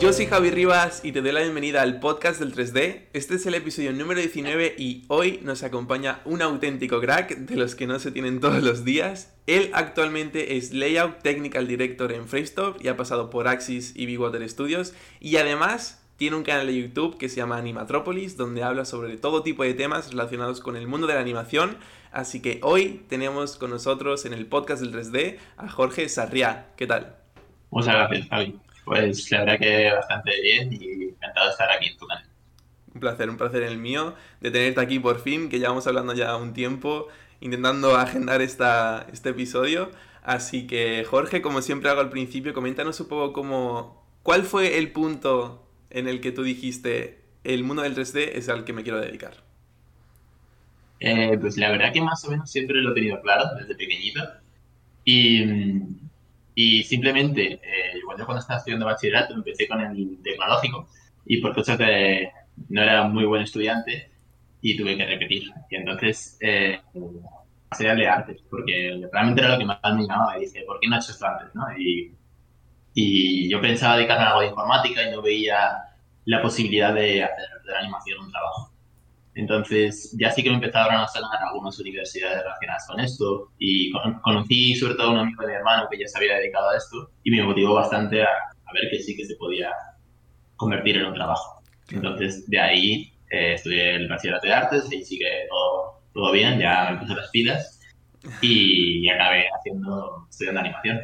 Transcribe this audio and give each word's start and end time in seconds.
yo 0.00 0.12
soy 0.12 0.26
Javi 0.26 0.50
Rivas 0.50 1.04
y 1.04 1.12
te 1.12 1.22
doy 1.22 1.30
la 1.30 1.40
bienvenida 1.40 1.82
al 1.82 2.00
podcast 2.00 2.40
del 2.40 2.52
3D. 2.52 3.04
Este 3.12 3.36
es 3.36 3.46
el 3.46 3.54
episodio 3.54 3.92
número 3.92 4.18
19 4.18 4.74
y 4.76 5.04
hoy 5.06 5.38
nos 5.42 5.62
acompaña 5.62 6.20
un 6.24 6.42
auténtico 6.42 7.00
crack 7.00 7.36
de 7.36 7.54
los 7.54 7.76
que 7.76 7.86
no 7.86 8.00
se 8.00 8.10
tienen 8.10 8.40
todos 8.40 8.60
los 8.62 8.84
días. 8.84 9.36
Él 9.46 9.70
actualmente 9.74 10.56
es 10.56 10.72
Layout 10.72 11.22
Technical 11.22 11.68
Director 11.68 12.10
en 12.10 12.26
Framestore 12.26 12.76
y 12.80 12.88
ha 12.88 12.96
pasado 12.96 13.30
por 13.30 13.46
Axis 13.46 13.92
y 13.94 14.06
Big 14.06 14.20
Water 14.20 14.48
Studios 14.48 14.94
y 15.20 15.36
además 15.36 16.04
tiene 16.16 16.36
un 16.36 16.42
canal 16.42 16.66
de 16.66 16.80
YouTube 16.80 17.16
que 17.16 17.28
se 17.28 17.36
llama 17.36 17.56
Animatropolis 17.58 18.36
donde 18.36 18.64
habla 18.64 18.84
sobre 18.84 19.16
todo 19.16 19.44
tipo 19.44 19.62
de 19.62 19.74
temas 19.74 20.10
relacionados 20.10 20.60
con 20.60 20.76
el 20.76 20.88
mundo 20.88 21.06
de 21.06 21.14
la 21.14 21.20
animación. 21.20 21.76
Así 22.10 22.42
que 22.42 22.58
hoy 22.64 23.04
tenemos 23.08 23.56
con 23.56 23.70
nosotros 23.70 24.24
en 24.24 24.32
el 24.32 24.46
podcast 24.46 24.82
del 24.82 24.92
3D 24.92 25.36
a 25.56 25.68
Jorge 25.68 26.08
Sarriá. 26.08 26.70
¿Qué 26.76 26.88
tal? 26.88 27.16
Muchas 27.70 27.94
gracias, 27.94 28.28
Javi. 28.28 28.58
Pues 28.88 29.30
la 29.30 29.40
verdad 29.40 29.58
que 29.58 29.92
bastante 29.92 30.40
bien 30.40 30.72
y 30.72 31.04
encantado 31.10 31.46
de 31.46 31.52
estar 31.52 31.70
aquí 31.70 31.88
en 31.88 31.98
tu 31.98 32.06
canal. 32.06 32.24
Un 32.94 33.00
placer, 33.00 33.28
un 33.28 33.36
placer 33.36 33.62
el 33.62 33.76
mío 33.76 34.14
de 34.40 34.50
tenerte 34.50 34.80
aquí 34.80 34.98
por 34.98 35.20
fin, 35.20 35.50
que 35.50 35.58
llevamos 35.58 35.86
hablando 35.86 36.14
ya 36.14 36.34
un 36.36 36.54
tiempo, 36.54 37.08
intentando 37.40 37.96
agendar 37.96 38.40
esta, 38.40 39.06
este 39.12 39.28
episodio. 39.28 39.90
Así 40.22 40.66
que 40.66 41.04
Jorge, 41.04 41.42
como 41.42 41.60
siempre 41.60 41.90
hago 41.90 42.00
al 42.00 42.08
principio, 42.08 42.54
coméntanos 42.54 42.98
un 43.00 43.08
poco 43.08 43.34
cómo, 43.34 44.06
cuál 44.22 44.44
fue 44.44 44.78
el 44.78 44.90
punto 44.90 45.66
en 45.90 46.08
el 46.08 46.22
que 46.22 46.32
tú 46.32 46.42
dijiste 46.42 47.20
el 47.44 47.64
mundo 47.64 47.82
del 47.82 47.94
3D 47.94 48.30
es 48.34 48.48
al 48.48 48.64
que 48.64 48.72
me 48.72 48.84
quiero 48.84 49.00
dedicar. 49.00 49.34
Eh, 51.00 51.36
pues 51.38 51.58
la 51.58 51.70
verdad 51.70 51.92
que 51.92 52.00
más 52.00 52.24
o 52.24 52.30
menos 52.30 52.50
siempre 52.50 52.80
lo 52.80 52.92
he 52.92 52.94
tenido 52.94 53.20
claro 53.20 53.44
desde 53.58 53.74
pequeñito. 53.74 54.20
Y 55.04 55.44
y 56.60 56.82
simplemente, 56.82 57.52
eh, 57.52 58.00
yo 58.18 58.24
cuando 58.26 58.40
estaba 58.40 58.58
estudiando 58.58 58.86
bachillerato 58.86 59.32
empecé 59.32 59.68
con 59.68 59.80
el 59.80 60.18
tecnológico 60.24 60.88
y 61.24 61.40
por 61.40 61.54
cosas 61.54 61.78
de 61.78 62.32
no 62.68 62.82
era 62.82 63.04
muy 63.04 63.24
buen 63.26 63.42
estudiante 63.42 64.10
y 64.60 64.76
tuve 64.76 64.96
que 64.96 65.06
repetir. 65.06 65.44
Y 65.70 65.76
entonces 65.76 66.36
eh, 66.40 66.80
pasé 67.68 67.88
a 67.88 67.94
leer 67.94 68.08
artes 68.08 68.42
porque 68.50 69.08
realmente 69.12 69.40
era 69.40 69.52
lo 69.52 69.58
que 69.58 69.66
más 69.66 69.78
me 69.84 70.02
llamaba 70.02 70.36
y 70.36 70.46
dije, 70.46 70.64
¿por 70.66 70.80
qué 70.80 70.88
no 70.88 70.96
he 70.96 70.98
hecho 70.98 71.12
esto 71.12 71.26
antes? 71.28 71.54
¿no? 71.54 71.62
Y, 71.78 72.12
y 72.92 73.48
yo 73.48 73.60
pensaba 73.60 73.96
dedicarme 73.96 74.24
a 74.24 74.28
algo 74.30 74.40
de 74.40 74.48
informática 74.48 75.08
y 75.08 75.12
no 75.12 75.22
veía 75.22 75.78
la 76.24 76.42
posibilidad 76.42 76.92
de 76.92 77.22
hacer 77.22 77.46
de 77.64 77.72
la 77.72 77.78
animación 77.78 78.18
un 78.18 78.32
trabajo. 78.32 78.67
Entonces, 79.38 80.16
ya 80.18 80.32
sí 80.32 80.42
que 80.42 80.50
me 80.50 80.56
empezaron 80.56 80.96
a 80.96 81.06
sonar 81.06 81.40
algunas 81.40 81.78
universidades 81.78 82.42
relacionadas 82.42 82.86
con 82.88 82.98
esto 82.98 83.52
y 83.56 83.92
conocí 84.24 84.74
sobre 84.74 84.94
todo 84.94 85.06
a 85.06 85.12
un 85.12 85.18
amigo 85.18 85.42
de 85.42 85.50
mi 85.50 85.54
hermano 85.54 85.86
que 85.88 85.96
ya 85.96 86.08
se 86.08 86.18
había 86.18 86.38
dedicado 86.38 86.70
a 86.70 86.76
esto 86.76 87.12
y 87.22 87.30
me 87.30 87.44
motivó 87.44 87.74
bastante 87.74 88.24
a, 88.24 88.30
ver 88.74 88.90
que 88.90 88.98
sí 88.98 89.16
que 89.16 89.24
se 89.24 89.36
podía 89.36 89.70
convertir 90.56 90.96
en 90.96 91.06
un 91.06 91.14
trabajo. 91.14 91.62
Entonces, 91.88 92.50
de 92.50 92.58
ahí 92.58 93.12
eh, 93.30 93.52
estudié 93.54 93.94
el 93.94 94.08
bachillerato 94.08 94.48
de 94.48 94.52
artes 94.52 94.92
y 94.92 95.04
sigue 95.04 95.46
todo, 95.48 96.00
todo 96.12 96.32
bien, 96.32 96.58
ya 96.58 96.88
empecé 96.88 97.14
las 97.14 97.30
pilas 97.30 97.80
y, 98.42 99.08
acabé 99.08 99.44
haciendo, 99.56 100.26
estudiando 100.28 100.60
animación. 100.62 100.98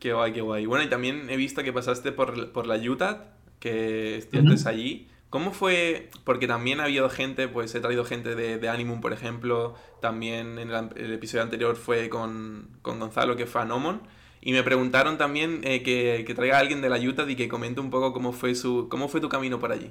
Qué 0.00 0.14
guay, 0.14 0.32
qué 0.32 0.40
guay. 0.40 0.64
Bueno, 0.64 0.84
y 0.84 0.88
también 0.88 1.28
he 1.28 1.36
visto 1.36 1.62
que 1.62 1.74
pasaste 1.74 2.12
por, 2.12 2.50
por 2.50 2.66
la 2.66 2.76
UTAD, 2.76 3.18
que 3.60 4.16
estudiaste 4.16 4.70
allí. 4.70 5.08
¿Cómo 5.34 5.50
fue? 5.50 6.10
Porque 6.22 6.46
también 6.46 6.78
ha 6.78 6.84
habido 6.84 7.10
gente, 7.10 7.48
pues 7.48 7.74
he 7.74 7.80
traído 7.80 8.04
gente 8.04 8.36
de, 8.36 8.68
Animum, 8.68 9.00
por 9.00 9.12
ejemplo, 9.12 9.74
también 10.00 10.60
en 10.60 10.70
el, 10.70 11.12
episodio 11.12 11.42
anterior 11.42 11.74
fue 11.74 12.08
con, 12.08 12.68
Gonzalo, 12.84 13.34
que 13.34 13.44
fue 13.44 13.62
a 13.62 13.64
Nomon, 13.64 14.00
y 14.40 14.52
me 14.52 14.62
preguntaron 14.62 15.18
también 15.18 15.62
eh, 15.64 15.82
que, 15.82 16.34
traiga 16.36 16.58
a 16.58 16.60
alguien 16.60 16.80
de 16.82 16.88
la 16.88 17.00
Utah 17.00 17.28
y 17.28 17.34
que 17.34 17.48
comente 17.48 17.80
un 17.80 17.90
poco 17.90 18.12
cómo 18.12 18.32
fue, 18.32 18.54
su, 18.54 18.86
cómo 18.88 19.08
fue 19.08 19.20
tu 19.20 19.28
camino 19.28 19.58
por 19.58 19.72
allí. 19.72 19.90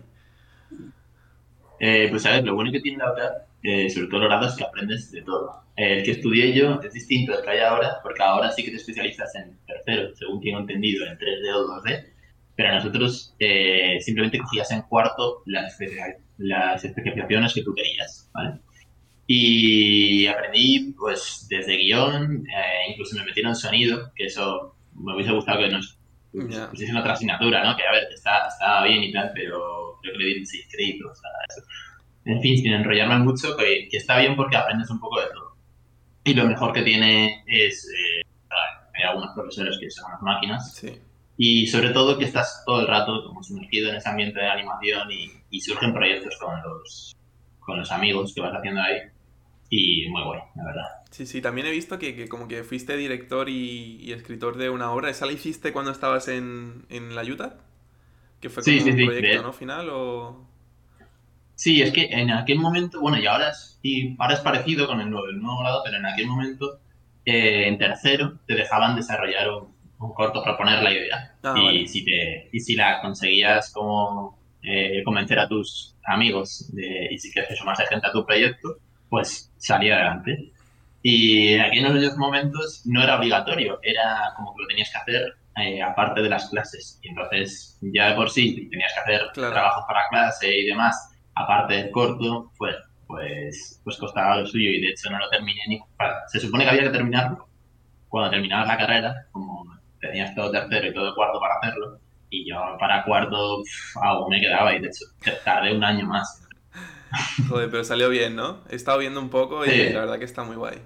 Eh, 1.77 2.07
pues 2.09 2.25
a 2.25 2.31
ver, 2.31 2.45
lo 2.45 2.55
bueno 2.55 2.71
que 2.71 2.79
tiene 2.79 2.99
la 2.99 3.11
UTAD, 3.11 3.31
eh, 3.63 3.89
sobre 3.89 4.07
todo 4.07 4.25
lado 4.29 4.47
es 4.47 4.55
que 4.55 4.63
aprendes 4.63 5.11
de 5.11 5.23
todo. 5.23 5.61
el 5.75 6.05
que 6.05 6.11
estudié 6.11 6.53
yo 6.53 6.79
es 6.81 6.93
distinto 6.93 7.33
al 7.33 7.43
que 7.43 7.49
hay 7.49 7.59
ahora, 7.59 7.97
porque 8.01 8.23
ahora 8.23 8.49
sí 8.49 8.63
que 8.63 8.71
te 8.71 8.77
especializas 8.77 9.35
en 9.35 9.57
tercero, 9.67 10.15
según 10.15 10.39
tengo 10.39 10.59
entendido, 10.59 11.05
en 11.05 11.17
3D 11.17 11.53
o 11.53 11.67
2D, 11.67 12.13
pero 12.55 12.73
nosotros 12.73 13.35
eh, 13.39 13.97
simplemente 13.99 14.37
cogías 14.37 14.71
en 14.71 14.83
cuarto 14.83 15.41
las, 15.45 15.77
las 16.37 16.83
especializaciones 16.83 17.53
que 17.53 17.63
tú 17.63 17.73
querías, 17.73 18.29
¿vale? 18.33 18.59
Y 19.25 20.27
aprendí, 20.27 20.93
pues, 20.97 21.47
desde 21.49 21.77
guion, 21.77 22.45
eh, 22.45 22.91
incluso 22.91 23.17
me 23.17 23.25
metieron 23.25 23.55
sonido, 23.55 24.11
que 24.15 24.25
eso 24.25 24.75
me 24.93 25.15
hubiese 25.15 25.31
gustado 25.31 25.59
que 25.59 25.69
nos 25.69 25.97
pusiesen 26.69 26.97
otra 26.97 27.13
asignatura, 27.13 27.63
¿no? 27.63 27.75
Que, 27.75 27.87
a 27.87 27.91
ver, 27.91 28.03
está, 28.13 28.47
está 28.47 28.83
bien 28.83 29.03
y 29.03 29.11
tal, 29.11 29.31
pero 29.33 29.97
creo 30.01 30.13
que 30.13 30.19
le 30.19 30.25
dieron 30.25 30.45
seis 30.45 30.67
créditos 30.71 31.19
a 31.23 31.29
eso. 31.49 31.65
En 32.25 32.41
fin, 32.41 32.57
sin 32.57 32.73
enrollarme 32.73 33.19
mucho, 33.19 33.55
que, 33.57 33.87
que, 33.89 33.97
está 33.97 34.19
bien 34.19 34.35
porque 34.35 34.57
aprendes 34.57 34.89
un 34.89 34.99
poco 34.99 35.19
de 35.21 35.27
todo. 35.27 35.57
Y 36.25 36.33
lo 36.33 36.45
mejor 36.45 36.73
que 36.73 36.83
tiene 36.83 37.43
es, 37.47 37.87
eh, 37.89 38.21
hay 38.93 39.03
algunos 39.03 39.33
profesores 39.33 39.77
que 39.79 39.89
son 39.89 40.05
unas 40.11 40.21
máquinas, 40.21 40.75
sí 40.75 41.01
y 41.37 41.67
sobre 41.67 41.89
todo 41.89 42.17
que 42.17 42.25
estás 42.25 42.63
todo 42.65 42.81
el 42.81 42.87
rato 42.87 43.25
como 43.25 43.43
sumergido 43.43 43.89
en 43.89 43.95
ese 43.95 44.09
ambiente 44.09 44.39
de 44.39 44.47
animación 44.47 45.09
y, 45.11 45.61
surgen 45.61 45.93
proyectos 45.93 46.37
con 46.39 46.61
los, 46.61 47.15
con 47.59 47.79
los 47.79 47.91
amigos 47.91 48.33
que 48.33 48.41
vas 48.41 48.53
haciendo 48.53 48.81
ahí 48.81 48.97
y 49.69 50.09
muy 50.09 50.23
guay, 50.23 50.41
la 50.55 50.65
verdad. 50.65 50.85
Sí, 51.09 51.25
sí, 51.25 51.41
también 51.41 51.67
he 51.67 51.71
visto 51.71 51.97
que, 51.97 52.15
que 52.15 52.27
como 52.27 52.47
que 52.47 52.63
fuiste 52.63 52.97
director 52.97 53.49
y, 53.49 54.11
escritor 54.11 54.57
de 54.57 54.69
una 54.69 54.91
obra. 54.91 55.09
¿Esa 55.09 55.25
la 55.25 55.31
hiciste 55.31 55.71
cuando 55.71 55.91
estabas 55.91 56.27
en, 56.27 56.85
en 56.89 57.15
la 57.15 57.23
Utah? 57.23 57.55
¿Que 58.39 58.49
fue 58.49 58.63
como 58.63 58.77
un 58.77 59.05
proyecto, 59.05 59.41
¿no? 59.41 59.53
Final 59.53 59.89
o... 59.89 60.47
Sí, 61.55 61.81
es 61.81 61.91
que 61.91 62.05
en 62.05 62.31
aquel 62.31 62.59
momento, 62.59 62.99
bueno, 62.99 63.17
y 63.17 63.25
ahora 63.25 63.49
es, 63.49 63.79
y 63.81 64.15
ahora 64.19 64.33
es 64.33 64.39
parecido 64.41 64.85
con 64.87 64.99
el 65.01 65.09
nuevo, 65.09 65.27
el 65.27 65.39
nuevo 65.39 65.59
grado, 65.61 65.81
pero 65.85 65.97
en 65.97 66.05
aquel 66.05 66.27
momento, 66.27 66.79
eh, 67.25 67.67
en 67.67 67.77
tercero, 67.77 68.39
te 68.45 68.55
dejaban 68.55 68.95
desarrollar 68.95 69.49
un, 69.49 69.72
un 70.03 70.13
corto 70.13 70.43
proponer 70.43 70.83
la 70.83 70.91
idea. 70.91 71.35
Ah, 71.43 71.55
y, 71.57 71.87
si 71.87 72.03
te, 72.03 72.49
y 72.51 72.59
si 72.59 72.75
la 72.75 73.01
conseguías 73.01 73.71
como 73.71 74.37
eh, 74.61 75.01
convencer 75.03 75.39
a 75.39 75.47
tus 75.47 75.95
amigos 76.05 76.69
de, 76.73 77.09
y 77.11 77.17
si 77.17 77.31
quieres 77.31 77.57
sumarse 77.57 77.85
gente 77.87 78.07
a 78.07 78.11
tu 78.11 78.25
proyecto, 78.25 78.77
pues 79.09 79.51
salía 79.57 79.95
adelante. 79.95 80.51
Y 81.01 81.53
en 81.53 81.61
aquellos 81.61 82.17
momentos 82.17 82.83
no 82.85 83.03
era 83.03 83.17
obligatorio, 83.17 83.79
era 83.81 84.33
como 84.37 84.55
que 84.55 84.61
lo 84.61 84.67
tenías 84.67 84.89
que 84.89 84.97
hacer 84.97 85.33
eh, 85.57 85.81
aparte 85.81 86.21
de 86.21 86.29
las 86.29 86.49
clases. 86.49 86.99
Y 87.01 87.09
entonces 87.09 87.77
ya 87.81 88.09
de 88.09 88.15
por 88.15 88.29
sí 88.29 88.69
tenías 88.69 88.93
que 88.93 88.99
hacer 89.01 89.31
trabajos 89.33 89.83
para 89.87 90.07
clase 90.09 90.57
y 90.57 90.65
demás, 90.65 91.13
aparte 91.35 91.75
del 91.75 91.91
corto, 91.91 92.51
pues, 92.57 92.75
pues, 93.07 93.81
pues 93.83 93.97
costaba 93.97 94.37
lo 94.37 94.45
suyo 94.45 94.69
y 94.69 94.81
de 94.81 94.89
hecho 94.89 95.09
no 95.09 95.19
lo 95.19 95.29
terminé 95.29 95.61
ni... 95.67 95.79
Se 96.27 96.39
supone 96.39 96.63
que 96.63 96.69
había 96.69 96.83
que 96.83 96.89
terminarlo 96.89 97.47
cuando 98.07 98.29
terminabas 98.29 98.67
la 98.67 98.77
carrera, 98.77 99.27
como 99.31 99.72
tenías 100.03 100.35
todo 100.35 100.51
tercero 100.51 100.87
y 100.87 100.93
todo 100.93 101.15
cuarto 101.15 101.39
para 101.39 101.55
hacerlo. 101.55 101.99
Y 102.29 102.49
yo 102.49 102.57
para 102.79 103.03
cuarto 103.05 103.61
aún 104.01 104.29
me 104.29 104.41
quedaba 104.41 104.75
y 104.75 104.81
de 104.81 104.87
hecho 104.87 105.05
tardé 105.43 105.75
un 105.75 105.83
año 105.83 106.05
más. 106.05 106.41
Joder, 107.49 107.69
pero 107.69 107.83
salió 107.83 108.09
bien, 108.09 108.35
¿no? 108.35 108.63
He 108.69 108.75
estado 108.75 108.97
viendo 108.97 109.19
un 109.19 109.29
poco 109.29 109.65
y 109.65 109.89
la 109.89 110.01
verdad 110.01 110.19
que 110.19 110.25
está 110.25 110.43
muy 110.43 110.55
guay. 110.55 110.81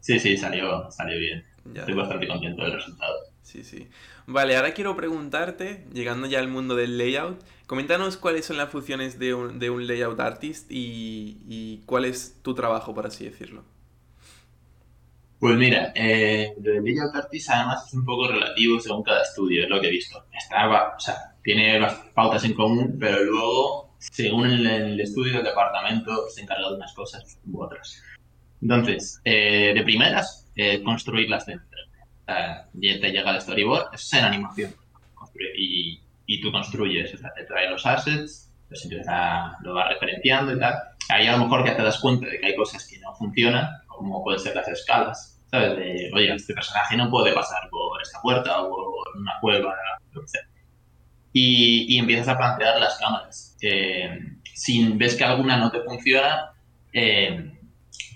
Sí, 0.00 0.20
sí, 0.20 0.36
salió, 0.36 0.90
salió 0.90 1.18
bien. 1.18 1.44
Estoy 1.74 1.94
bastante 1.94 2.28
contento 2.28 2.62
del 2.62 2.72
resultado. 2.74 3.14
Sí, 3.42 3.64
sí. 3.64 3.88
Vale, 4.26 4.56
ahora 4.56 4.72
quiero 4.74 4.96
preguntarte, 4.96 5.86
llegando 5.92 6.26
ya 6.26 6.38
al 6.38 6.48
mundo 6.48 6.76
del 6.76 6.98
layout, 6.98 7.42
coméntanos 7.66 8.16
cuáles 8.16 8.46
son 8.46 8.56
las 8.56 8.70
funciones 8.70 9.18
de 9.18 9.34
un, 9.34 9.58
de 9.58 9.70
un 9.70 9.86
layout 9.86 10.18
artist 10.20 10.70
y, 10.70 11.42
y 11.46 11.82
cuál 11.86 12.04
es 12.04 12.40
tu 12.42 12.54
trabajo, 12.54 12.94
por 12.94 13.06
así 13.06 13.24
decirlo. 13.24 13.64
Pues 15.44 15.58
mira, 15.58 15.92
eh, 15.94 16.54
lo 16.56 16.72
de 16.72 17.00
Artist 17.12 17.50
además 17.50 17.86
es 17.86 17.92
un 17.92 18.02
poco 18.02 18.28
relativo 18.28 18.80
según 18.80 19.02
cada 19.02 19.20
estudio, 19.20 19.64
es 19.64 19.68
lo 19.68 19.78
que 19.78 19.88
he 19.88 19.90
visto. 19.90 20.24
Está, 20.32 20.94
o 20.96 20.98
sea, 20.98 21.16
tiene 21.42 21.78
las 21.78 21.96
pautas 22.14 22.42
en 22.44 22.54
común, 22.54 22.96
pero 22.98 23.22
luego, 23.22 23.94
según 23.98 24.46
el, 24.46 24.98
estudio 24.98 25.34
del 25.34 25.44
departamento, 25.44 26.30
se 26.30 26.40
encarga 26.40 26.70
de 26.70 26.76
unas 26.76 26.94
cosas 26.94 27.38
u 27.46 27.62
otras. 27.62 28.02
Entonces, 28.62 29.20
eh, 29.22 29.72
de 29.74 29.82
primeras, 29.82 30.50
eh, 30.56 30.82
construir 30.82 31.28
las 31.28 31.46
escena. 31.46 31.66
ya 32.72 33.00
te 33.00 33.10
llega 33.12 33.30
el 33.30 33.42
storyboard, 33.42 33.92
es 33.92 34.12
en 34.14 34.24
animación. 34.24 34.74
Y, 35.58 36.00
y 36.24 36.40
tú 36.40 36.52
construyes, 36.52 37.12
o 37.12 37.18
sea, 37.18 37.34
te 37.34 37.44
trae 37.44 37.68
los 37.68 37.84
assets, 37.84 38.50
pues 38.66 38.82
empieza, 38.84 39.58
lo 39.60 39.74
vas 39.74 39.90
referenciando 39.90 40.54
y 40.54 40.58
tal. 40.58 40.72
Ahí 41.10 41.26
a 41.26 41.32
lo 41.32 41.44
mejor 41.44 41.66
ya 41.66 41.76
te 41.76 41.82
das 41.82 42.00
cuenta 42.00 42.28
de 42.28 42.40
que 42.40 42.46
hay 42.46 42.56
cosas 42.56 42.88
que 42.88 42.98
no 43.00 43.14
funcionan, 43.14 43.68
como 43.86 44.24
pueden 44.24 44.40
ser 44.40 44.56
las 44.56 44.68
escalas 44.68 45.32
¿sabes? 45.54 45.76
De, 45.76 46.10
oye, 46.12 46.34
este 46.34 46.52
personaje 46.52 46.96
no 46.96 47.08
puede 47.10 47.32
pasar 47.32 47.68
por 47.70 48.02
esta 48.02 48.20
puerta 48.20 48.62
o 48.62 48.70
por 48.70 49.16
una 49.16 49.34
cueva, 49.40 49.74
lo 50.12 50.20
que 50.22 50.28
sea. 50.28 50.40
Y, 51.32 51.94
y 51.94 51.98
empiezas 51.98 52.28
a 52.28 52.36
plantear 52.36 52.80
las 52.80 52.98
cámaras. 52.98 53.56
Eh, 53.62 54.18
si 54.54 54.92
ves 54.94 55.14
que 55.14 55.24
alguna 55.24 55.56
no 55.56 55.70
te 55.70 55.80
funciona, 55.82 56.52
eh, 56.92 57.52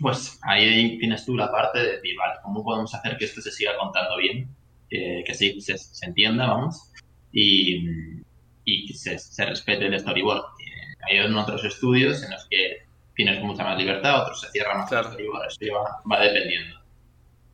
pues 0.01 0.39
ahí 0.43 0.99
tienes 0.99 1.25
tú 1.25 1.37
la 1.37 1.51
parte 1.51 1.79
de 1.79 1.93
decir, 1.97 2.17
vale, 2.17 2.35
¿cómo 2.43 2.65
podemos 2.65 2.93
hacer 2.95 3.17
que 3.17 3.25
esto 3.27 3.41
se 3.41 3.53
siga 3.53 3.77
contando 3.79 4.17
bien? 4.17 4.55
que 4.91 5.35
sí, 5.35 5.61
se, 5.61 5.77
entienda, 6.07 6.47
vamos. 6.47 6.93
Y, 7.31 7.85
y 8.65 8.87
que 8.87 8.95
se, 8.95 9.19
se 9.19 9.45
respete 9.45 9.87
el 9.87 10.01
storyboard. 10.01 10.41
Eh, 10.41 11.21
hay 11.21 11.21
otros 11.21 11.63
estudios 11.65 12.23
en 12.23 12.31
los 12.31 12.47
que 12.49 12.79
tienes 13.15 13.43
mucha 13.43 13.65
más 13.65 13.79
libertad, 13.79 14.23
otros 14.23 14.41
se 14.41 14.51
cierran 14.51 14.79
más 14.79 14.89
claro. 14.89 15.09
el 15.09 15.13
storyboard, 15.13 15.47
eso 15.49 15.75
va, 15.75 16.03
va 16.11 16.23
dependiendo. 16.23 16.78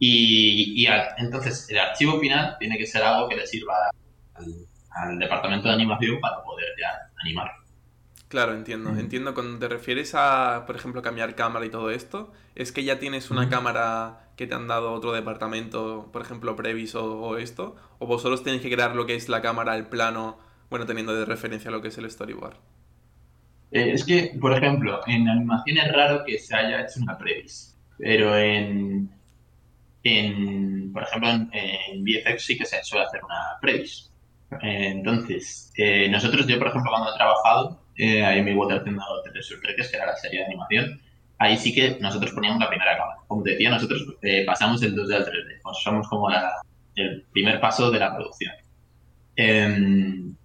Y, 0.07 0.85
y 0.85 0.87
entonces 1.17 1.67
el 1.71 1.79
archivo 1.79 2.21
final 2.21 2.57
tiene 2.59 2.77
que 2.77 2.87
ser 2.87 3.03
algo 3.03 3.27
que 3.27 3.37
le 3.37 3.47
sirva 3.47 3.73
al, 4.35 4.55
al 4.91 5.19
departamento 5.19 5.69
de 5.69 5.75
animación 5.75 6.21
para 6.21 6.43
poder 6.43 6.67
ya 6.79 7.11
animar. 7.23 7.51
Claro, 8.29 8.53
entiendo. 8.53 8.91
Entiendo 8.91 9.33
cuando 9.33 9.59
te 9.59 9.67
refieres 9.67 10.15
a, 10.15 10.65
por 10.67 10.77
ejemplo, 10.77 11.01
cambiar 11.01 11.35
cámara 11.35 11.65
y 11.65 11.71
todo 11.71 11.91
esto, 11.91 12.33
es 12.55 12.71
que 12.71 12.85
ya 12.85 12.99
tienes 12.99 13.31
una 13.31 13.49
cámara 13.49 14.29
que 14.37 14.47
te 14.47 14.55
han 14.55 14.69
dado 14.69 14.93
otro 14.93 15.13
departamento, 15.13 16.11
por 16.13 16.21
ejemplo, 16.21 16.55
Previs 16.55 16.95
o, 16.97 17.39
esto, 17.39 17.75
o 17.99 18.07
vosotros 18.07 18.43
tenéis 18.43 18.61
que 18.61 18.71
crear 18.71 18.95
lo 18.95 19.07
que 19.07 19.15
es 19.15 19.31
la 19.31 19.41
cámara, 19.41 19.75
el 19.75 19.87
plano, 19.87 20.39
bueno, 20.69 20.85
teniendo 20.85 21.15
de 21.15 21.25
referencia 21.25 21.71
lo 21.71 21.81
que 21.81 21.89
es 21.89 21.97
el 21.97 22.11
storyboard. 22.11 22.57
Eh, 23.71 23.93
es 23.93 24.05
que, 24.05 24.37
por 24.39 24.53
ejemplo, 24.53 25.01
en 25.07 25.31
animación 25.31 25.79
es 25.79 25.91
raro 25.93 26.25
que 26.27 26.39
se 26.39 26.55
haya 26.55 26.83
hecho 26.83 27.01
una 27.01 27.17
Previs, 27.17 27.79
pero 27.97 28.37
en, 28.37 29.11
en 30.05 30.93
por 30.95 31.03
ejemplo, 31.03 31.29
en, 31.29 31.51
en 31.53 32.05
VFX 32.05 32.47
sí 32.47 32.57
que 32.57 32.65
se 32.65 32.83
suele 32.85 33.05
hacer 33.05 33.23
una 33.25 33.59
Previs. 33.61 34.11
Eh, 34.63 34.89
entonces, 34.89 35.73
eh, 35.77 36.09
nosotros, 36.09 36.47
yo 36.47 36.59
por 36.59 36.69
ejemplo, 36.69 36.91
cuando 36.91 37.13
he 37.13 37.17
trabajado, 37.17 37.81
eh, 37.97 38.25
ahí 38.25 38.39
en 38.39 38.45
mi 38.45 38.55
Water 38.55 38.79
haciendo 38.79 39.03
Treasure 39.25 39.61
que 39.61 39.97
era 39.97 40.07
la 40.07 40.17
serie 40.17 40.41
de 40.41 40.47
animación, 40.47 41.01
ahí 41.39 41.57
sí 41.57 41.75
que 41.75 41.99
nosotros 42.01 42.33
poníamos 42.33 42.61
la 42.61 42.69
primera 42.69 42.97
cámara. 42.97 43.19
Como 43.27 43.43
te 43.43 43.51
decía, 43.51 43.71
nosotros 43.71 44.07
pasamos 44.47 44.83
el 44.83 44.95
2D 44.95 45.15
al 45.15 45.27
3D, 45.27 45.61
pues 45.63 45.77
somos 45.83 46.09
como 46.09 46.29
el 46.31 47.23
primer 47.33 47.61
paso 47.61 47.91
de 47.91 47.99
la 47.99 48.15
producción. 48.15 48.53
Em, 49.37 50.37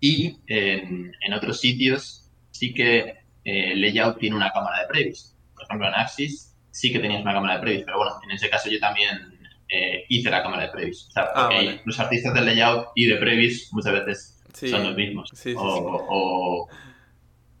y 0.00 0.38
en, 0.46 1.32
otros 1.34 1.60
sitios 1.60 2.30
sí 2.52 2.72
que 2.72 3.16
layout 3.44 4.18
tiene 4.18 4.36
una 4.36 4.52
cámara 4.52 4.82
de 4.82 4.88
previs. 4.88 5.36
Por 5.54 5.64
ejemplo, 5.64 5.88
en 5.88 5.94
Axis 5.94 6.53
sí 6.74 6.92
que 6.92 6.98
tenías 6.98 7.22
una 7.22 7.32
cámara 7.32 7.54
de 7.54 7.60
previs, 7.60 7.84
pero 7.84 7.98
bueno, 7.98 8.12
en 8.24 8.32
ese 8.32 8.50
caso 8.50 8.68
yo 8.68 8.80
también 8.80 9.38
eh, 9.68 10.04
hice 10.08 10.28
la 10.28 10.42
cámara 10.42 10.64
de 10.64 10.68
Previs. 10.68 11.06
O 11.08 11.10
sea, 11.12 11.28
ah, 11.34 11.50
los 11.84 11.98
artistas 12.00 12.34
del 12.34 12.46
layout 12.46 12.88
y 12.94 13.06
de 13.06 13.16
Previs 13.16 13.72
muchas 13.72 13.92
veces 13.92 14.42
son 14.52 14.84
los 14.84 14.96
mismos. 14.96 15.30
o, 15.56 16.68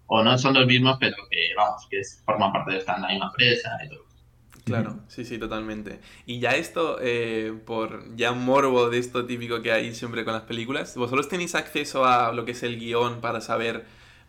o, 0.06 0.22
no 0.22 0.38
son 0.38 0.54
los 0.54 0.66
mismos, 0.66 0.96
pero 1.00 1.16
que, 1.30 1.50
vamos, 1.56 1.86
que 1.88 2.02
forman 2.24 2.52
parte 2.52 2.72
de 2.72 2.78
esta 2.78 2.98
misma 2.98 3.26
empresa 3.26 3.70
y 3.84 3.88
todo. 3.88 4.04
Claro, 4.64 5.00
sí, 5.08 5.24
sí, 5.24 5.38
totalmente. 5.38 6.00
Y 6.24 6.40
ya 6.40 6.52
esto, 6.52 6.98
eh, 7.00 7.52
por 7.66 8.16
ya 8.16 8.32
morbo 8.32 8.88
de 8.88 8.98
esto 8.98 9.26
típico 9.26 9.60
que 9.62 9.72
hay 9.72 9.94
siempre 9.94 10.24
con 10.24 10.32
las 10.32 10.44
películas, 10.44 10.96
¿vosotros 10.96 11.28
tenéis 11.28 11.54
acceso 11.54 12.06
a 12.06 12.32
lo 12.32 12.44
que 12.44 12.52
es 12.52 12.62
el 12.62 12.78
guion 12.78 13.20
para 13.20 13.40
saber 13.40 13.84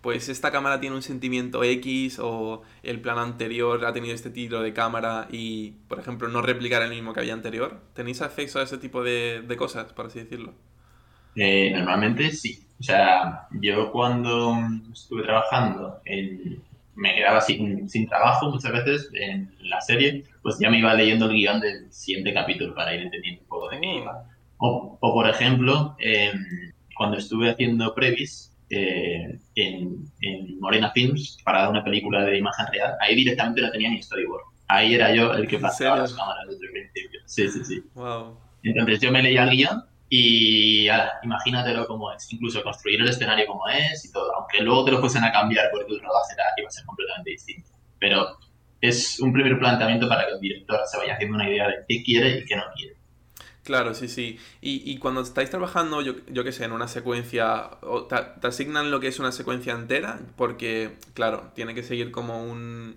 pues 0.06 0.30
esta 0.30 0.52
cámara 0.52 0.80
tiene 0.80 0.96
un 0.96 1.02
sentimiento 1.02 1.64
X 1.64 2.20
o 2.22 2.62
el 2.84 3.02
plan 3.02 3.18
anterior 3.18 3.84
ha 3.88 3.92
tenido 3.92 4.14
este 4.14 4.30
tiro 4.30 4.62
de 4.62 4.72
cámara 4.72 5.28
y, 5.32 5.72
por 5.88 6.00
ejemplo, 6.00 6.28
no 6.28 6.44
replicar 6.44 6.84
el 6.84 6.92
mismo 6.92 7.12
que 7.12 7.22
había 7.22 7.34
anterior? 7.34 7.82
¿Tenéis 7.96 8.22
acceso 8.22 8.60
a 8.60 8.62
ese 8.62 8.78
tipo 8.78 9.04
de, 9.04 9.44
cosas, 9.58 9.92
por 9.94 10.06
así 10.06 10.20
decirlo? 10.20 10.54
Eh, 11.36 11.72
normalmente 11.72 12.30
sí. 12.30 12.64
O 12.80 12.84
sea, 12.84 13.48
yo 13.50 13.92
cuando 13.92 14.56
estuve 14.94 15.24
trabajando 15.24 16.00
me 16.94 17.16
quedaba 17.16 17.42
sin, 17.42 17.90
trabajo 18.08 18.52
muchas 18.52 18.74
veces 18.74 19.10
en 19.16 19.56
la 19.62 19.82
serie, 19.82 20.24
pues 20.44 20.60
ya 20.60 20.70
me 20.70 20.78
iba 20.78 20.94
leyendo 20.94 21.26
el 21.26 21.36
guion 21.36 21.60
del 21.62 21.92
siguiente 21.92 22.32
capítulo 22.32 22.76
para 22.76 22.94
ir 22.94 23.02
entendiendo 23.02 23.42
un 23.42 23.48
poco 23.48 23.70
de 23.72 23.80
qué 23.80 23.88
oh. 23.88 23.98
iba. 24.04 24.24
O, 24.58 25.00
por 25.02 25.28
ejemplo, 25.28 25.96
em, 25.98 26.46
cuando 26.96 27.18
estuve 27.18 27.50
haciendo 27.50 27.96
Previs, 27.96 28.55
eh, 28.70 29.40
en, 29.56 30.60
Morena 30.60 30.92
Films 30.92 31.38
para 31.44 31.70
una 31.70 31.84
película 31.84 32.24
de 32.24 32.38
imagen 32.38 32.66
real, 32.72 32.96
ahí 33.00 33.16
directamente 33.16 33.62
no 33.62 33.72
tenía 33.72 33.90
ni 33.90 34.02
storyboard. 34.02 34.44
Ahí 34.68 34.96
era 34.96 35.14
yo 35.14 35.34
el 35.34 35.48
que 35.48 35.60
pasaba 35.60 35.98
las 35.98 36.14
cámaras 36.14 36.48
desde 36.48 36.66
el 36.66 36.72
principio. 36.72 37.20
Sí, 37.26 37.48
sí, 37.50 37.64
sí. 37.64 37.84
Entonces 38.64 39.00
yo 39.00 39.12
me 39.12 39.22
leía 39.22 39.44
el 39.44 39.52
guion 39.52 39.84
y 40.10 40.88
imagínatelo 41.24 41.86
como 41.86 42.12
es. 42.12 42.32
Incluso 42.34 42.64
construir 42.64 43.02
el 43.02 43.10
escenario 43.10 43.46
como 43.46 43.68
es 43.68 44.06
y 44.06 44.12
todo. 44.12 44.36
Aunque 44.36 44.64
luego 44.64 44.86
te 44.86 44.92
lo 44.92 45.00
fuesen 45.00 45.24
a 45.24 45.32
cambiar 45.32 45.70
porque 45.72 45.94
el 45.94 46.00
rodaje 46.00 46.34
era, 46.34 46.46
iba 46.58 46.68
a 46.68 46.72
ser 46.72 46.86
completamente 46.86 47.32
distinto. 47.32 47.70
Pero 48.00 48.38
es 48.82 49.20
un 49.20 49.34
primer 49.34 49.58
planteamiento 49.60 50.08
para 50.08 50.26
que 50.26 50.34
el 50.34 50.40
director 50.40 50.80
se 50.86 50.98
vaya 50.98 51.14
haciendo 51.14 51.36
una 51.36 51.50
idea 51.50 51.68
de 51.68 51.86
qué 51.88 52.04
quiere 52.04 52.40
y 52.40 52.46
qué 52.46 52.56
no 52.56 52.64
quiere. 52.76 52.95
Claro, 53.66 53.96
sí, 53.96 54.08
sí. 54.08 54.38
Y, 54.62 54.90
y 54.92 55.00
cuando 55.00 55.22
estáis 55.22 55.50
trabajando, 55.50 56.00
yo, 56.02 56.14
yo 56.28 56.44
qué 56.44 56.52
sé, 56.52 56.66
en 56.66 56.72
una 56.72 56.88
secuencia, 56.88 57.72
te, 58.08 58.48
asignan 58.48 58.92
lo 58.92 59.00
que 59.00 59.08
es 59.08 59.20
una 59.20 59.32
secuencia 59.32 59.74
entera, 59.74 60.20
porque, 60.36 60.98
claro, 61.16 61.52
tiene 61.56 61.74
que 61.74 61.82
seguir 61.82 62.12
como 62.12 62.44
un, 62.44 62.96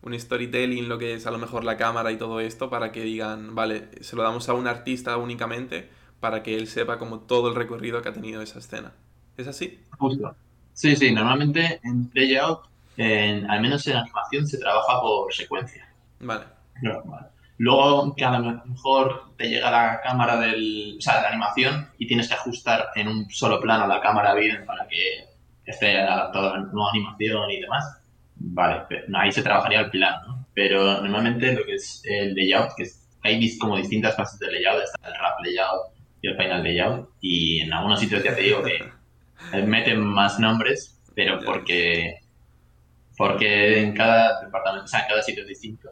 un 0.00 0.18
storytelling, 0.18 0.88
lo 0.88 0.96
que 0.96 1.12
es 1.12 1.26
a 1.26 1.30
lo 1.30 1.36
mejor 1.36 1.64
la 1.64 1.76
cámara 1.76 2.12
y 2.12 2.16
todo 2.16 2.40
esto, 2.40 2.70
para 2.70 2.92
que 2.92 3.02
digan, 3.02 3.54
vale, 3.54 3.90
se 4.00 4.16
lo 4.16 4.22
damos 4.22 4.48
a 4.48 4.54
un 4.54 4.66
artista 4.66 5.18
únicamente, 5.18 5.90
para 6.18 6.42
que 6.42 6.56
él 6.56 6.66
sepa 6.66 6.96
como 6.98 7.20
todo 7.20 7.50
el 7.50 7.54
recorrido 7.54 8.00
que 8.00 8.08
ha 8.08 8.14
tenido 8.14 8.40
esa 8.40 8.58
escena. 8.58 8.92
¿Es 9.36 9.46
así? 9.46 9.78
Justo. 9.98 10.34
Sí, 10.72 10.96
sí, 10.96 11.12
normalmente 11.12 11.78
en 11.84 12.10
layout, 12.14 12.60
en, 12.96 13.50
al 13.50 13.60
menos 13.60 13.86
en 13.86 13.96
animación, 13.96 14.46
se 14.46 14.56
trabaja 14.56 14.98
por 14.98 15.30
secuencia. 15.34 15.86
Vale. 16.20 16.46
vale. 16.82 17.35
Luego 17.58 18.14
que 18.14 18.24
a 18.24 18.38
lo 18.38 18.64
mejor 18.66 19.34
te 19.36 19.48
llega 19.48 19.70
la 19.70 20.00
cámara 20.02 20.36
del, 20.36 20.96
o 20.98 21.00
sea, 21.00 21.16
de 21.16 21.22
la 21.22 21.28
animación 21.28 21.88
y 21.98 22.06
tienes 22.06 22.28
que 22.28 22.34
ajustar 22.34 22.88
en 22.94 23.08
un 23.08 23.30
solo 23.30 23.60
plano 23.60 23.86
la 23.86 24.00
cámara 24.00 24.34
bien 24.34 24.64
para 24.66 24.86
que 24.86 25.24
esté 25.64 25.98
adaptado 26.00 26.52
a 26.52 26.58
la 26.58 26.64
nueva 26.66 26.90
animación 26.90 27.50
y 27.50 27.60
demás. 27.60 28.02
Vale, 28.36 28.82
ahí 29.14 29.32
se 29.32 29.42
trabajaría 29.42 29.80
el 29.80 29.90
plan, 29.90 30.20
¿no? 30.26 30.46
Pero 30.54 31.00
normalmente 31.00 31.52
lo 31.54 31.64
que 31.64 31.74
es 31.74 32.02
el 32.04 32.34
layout, 32.34 32.70
que 32.76 32.84
hay 33.22 33.58
como 33.58 33.76
distintas 33.76 34.14
fases 34.16 34.38
de 34.38 34.52
layout, 34.52 34.82
está 34.84 35.08
el 35.08 35.14
rap 35.14 35.40
layout 35.42 35.92
y 36.22 36.28
el 36.28 36.36
final 36.36 36.62
layout, 36.62 37.10
y 37.20 37.60
en 37.60 37.72
algunos 37.72 38.00
sitios 38.00 38.22
ya 38.22 38.34
te 38.34 38.42
digo 38.42 38.62
que 38.62 39.62
meten 39.64 40.00
más 40.00 40.38
nombres, 40.38 41.00
pero 41.14 41.40
porque, 41.44 42.18
porque 43.16 43.80
en 43.80 43.94
cada 43.94 44.42
departamento, 44.42 44.84
o 44.84 44.88
sea, 44.88 45.00
en 45.00 45.08
cada 45.08 45.22
sitio 45.22 45.42
es 45.42 45.48
distinto. 45.48 45.88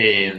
Eh, 0.00 0.32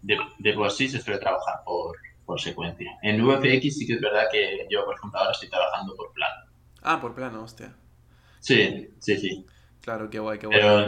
de, 0.00 0.52
por 0.54 0.70
sí 0.70 0.88
se 0.88 0.98
suele 0.98 1.20
trabajar 1.20 1.56
por, 1.62 1.94
por, 2.24 2.40
secuencia. 2.40 2.90
En 3.02 3.22
VFX 3.22 3.76
sí 3.76 3.86
que 3.86 3.92
es 3.92 4.00
verdad 4.00 4.28
que 4.32 4.66
yo, 4.70 4.82
por 4.86 4.94
ejemplo, 4.94 5.18
ahora 5.18 5.32
estoy 5.32 5.50
trabajando 5.50 5.94
por 5.94 6.10
plano. 6.14 6.50
Ah, 6.82 6.98
por 6.98 7.14
plano, 7.14 7.42
hostia. 7.42 7.76
Sí, 8.40 8.88
sí, 8.98 9.18
sí. 9.18 9.44
Claro, 9.82 10.08
qué 10.08 10.18
guay, 10.18 10.38
qué 10.38 10.46
guay. 10.46 10.58
Pero 10.58 10.86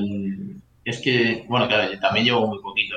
es 0.82 1.02
que, 1.02 1.44
bueno, 1.46 1.68
claro, 1.68 1.90
también 2.00 2.24
llevo 2.24 2.46
muy 2.46 2.58
poquito. 2.62 2.96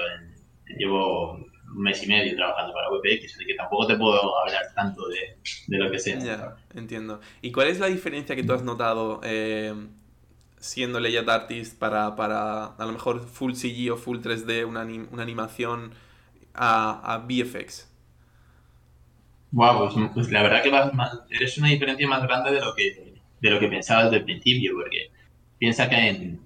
llevo 0.77 1.33
un 1.33 1.81
mes 1.81 2.01
y 2.01 2.07
medio 2.07 2.33
trabajando 2.37 2.73
para 2.73 2.87
VFX, 2.87 3.35
así 3.35 3.45
que 3.45 3.55
tampoco 3.55 3.87
te 3.87 3.97
puedo 3.97 4.39
hablar 4.39 4.63
tanto 4.73 5.05
de, 5.09 5.37
de 5.67 5.77
lo 5.77 5.91
que 5.91 5.99
sea. 5.99 6.17
Ya, 6.19 6.55
entiendo. 6.73 7.19
¿Y 7.41 7.51
cuál 7.51 7.67
es 7.67 7.79
la 7.81 7.87
diferencia 7.87 8.37
que 8.37 8.43
tú 8.43 8.53
has 8.53 8.63
notado 8.63 9.19
eh, 9.21 9.73
siendo 10.63 10.99
layout 11.01 11.27
artist 11.27 11.77
para, 11.77 12.15
para 12.15 12.67
a 12.67 12.85
lo 12.85 12.93
mejor 12.93 13.27
full 13.27 13.53
CG 13.53 13.91
o 13.91 13.97
full 13.97 14.19
3D, 14.19 14.65
una, 14.65 14.83
una 15.11 15.21
animación 15.21 15.93
a, 16.53 17.01
a 17.13 17.17
VFX? 17.17 17.89
Wow, 19.51 19.93
pues, 19.93 20.09
pues, 20.13 20.31
la 20.31 20.41
verdad 20.41 20.63
que 20.63 20.71
es 21.43 21.57
una 21.57 21.67
diferencia 21.67 22.07
más 22.07 22.23
grande 22.23 22.51
de 22.53 22.61
lo 22.61 22.73
que 22.73 23.13
de 23.41 23.49
lo 23.49 23.59
que 23.59 23.67
pensaba 23.67 24.05
desde 24.05 24.17
el 24.17 24.23
principio, 24.23 24.71
porque 24.73 25.11
piensa 25.59 25.89
que 25.89 25.95
en, 25.95 26.39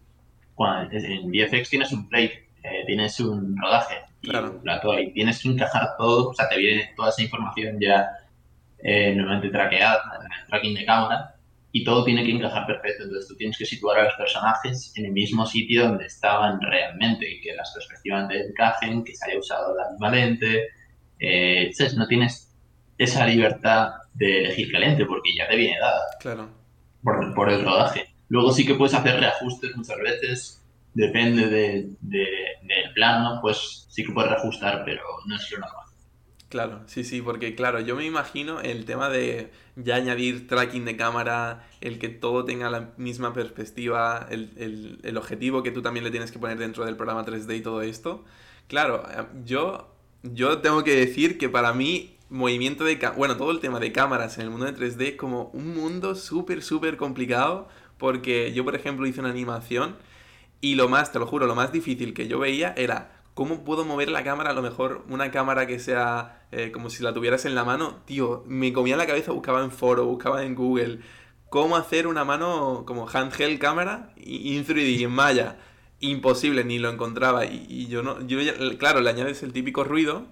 en 0.92 1.32
VFX 1.32 1.70
tienes 1.70 1.92
un 1.92 2.10
plate, 2.10 2.50
eh, 2.64 2.84
tienes 2.88 3.20
un 3.20 3.56
rodaje 3.56 3.98
y 4.24 4.36
un 4.36 4.62
plato 4.62 4.98
y 4.98 5.14
tienes 5.14 5.42
que 5.42 5.50
encajar 5.50 5.96
todo, 5.96 6.30
o 6.30 6.34
sea, 6.34 6.50
te 6.50 6.58
viene 6.58 6.90
toda 6.96 7.10
esa 7.10 7.22
información 7.22 7.78
ya 7.80 8.10
eh, 8.80 9.14
normalmente 9.16 9.50
traqueada, 9.50 10.02
en 10.20 10.42
el 10.42 10.48
tracking 10.48 10.74
de 10.74 10.86
cámara, 10.86 11.36
y 11.78 11.84
todo 11.84 12.04
tiene 12.04 12.26
que 12.26 12.32
encajar 12.32 12.66
perfecto. 12.66 13.04
Entonces 13.04 13.28
tú 13.28 13.36
tienes 13.36 13.56
que 13.56 13.66
situar 13.66 14.00
a 14.00 14.04
los 14.06 14.14
personajes 14.16 14.92
en 14.96 15.06
el 15.06 15.12
mismo 15.12 15.46
sitio 15.46 15.88
donde 15.88 16.08
estaban 16.08 16.60
realmente 16.60 17.30
y 17.30 17.40
que 17.40 17.56
las 17.56 17.72
perspectivas 17.72 18.28
encajen, 18.32 19.04
que 19.04 19.16
se 19.16 19.30
haya 19.30 19.40
usado 19.40 19.76
la 19.76 19.92
misma 19.92 20.10
lente. 20.10 20.70
Eh, 21.20 21.72
no 21.96 22.08
tienes 22.08 22.52
esa 22.98 23.28
libertad 23.28 23.92
de 24.16 24.46
elegir 24.46 24.72
qué 24.72 24.80
lente 24.80 25.06
porque 25.06 25.36
ya 25.38 25.48
te 25.48 25.56
viene 25.56 25.80
dada. 25.80 26.02
Claro. 26.20 26.50
Por, 27.04 27.36
por 27.36 27.52
el 27.52 27.64
rodaje. 27.64 28.08
Luego 28.30 28.52
sí 28.52 28.66
que 28.66 28.74
puedes 28.74 28.96
hacer 28.96 29.20
reajustes 29.20 29.76
muchas 29.76 29.98
veces, 30.00 30.66
depende 30.96 31.48
de, 31.48 31.90
del 32.02 32.94
plano, 32.96 33.38
pues 33.40 33.86
sí 33.90 34.04
que 34.04 34.12
puedes 34.12 34.32
reajustar, 34.32 34.84
pero 34.84 35.04
no 35.28 35.36
es 35.36 35.52
lo 35.52 35.60
normal. 35.60 35.87
Claro, 36.50 36.82
sí, 36.86 37.04
sí, 37.04 37.22
porque 37.22 37.56
claro, 37.56 37.82
yo 37.82 37.98
me 37.98 38.06
imagino 38.06 38.62
el 38.62 38.86
tema 38.86 39.10
de 39.10 39.52
ya 39.76 39.96
añadir 39.96 40.48
tracking 40.48 40.86
de 40.86 40.96
cámara, 40.96 41.68
el 41.82 42.00
que 42.00 42.08
todo 42.08 42.46
tenga 42.46 42.70
la 42.70 42.94
misma 42.96 43.34
perspectiva, 43.34 44.26
el, 44.30 45.00
el, 45.04 45.18
objetivo 45.18 45.62
que 45.62 45.72
tú 45.72 45.82
también 45.82 46.06
le 46.06 46.12
tienes 46.12 46.32
que 46.32 46.40
poner 46.40 46.58
dentro 46.58 46.86
del 46.86 46.96
programa 46.96 47.26
3D 47.26 47.58
y 47.58 47.62
todo 47.62 47.82
esto. 47.82 48.24
Claro, 48.70 49.04
eh, 49.12 49.26
yo, 49.44 49.94
yo 50.24 50.60
tengo 50.60 50.86
que 50.86 50.96
decir 50.96 51.38
que 51.38 51.50
para 51.50 51.74
mí 51.74 52.16
movimiento 52.30 52.86
de... 52.86 52.98
Bueno, 53.18 53.36
todo 53.36 53.52
el 53.52 53.60
tema 53.60 53.80
de 53.80 53.92
cámaras 53.92 54.38
en 54.38 54.46
el 54.46 54.50
mundo 54.50 54.66
de 54.68 54.76
3D 54.76 55.02
es 55.10 55.16
como 55.16 55.50
un 55.54 55.76
mundo 55.76 56.16
súper, 56.16 56.62
súper 56.64 56.96
complicado 56.98 57.68
porque 57.98 58.54
yo, 58.54 58.64
por 58.64 58.76
ejemplo, 58.76 59.06
hice 59.06 59.20
una 59.20 59.30
animación 59.32 59.96
y 60.62 60.76
lo 60.76 60.90
más, 60.90 61.12
te 61.12 61.20
lo 61.20 61.28
juro, 61.28 61.46
lo 61.46 61.56
más 61.56 61.72
difícil 61.72 62.14
que 62.14 62.28
yo 62.28 62.40
veía 62.40 62.74
era 62.78 63.17
cómo 63.38 63.64
puedo 63.64 63.86
mover 63.86 64.10
la 64.10 64.24
cámara, 64.24 64.50
a 64.50 64.54
lo 64.54 64.64
mejor 64.64 65.06
una 65.10 65.30
cámara 65.30 65.68
que 65.68 65.78
sea 65.78 66.42
eh, 66.52 66.72
como 66.72 66.90
si 66.90 67.04
la 67.04 67.14
tuvieras 67.14 67.46
en 67.46 67.54
la 67.54 67.64
mano. 67.64 68.00
Tío, 68.06 68.44
me 68.48 68.74
comía 68.74 68.98
la 68.98 69.06
cabeza, 69.06 69.32
buscaba 69.32 69.64
en 69.64 69.70
foro, 69.70 70.06
buscaba 70.06 70.44
en 70.44 70.56
Google 70.56 71.02
cómo 71.50 71.78
hacer 71.78 72.08
una 72.08 72.26
mano 72.26 72.84
como 72.88 73.08
handheld 73.08 73.60
cámara 73.60 74.12
in 74.16 74.66
3D, 74.66 75.04
en 75.04 75.12
Maya. 75.12 75.60
Imposible, 76.00 76.64
ni 76.64 76.80
lo 76.80 76.90
encontraba. 76.90 77.46
Y, 77.46 77.86
yo 77.86 78.02
no, 78.02 78.26
yo 78.26 78.40
claro, 78.80 79.02
le 79.02 79.10
añades 79.12 79.44
el 79.44 79.54
típico 79.54 79.84
ruido 79.84 80.26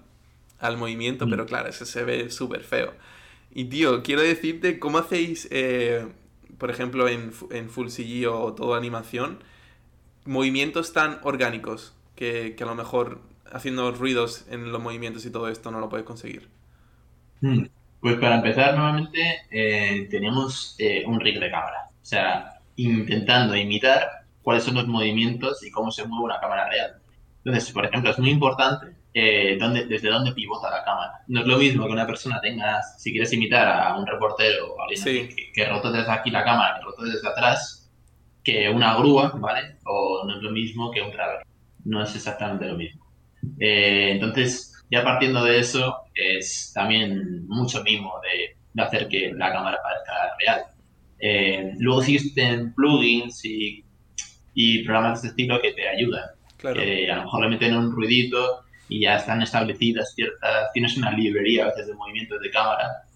al 0.58 0.76
movimiento, 0.76 1.28
mm. 1.28 1.30
pero 1.30 1.46
claro, 1.46 1.68
ese 1.68 1.86
se 1.86 2.02
ve 2.02 2.28
súper 2.28 2.64
feo. 2.64 2.92
Y 3.52 3.66
tío, 3.66 4.02
quiero 4.02 4.22
decirte 4.22 4.80
cómo 4.80 4.98
hacéis, 4.98 5.46
eh, 5.52 6.08
por 6.58 6.72
ejemplo, 6.72 7.06
en, 7.06 7.30
en 7.52 7.70
Full 7.70 7.86
CG 7.86 8.26
o 8.28 8.52
toda 8.54 8.76
animación, 8.76 9.44
movimientos 10.24 10.92
tan 10.92 11.20
orgánicos 11.22 11.95
que, 12.16 12.56
a 12.58 12.64
lo 12.64 12.74
mejor 12.74 13.20
haciendo 13.52 13.92
ruidos 13.92 14.46
en 14.50 14.72
los 14.72 14.82
movimientos 14.82 15.24
y 15.24 15.30
todo 15.30 15.48
esto 15.48 15.70
no 15.70 15.78
lo 15.78 15.88
puedes 15.88 16.04
conseguir. 16.04 16.48
Mm. 17.40 17.66
Pues 18.00 18.16
para 18.16 18.36
empezar, 18.36 18.76
nuevamente 18.76 19.42
eh, 19.50 20.08
tenemos 20.10 20.74
eh, 20.78 21.04
un 21.06 21.20
rig 21.20 21.38
de 21.38 21.50
cámara. 21.50 21.88
O 21.90 22.04
sea, 22.04 22.60
intentando 22.76 23.56
imitar 23.56 24.08
cuáles 24.42 24.64
son 24.64 24.74
los 24.74 24.86
movimientos 24.86 25.64
y 25.64 25.70
cómo 25.70 25.90
se 25.90 26.06
mueve 26.06 26.24
una 26.24 26.40
cámara 26.40 26.68
real. 26.68 26.96
Entonces, 27.44 27.72
por 27.72 27.84
ejemplo, 27.84 28.10
es 28.10 28.18
muy 28.18 28.30
importante 28.30 28.96
eh, 29.14 29.56
dónde, 29.58 29.86
desde 29.86 30.08
dónde 30.08 30.32
pivota 30.32 30.70
la 30.70 30.84
cámara. 30.84 31.12
No 31.28 31.40
es 31.40 31.46
lo 31.46 31.58
mismo 31.58 31.86
que 31.86 31.92
una 31.92 32.06
persona 32.06 32.40
tenga, 32.40 32.82
si 32.82 33.10
quieres 33.12 33.32
imitar 33.32 33.66
a 33.66 33.96
un 33.96 34.06
reportero 34.06 34.74
o 34.74 34.80
a 34.80 34.84
alguien 34.84 35.28
que, 35.28 35.52
que 35.52 35.64
rote 35.64 35.90
desde 35.90 36.10
aquí 36.10 36.30
la 36.30 36.44
cámara, 36.44 36.78
que 36.78 36.84
rote 36.84 37.04
desde 37.10 37.28
atrás, 37.28 37.90
que 38.44 38.68
una 38.68 38.94
grúa, 38.96 39.32
¿vale? 39.36 39.78
O 39.84 40.24
no 40.26 40.36
es 40.36 40.42
lo 40.42 40.50
mismo 40.52 40.90
que 40.90 41.02
un 41.02 41.10
graver. 41.10 41.44
No 41.86 42.02
es 42.02 42.14
exactamente 42.14 42.66
lo 42.66 42.76
mismo. 42.76 43.06
Eh, 43.58 44.10
entonces, 44.12 44.84
ya 44.90 45.02
partiendo 45.02 45.44
de 45.44 45.58
eso, 45.58 45.96
es 46.14 46.72
también 46.74 47.46
mucho 47.46 47.82
mimo 47.82 48.14
de, 48.22 48.56
hacer 48.82 49.08
que 49.08 49.32
la 49.32 49.52
cámara 49.52 49.78
parezca 49.82 50.36
real. 50.38 50.64
Eh, 51.18 51.72
luego 51.78 52.02
existen 52.02 52.74
plugins 52.74 53.42
y, 53.44 53.82
programas 54.84 55.22
de 55.22 55.28
este 55.28 55.42
estilo 55.42 55.60
que 55.60 55.72
te 55.72 55.88
ayudan. 55.88 56.24
a 56.64 57.16
lo 57.16 57.22
mejor 57.22 57.42
le 57.42 57.48
meten 57.48 57.76
un 57.76 57.92
ruidito 57.92 58.64
y 58.88 59.00
ya 59.00 59.16
están 59.16 59.42
establecidas 59.42 60.14
ciertas... 60.14 60.72
Tienes 60.72 60.96
una 60.96 61.12
librería 61.12 61.64
a 61.64 61.66
veces 61.68 61.86
de 61.88 61.94
movimientos 61.94 62.40
de 62.40 62.50
cámara 62.50 63.06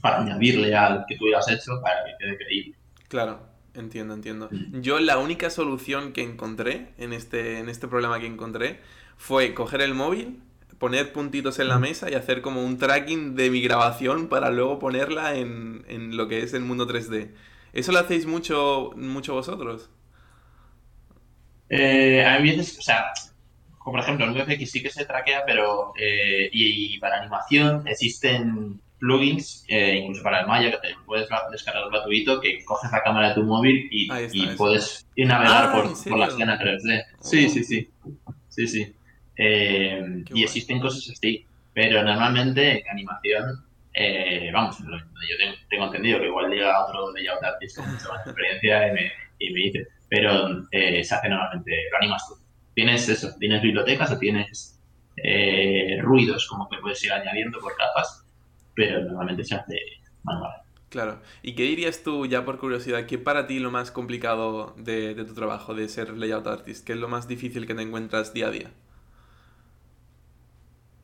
para 0.00 0.20
añadirle 0.20 0.74
al 0.74 1.04
que 1.08 1.16
tú 1.16 1.26
hayas 1.26 1.48
hecho 1.50 1.72
para 1.82 2.04
que 2.04 2.12
quede 2.18 2.36
creíble. 2.36 2.74
Claro, 3.08 3.48
entiendo, 3.76 4.14
entiendo. 4.14 4.48
Mm. 4.50 4.80
Yo 4.80 4.98
la 4.98 5.18
única 5.18 5.50
solución 5.50 6.12
que 6.12 6.22
encontré 6.22 6.92
en 6.98 7.12
este, 7.12 7.58
en 7.58 7.68
este 7.68 7.88
problema 7.88 8.18
que 8.20 8.26
encontré 8.26 8.80
fue 9.16 9.54
coger 9.54 9.80
el 9.80 9.94
móvil, 9.94 10.40
poner 10.78 11.12
puntitos 11.12 11.58
en 11.58 11.68
la 11.68 11.78
mesa 11.78 12.10
y 12.10 12.14
hacer 12.14 12.42
como 12.42 12.64
un 12.64 12.78
tracking 12.78 13.34
de 13.34 13.50
mi 13.50 13.62
grabación 13.62 14.28
para 14.28 14.50
luego 14.50 14.78
ponerla 14.78 15.34
en, 15.34 15.84
en 15.88 16.16
lo 16.16 16.28
que 16.28 16.42
es 16.42 16.52
el 16.54 16.62
mundo 16.62 16.86
3D. 16.86 17.30
¿Eso 17.72 17.92
lo 17.92 17.98
hacéis 17.98 18.26
mucho, 18.26 18.92
mucho 18.96 19.34
vosotros? 19.34 19.90
Eh, 21.68 22.24
a 22.24 22.38
veces, 22.38 22.78
o 22.78 22.82
sea, 22.82 23.12
como 23.78 23.96
por 23.96 24.00
ejemplo, 24.00 24.26
en 24.26 24.34
VFX 24.34 24.70
sí 24.70 24.82
que 24.82 24.90
se 24.90 25.04
traquea, 25.04 25.44
pero 25.44 25.92
eh, 25.98 26.48
y, 26.52 26.98
para 26.98 27.20
animación 27.20 27.86
existen 27.86 28.80
plugins, 28.98 29.64
eh, 29.68 29.96
incluso 29.96 30.22
para 30.22 30.40
el 30.40 30.46
Maya, 30.46 30.70
que 30.70 30.88
te 30.88 30.94
puedes 31.04 31.28
descargar 31.50 31.90
gratuito, 31.90 32.40
que 32.40 32.64
coges 32.64 32.90
la 32.90 33.02
cámara 33.02 33.28
de 33.28 33.34
tu 33.34 33.42
móvil 33.42 33.88
y, 33.90 34.08
puedes 34.56 35.06
ir 35.14 35.26
navegar 35.26 35.66
ah, 35.66 35.72
por, 35.72 36.04
por, 36.04 36.18
la 36.18 36.26
escena 36.26 36.58
3D. 36.58 37.04
Sí, 37.20 37.48
sí, 37.48 37.64
sí. 37.64 37.90
Sí, 38.48 38.66
sí. 38.66 38.96
Eh, 39.36 40.24
y 40.32 40.44
existen 40.44 40.80
cosas 40.80 41.10
así, 41.10 41.44
pero 41.74 42.02
normalmente 42.02 42.80
en 42.80 42.88
animación, 42.88 43.64
eh, 43.92 44.50
vamos, 44.52 44.78
yo 44.78 44.86
tengo, 45.68 45.86
entendido 45.86 46.20
que 46.20 46.26
igual 46.26 46.50
llega 46.50 46.84
otro 46.84 47.12
layout 47.12 47.42
artist 47.42 47.76
con 47.76 47.92
mucha 47.92 48.08
más 48.08 48.26
experiencia 48.26 48.88
y 48.88 48.92
me, 48.92 49.12
y 49.38 49.50
me 49.52 49.60
dice, 49.60 49.88
pero 50.08 50.66
eh, 50.70 51.04
se 51.04 51.14
hace 51.14 51.28
normalmente, 51.28 51.70
lo 51.90 51.98
animas 51.98 52.26
tú. 52.28 52.34
Tienes 52.74 53.08
eso, 53.08 53.34
tienes 53.38 53.62
bibliotecas 53.62 54.10
o 54.12 54.18
tienes 54.18 54.72
ruidos 56.02 56.46
como 56.46 56.68
que 56.68 56.76
puedes 56.78 57.02
ir 57.02 57.12
añadiendo 57.12 57.58
por 57.58 57.74
capas, 57.76 58.25
pero 58.76 59.02
normalmente 59.02 59.44
se 59.44 59.56
hace 59.56 59.78
manual. 60.22 60.52
Claro. 60.88 61.20
¿Y 61.42 61.54
qué 61.54 61.64
dirías 61.64 62.02
tú, 62.04 62.26
ya 62.26 62.44
por 62.44 62.58
curiosidad, 62.58 63.06
qué 63.06 63.18
para 63.18 63.48
ti 63.48 63.58
lo 63.58 63.72
más 63.72 63.90
complicado 63.90 64.74
de, 64.76 65.14
de, 65.14 65.24
tu 65.24 65.34
trabajo, 65.34 65.74
de 65.74 65.88
ser 65.88 66.10
layout 66.10 66.46
artist? 66.46 66.86
¿Qué 66.86 66.92
es 66.92 66.98
lo 66.98 67.08
más 67.08 67.26
difícil 67.26 67.66
que 67.66 67.74
te 67.74 67.82
encuentras 67.82 68.32
día 68.32 68.46
a 68.46 68.50
día? 68.50 68.70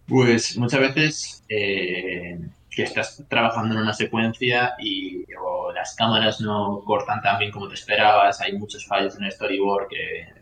Pues 0.06 0.56
muchas 0.56 0.80
veces 0.80 1.44
eh, 1.48 2.38
que 2.70 2.82
estás 2.82 3.24
trabajando 3.28 3.74
en 3.74 3.80
una 3.80 3.92
secuencia 3.92 4.74
y 4.78 5.24
o 5.40 5.72
las 5.72 5.94
cámaras 5.94 6.40
no 6.40 6.82
cortan 6.84 7.20
tan 7.22 7.38
bien 7.38 7.50
como 7.50 7.68
te 7.68 7.74
esperabas, 7.74 8.40
hay 8.40 8.52
muchos 8.58 8.86
fallos 8.86 9.16
en 9.16 9.24
el 9.24 9.32
storyboard 9.32 9.88
que, 9.88 10.41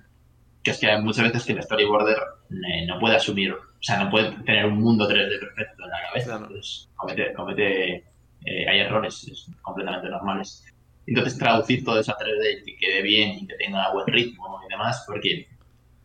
que 0.62 0.70
es 0.72 0.78
que 0.78 0.90
hay 0.90 1.02
muchas 1.02 1.24
veces 1.24 1.44
que 1.44 1.52
el 1.52 1.62
storyboarder 1.62 2.18
eh, 2.50 2.86
no 2.86 2.98
puede 2.98 3.16
asumir, 3.16 3.52
o 3.52 3.82
sea, 3.82 4.04
no 4.04 4.10
puede 4.10 4.32
tener 4.42 4.66
un 4.66 4.78
mundo 4.78 5.08
3D 5.08 5.40
perfecto 5.40 5.84
en 5.84 5.90
la 5.90 6.02
cabeza, 6.08 6.36
entonces 6.36 6.88
comete, 6.96 7.32
comete 7.32 7.94
eh, 8.44 8.68
hay 8.68 8.80
errores 8.80 9.46
completamente 9.62 10.08
normales. 10.08 10.64
Entonces 11.06 11.38
traducir 11.38 11.84
todo 11.84 11.98
eso 11.98 12.12
a 12.12 12.18
3D 12.18 12.60
y 12.60 12.64
que 12.64 12.76
quede 12.76 13.02
bien 13.02 13.30
y 13.30 13.46
que 13.46 13.54
tenga 13.56 13.92
buen 13.92 14.06
ritmo 14.06 14.60
y 14.66 14.70
demás, 14.70 15.04
porque 15.06 15.48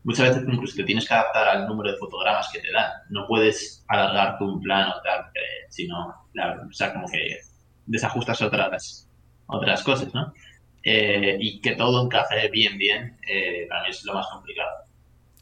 muchas 0.03 0.29
veces 0.29 0.43
incluso 0.47 0.75
te 0.77 0.83
tienes 0.83 1.07
que 1.07 1.13
adaptar 1.13 1.47
al 1.49 1.67
número 1.67 1.91
de 1.91 1.97
fotogramas 1.97 2.49
que 2.51 2.59
te 2.59 2.71
dan. 2.71 2.91
No 3.09 3.27
puedes 3.27 3.83
alargar 3.87 4.37
tu 4.37 4.59
plano 4.61 4.93
tal, 5.03 5.25
sino, 5.69 6.07
o 6.07 6.73
sea, 6.73 6.93
como 6.93 7.07
que 7.07 7.39
desajustas 7.85 8.41
otras, 8.41 9.09
otras 9.47 9.83
cosas, 9.83 10.13
¿no? 10.13 10.33
Eh, 10.87 11.37
y 11.39 11.61
que 11.61 11.71
todo 11.71 12.05
encaje 12.05 12.47
bien, 12.49 12.77
bien, 12.77 13.17
eh, 13.27 13.65
para 13.67 13.83
mí 13.83 13.89
es 13.89 14.05
lo 14.05 14.13
más 14.13 14.27
complicado. 14.27 14.85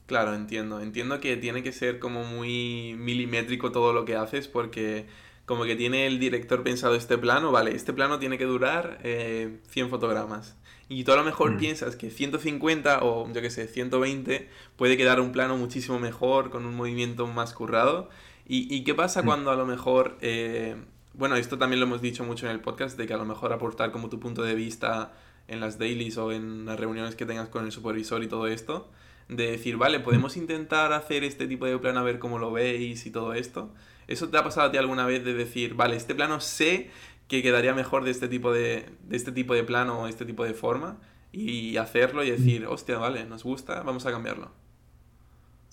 Claro, 0.06 0.34
entiendo. 0.34 0.80
Entiendo 0.80 1.20
que 1.20 1.38
tiene 1.38 1.64
que 1.64 1.74
ser 1.74 2.00
como 2.00 2.24
muy 2.24 2.96
milimétrico 2.98 3.72
todo 3.72 3.94
lo 3.94 4.06
que 4.06 4.16
haces 4.16 4.48
porque 4.48 5.06
como 5.46 5.66
que 5.66 5.76
tiene 5.76 6.08
el 6.08 6.20
director 6.20 6.64
pensado 6.64 6.96
este 6.96 7.18
plano, 7.18 7.52
vale, 7.52 7.76
este 7.76 7.92
plano 7.92 8.20
tiene 8.20 8.38
que 8.38 8.46
durar 8.46 9.00
100 9.02 9.04
eh, 9.04 9.90
fotogramas 9.90 10.58
y 10.88 11.04
tú 11.04 11.12
a 11.12 11.16
lo 11.16 11.24
mejor 11.24 11.52
mm. 11.52 11.58
piensas 11.58 11.96
que 11.96 12.10
150 12.10 13.04
o 13.04 13.32
yo 13.32 13.42
que 13.42 13.50
sé, 13.50 13.68
120 13.68 14.50
puede 14.76 14.98
quedar 14.98 15.20
un 15.20 15.32
plano 15.32 15.58
muchísimo 15.58 16.00
mejor, 16.00 16.50
con 16.50 16.66
un 16.66 16.76
movimiento 16.76 17.28
más 17.28 17.54
currado. 17.54 18.10
¿Y, 18.46 18.84
qué 18.84 18.94
pasa 18.94 19.22
mm. 19.22 19.26
cuando 19.26 19.52
a 19.52 19.56
lo 19.56 19.66
mejor, 19.66 20.18
eh, 20.22 20.76
bueno, 21.14 21.38
esto 21.38 21.58
también 21.58 21.80
lo 21.80 21.86
hemos 21.86 22.02
dicho 22.02 22.24
mucho 22.26 22.46
en 22.46 22.52
el 22.52 22.60
podcast, 22.60 22.98
de 22.98 23.08
que 23.08 23.14
a 23.14 23.18
lo 23.18 23.26
mejor 23.26 23.54
aportar 23.54 23.92
como 23.92 24.10
tu 24.10 24.20
punto 24.20 24.44
de 24.44 24.54
vista 24.54 25.14
en 25.48 25.60
las 25.60 25.78
dailies 25.80 26.18
o 26.18 26.32
en 26.32 26.66
las 26.66 26.80
reuniones 26.80 27.16
que 27.16 27.26
tengas 27.26 27.50
con 27.50 27.66
el 27.66 27.72
supervisor 27.72 28.24
y 28.24 28.28
todo 28.28 28.48
esto, 28.48 28.90
de 29.30 29.52
decir, 29.52 29.78
vale, 29.78 30.00
podemos 30.00 30.38
intentar 30.38 30.94
hacer 30.94 31.24
este 31.24 31.48
tipo 31.48 31.66
de 31.66 31.78
plano 31.78 32.00
a 32.00 32.04
ver 32.04 32.20
cómo 32.20 32.40
lo 32.40 32.52
veis 32.52 33.06
y 33.06 33.12
todo 33.12 33.34
esto. 33.34 33.74
¿Eso 34.08 34.30
te 34.30 34.38
ha 34.38 34.44
pasado 34.44 34.68
a 34.68 34.72
ti 34.72 34.78
alguna 34.78 35.06
vez 35.06 35.24
de 35.24 35.34
decir, 35.34 35.76
vale, 35.76 35.96
este 35.96 36.16
plano 36.16 36.40
sé 36.40 36.90
que 37.28 37.42
quedaría 37.42 37.74
mejor 37.74 38.04
de 38.04 38.12
este 38.12 38.28
tipo 38.28 38.52
de, 38.52 38.90
de 39.04 39.16
este 39.18 39.32
tipo 39.32 39.54
de 39.54 39.64
plano 39.64 40.02
o 40.02 40.08
este 40.08 40.26
tipo 40.26 40.44
de 40.44 40.54
forma 40.54 41.00
y 41.32 41.78
hacerlo 41.78 42.24
y 42.24 42.32
decir, 42.32 42.68
hostia, 42.68 42.98
vale, 42.98 43.26
nos 43.26 43.44
gusta, 43.44 43.82
vamos 43.82 44.06
a 44.06 44.12
cambiarlo. 44.12 44.52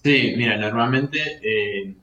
Sí, 0.03 0.35
mira, 0.37 0.57
normalmente 0.57 1.41
eh, 1.43 1.95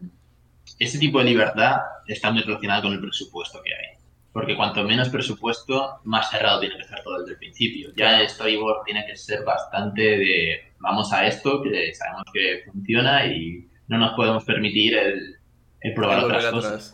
ese 0.78 1.00
tipo 1.00 1.20
de 1.20 1.26
libertad 1.26 1.78
está 2.08 2.32
muy 2.32 2.44
relacionada 2.44 2.84
con 2.84 2.94
el 2.94 3.02
presupuesto 3.02 3.62
que 3.64 3.74
hay. 3.74 3.97
Porque 4.38 4.56
cuanto 4.56 4.84
menos 4.84 5.10
presupuesto, 5.10 6.00
más 6.04 6.30
cerrado 6.30 6.60
tiene 6.60 6.78
que 6.78 6.84
ser 6.84 7.02
todo 7.02 7.22
desde 7.22 7.32
el 7.32 7.38
principio. 7.40 7.90
Ya 7.98 8.22
el 8.22 8.30
storyboard 8.30 8.84
tiene 8.86 9.04
que 9.08 9.16
ser 9.16 9.44
bastante 9.44 10.00
de 10.00 10.74
vamos 10.78 11.12
a 11.12 11.26
esto, 11.26 11.64
que 11.64 11.92
sabemos 11.96 12.26
que 12.32 12.62
funciona 12.72 13.26
y 13.26 13.68
no 13.88 13.98
nos 13.98 14.14
podemos 14.14 14.46
permitir 14.46 14.96
el, 14.96 15.94
probar 15.96 16.24
otras 16.24 16.46
cosas. 16.52 16.94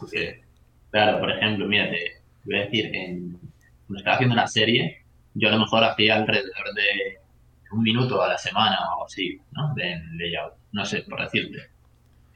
Claro, 0.89 1.19
por 1.19 1.31
ejemplo, 1.31 1.67
mira, 1.67 1.91
voy 2.45 2.59
a 2.59 2.61
decir, 2.61 2.85
en, 2.95 3.33
cuando 3.87 3.97
estaba 3.97 4.15
haciendo 4.15 4.35
una 4.35 4.47
serie, 4.47 5.03
yo 5.33 5.49
a 5.49 5.51
lo 5.51 5.59
mejor 5.59 5.83
hacía 5.83 6.15
alrededor 6.15 6.73
de 6.73 7.17
un 7.73 7.83
minuto 7.83 8.23
a 8.23 8.29
la 8.29 8.37
semana 8.37 8.79
o 8.79 8.91
algo 8.91 9.05
así, 9.05 9.37
¿no? 9.51 9.73
De 9.75 10.01
layout, 10.13 10.53
no 10.71 10.85
sé, 10.85 11.01
por 11.01 11.21
decirte. 11.21 11.57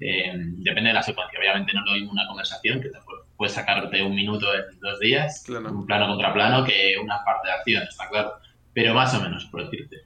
Eh, 0.02 0.34
depende 0.36 0.90
de 0.90 0.96
la 0.96 1.02
secuencia, 1.02 1.40
obviamente 1.40 1.72
no 1.74 1.86
lo 1.86 1.94
mismo 1.94 2.12
una 2.12 2.28
conversación 2.28 2.82
que 2.82 2.90
te 2.90 3.00
puedes 3.38 3.54
sacarte 3.54 4.04
un 4.04 4.16
minuto 4.16 4.48
en 4.54 4.80
dos 4.80 5.00
días, 5.00 5.46
un 5.48 5.86
plano 5.86 6.08
contra 6.08 6.34
plano, 6.34 6.64
que 6.64 6.96
una 7.02 7.24
parte 7.24 7.48
de 7.48 7.54
acción, 7.54 7.84
está 7.84 8.10
claro, 8.10 8.34
pero 8.74 8.94
más 8.94 9.14
o 9.14 9.22
menos, 9.22 9.46
por 9.46 9.70
decirte. 9.70 9.98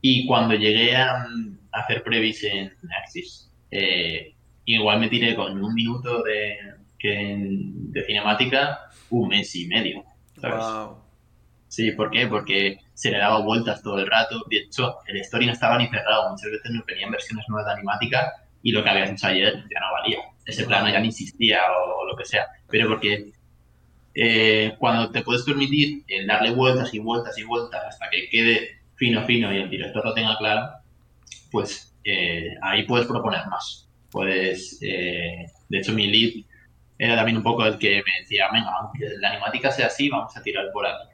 Y 0.00 0.26
cuando 0.26 0.54
llegué 0.54 0.96
a, 0.96 1.26
hacer 1.72 2.02
previs 2.02 2.42
en 2.44 2.72
Axis, 3.02 3.50
eh, 3.70 4.34
igual 4.64 5.00
me 5.00 5.08
tiré 5.08 5.34
con 5.34 5.62
un 5.62 5.74
minuto 5.74 6.22
de, 6.22 6.56
de 7.02 8.04
cinemática 8.06 8.80
un 9.10 9.28
mes 9.28 9.54
y 9.54 9.66
medio. 9.66 10.04
¿sabes? 10.40 10.64
Wow. 10.64 11.06
Sí, 11.68 11.90
¿por 11.92 12.10
qué? 12.10 12.26
Porque 12.26 12.78
se 12.94 13.10
le 13.10 13.18
daba 13.18 13.40
vueltas 13.40 13.82
todo 13.82 13.98
el 13.98 14.06
rato. 14.06 14.42
De 14.48 14.58
hecho, 14.58 14.96
el 15.06 15.16
story 15.18 15.46
no 15.46 15.52
estaba 15.52 15.78
ni 15.78 15.88
cerrado. 15.88 16.30
Muchas 16.30 16.50
veces 16.50 16.70
nos 16.70 16.86
venían 16.86 17.10
versiones 17.10 17.44
nuevas 17.48 17.66
de 17.66 17.72
animática 17.74 18.32
y 18.62 18.72
lo 18.72 18.82
que 18.82 18.90
habías 18.90 19.10
hecho 19.10 19.26
ayer 19.26 19.52
ya 19.54 19.80
no 19.80 19.92
valía. 19.92 20.18
Ese 20.46 20.64
plano 20.64 20.88
ya 20.88 21.00
ni 21.00 21.08
existía 21.08 21.58
o, 21.72 22.06
lo 22.06 22.16
que 22.16 22.24
sea. 22.24 22.46
Pero 22.68 22.88
porque 22.88 23.32
eh, 24.14 24.74
cuando 24.78 25.10
te 25.10 25.22
puedes 25.22 25.42
permitir 25.42 26.04
el 26.06 26.26
darle 26.26 26.52
vueltas 26.52 26.94
y 26.94 27.00
vueltas 27.00 27.36
y 27.36 27.42
vueltas 27.42 27.82
hasta 27.88 28.08
que 28.08 28.28
quede 28.30 28.80
fino, 28.94 29.24
fino 29.26 29.52
y 29.52 29.58
el 29.58 29.68
director 29.68 30.04
lo 30.04 30.14
tenga 30.14 30.38
claro, 30.38 30.70
pues 31.50 31.94
eh, 32.04 32.54
ahí 32.62 32.84
puedes 32.84 33.06
proponer 33.06 33.46
más. 33.48 33.88
Puedes, 34.10 34.78
eh, 34.80 35.46
de 35.68 35.78
hecho, 35.78 35.92
mi 35.92 36.06
lead 36.06 36.44
era 36.98 37.16
también 37.16 37.36
un 37.36 37.42
poco 37.42 37.66
el 37.66 37.76
que 37.76 37.96
me 37.96 38.20
decía, 38.20 38.46
venga, 38.52 38.70
la 39.20 39.30
animática 39.30 39.70
sea 39.70 39.88
así, 39.88 40.08
vamos 40.08 40.34
a 40.36 40.42
tirar 40.42 40.70
por 40.72 40.86
aquí. 40.86 41.08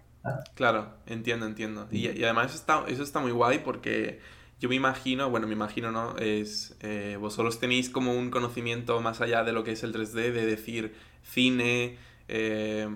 Claro, 0.54 0.98
entiendo, 1.06 1.46
entiendo. 1.46 1.88
Y, 1.90 2.08
y 2.08 2.22
además 2.22 2.54
está, 2.54 2.84
eso 2.86 3.02
está 3.02 3.18
muy 3.18 3.32
guay 3.32 3.58
porque 3.58 4.20
yo 4.62 4.68
me 4.68 4.76
imagino, 4.76 5.28
bueno, 5.28 5.48
me 5.48 5.54
imagino, 5.54 5.90
¿no? 5.90 6.16
Es, 6.18 6.76
eh, 6.82 7.18
vosotros 7.20 7.58
tenéis 7.58 7.90
como 7.90 8.14
un 8.14 8.30
conocimiento 8.30 9.00
más 9.00 9.20
allá 9.20 9.42
de 9.42 9.50
lo 9.52 9.64
que 9.64 9.72
es 9.72 9.82
el 9.82 9.92
3D, 9.92 10.30
de 10.30 10.46
decir 10.46 10.94
cine, 11.24 11.98
eh, 12.28 12.88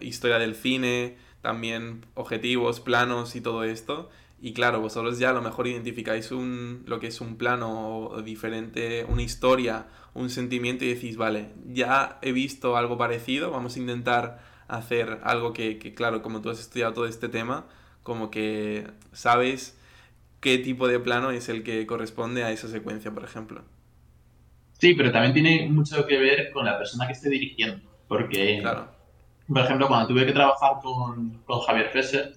historia 0.00 0.40
del 0.40 0.56
cine, 0.56 1.16
también 1.40 2.04
objetivos, 2.14 2.80
planos 2.80 3.36
y 3.36 3.40
todo 3.40 3.62
esto. 3.62 4.10
Y 4.42 4.54
claro, 4.54 4.80
vosotros 4.80 5.20
ya 5.20 5.30
a 5.30 5.32
lo 5.32 5.40
mejor 5.40 5.68
identificáis 5.68 6.32
un, 6.32 6.82
lo 6.86 6.98
que 6.98 7.06
es 7.06 7.20
un 7.20 7.36
plano 7.36 8.10
diferente, 8.24 9.06
una 9.08 9.22
historia, 9.22 9.86
un 10.14 10.30
sentimiento 10.30 10.84
y 10.84 10.94
decís, 10.94 11.16
vale, 11.16 11.52
ya 11.64 12.18
he 12.22 12.32
visto 12.32 12.76
algo 12.76 12.98
parecido, 12.98 13.52
vamos 13.52 13.76
a 13.76 13.78
intentar 13.78 14.42
hacer 14.66 15.20
algo 15.22 15.52
que, 15.52 15.78
que, 15.78 15.94
claro, 15.94 16.22
como 16.22 16.40
tú 16.40 16.50
has 16.50 16.58
estudiado 16.58 16.92
todo 16.92 17.06
este 17.06 17.28
tema, 17.28 17.66
como 18.02 18.32
que 18.32 18.88
sabes 19.12 19.78
qué 20.44 20.58
tipo 20.58 20.86
de 20.86 21.00
plano 21.00 21.30
es 21.30 21.48
el 21.48 21.64
que 21.64 21.86
corresponde 21.86 22.44
a 22.44 22.50
esa 22.50 22.68
secuencia, 22.68 23.10
por 23.10 23.24
ejemplo. 23.24 23.64
Sí, 24.78 24.92
pero 24.92 25.10
también 25.10 25.32
tiene 25.32 25.68
mucho 25.70 26.06
que 26.06 26.18
ver 26.18 26.50
con 26.52 26.66
la 26.66 26.76
persona 26.76 27.06
que 27.06 27.14
esté 27.14 27.30
dirigiendo, 27.30 27.80
porque, 28.06 28.58
Claro, 28.60 28.92
por 29.48 29.62
ejemplo, 29.62 29.88
cuando 29.88 30.08
tuve 30.08 30.26
que 30.26 30.32
trabajar 30.32 30.74
con, 30.82 31.42
con 31.44 31.60
Javier 31.60 31.88
Fesser, 31.90 32.32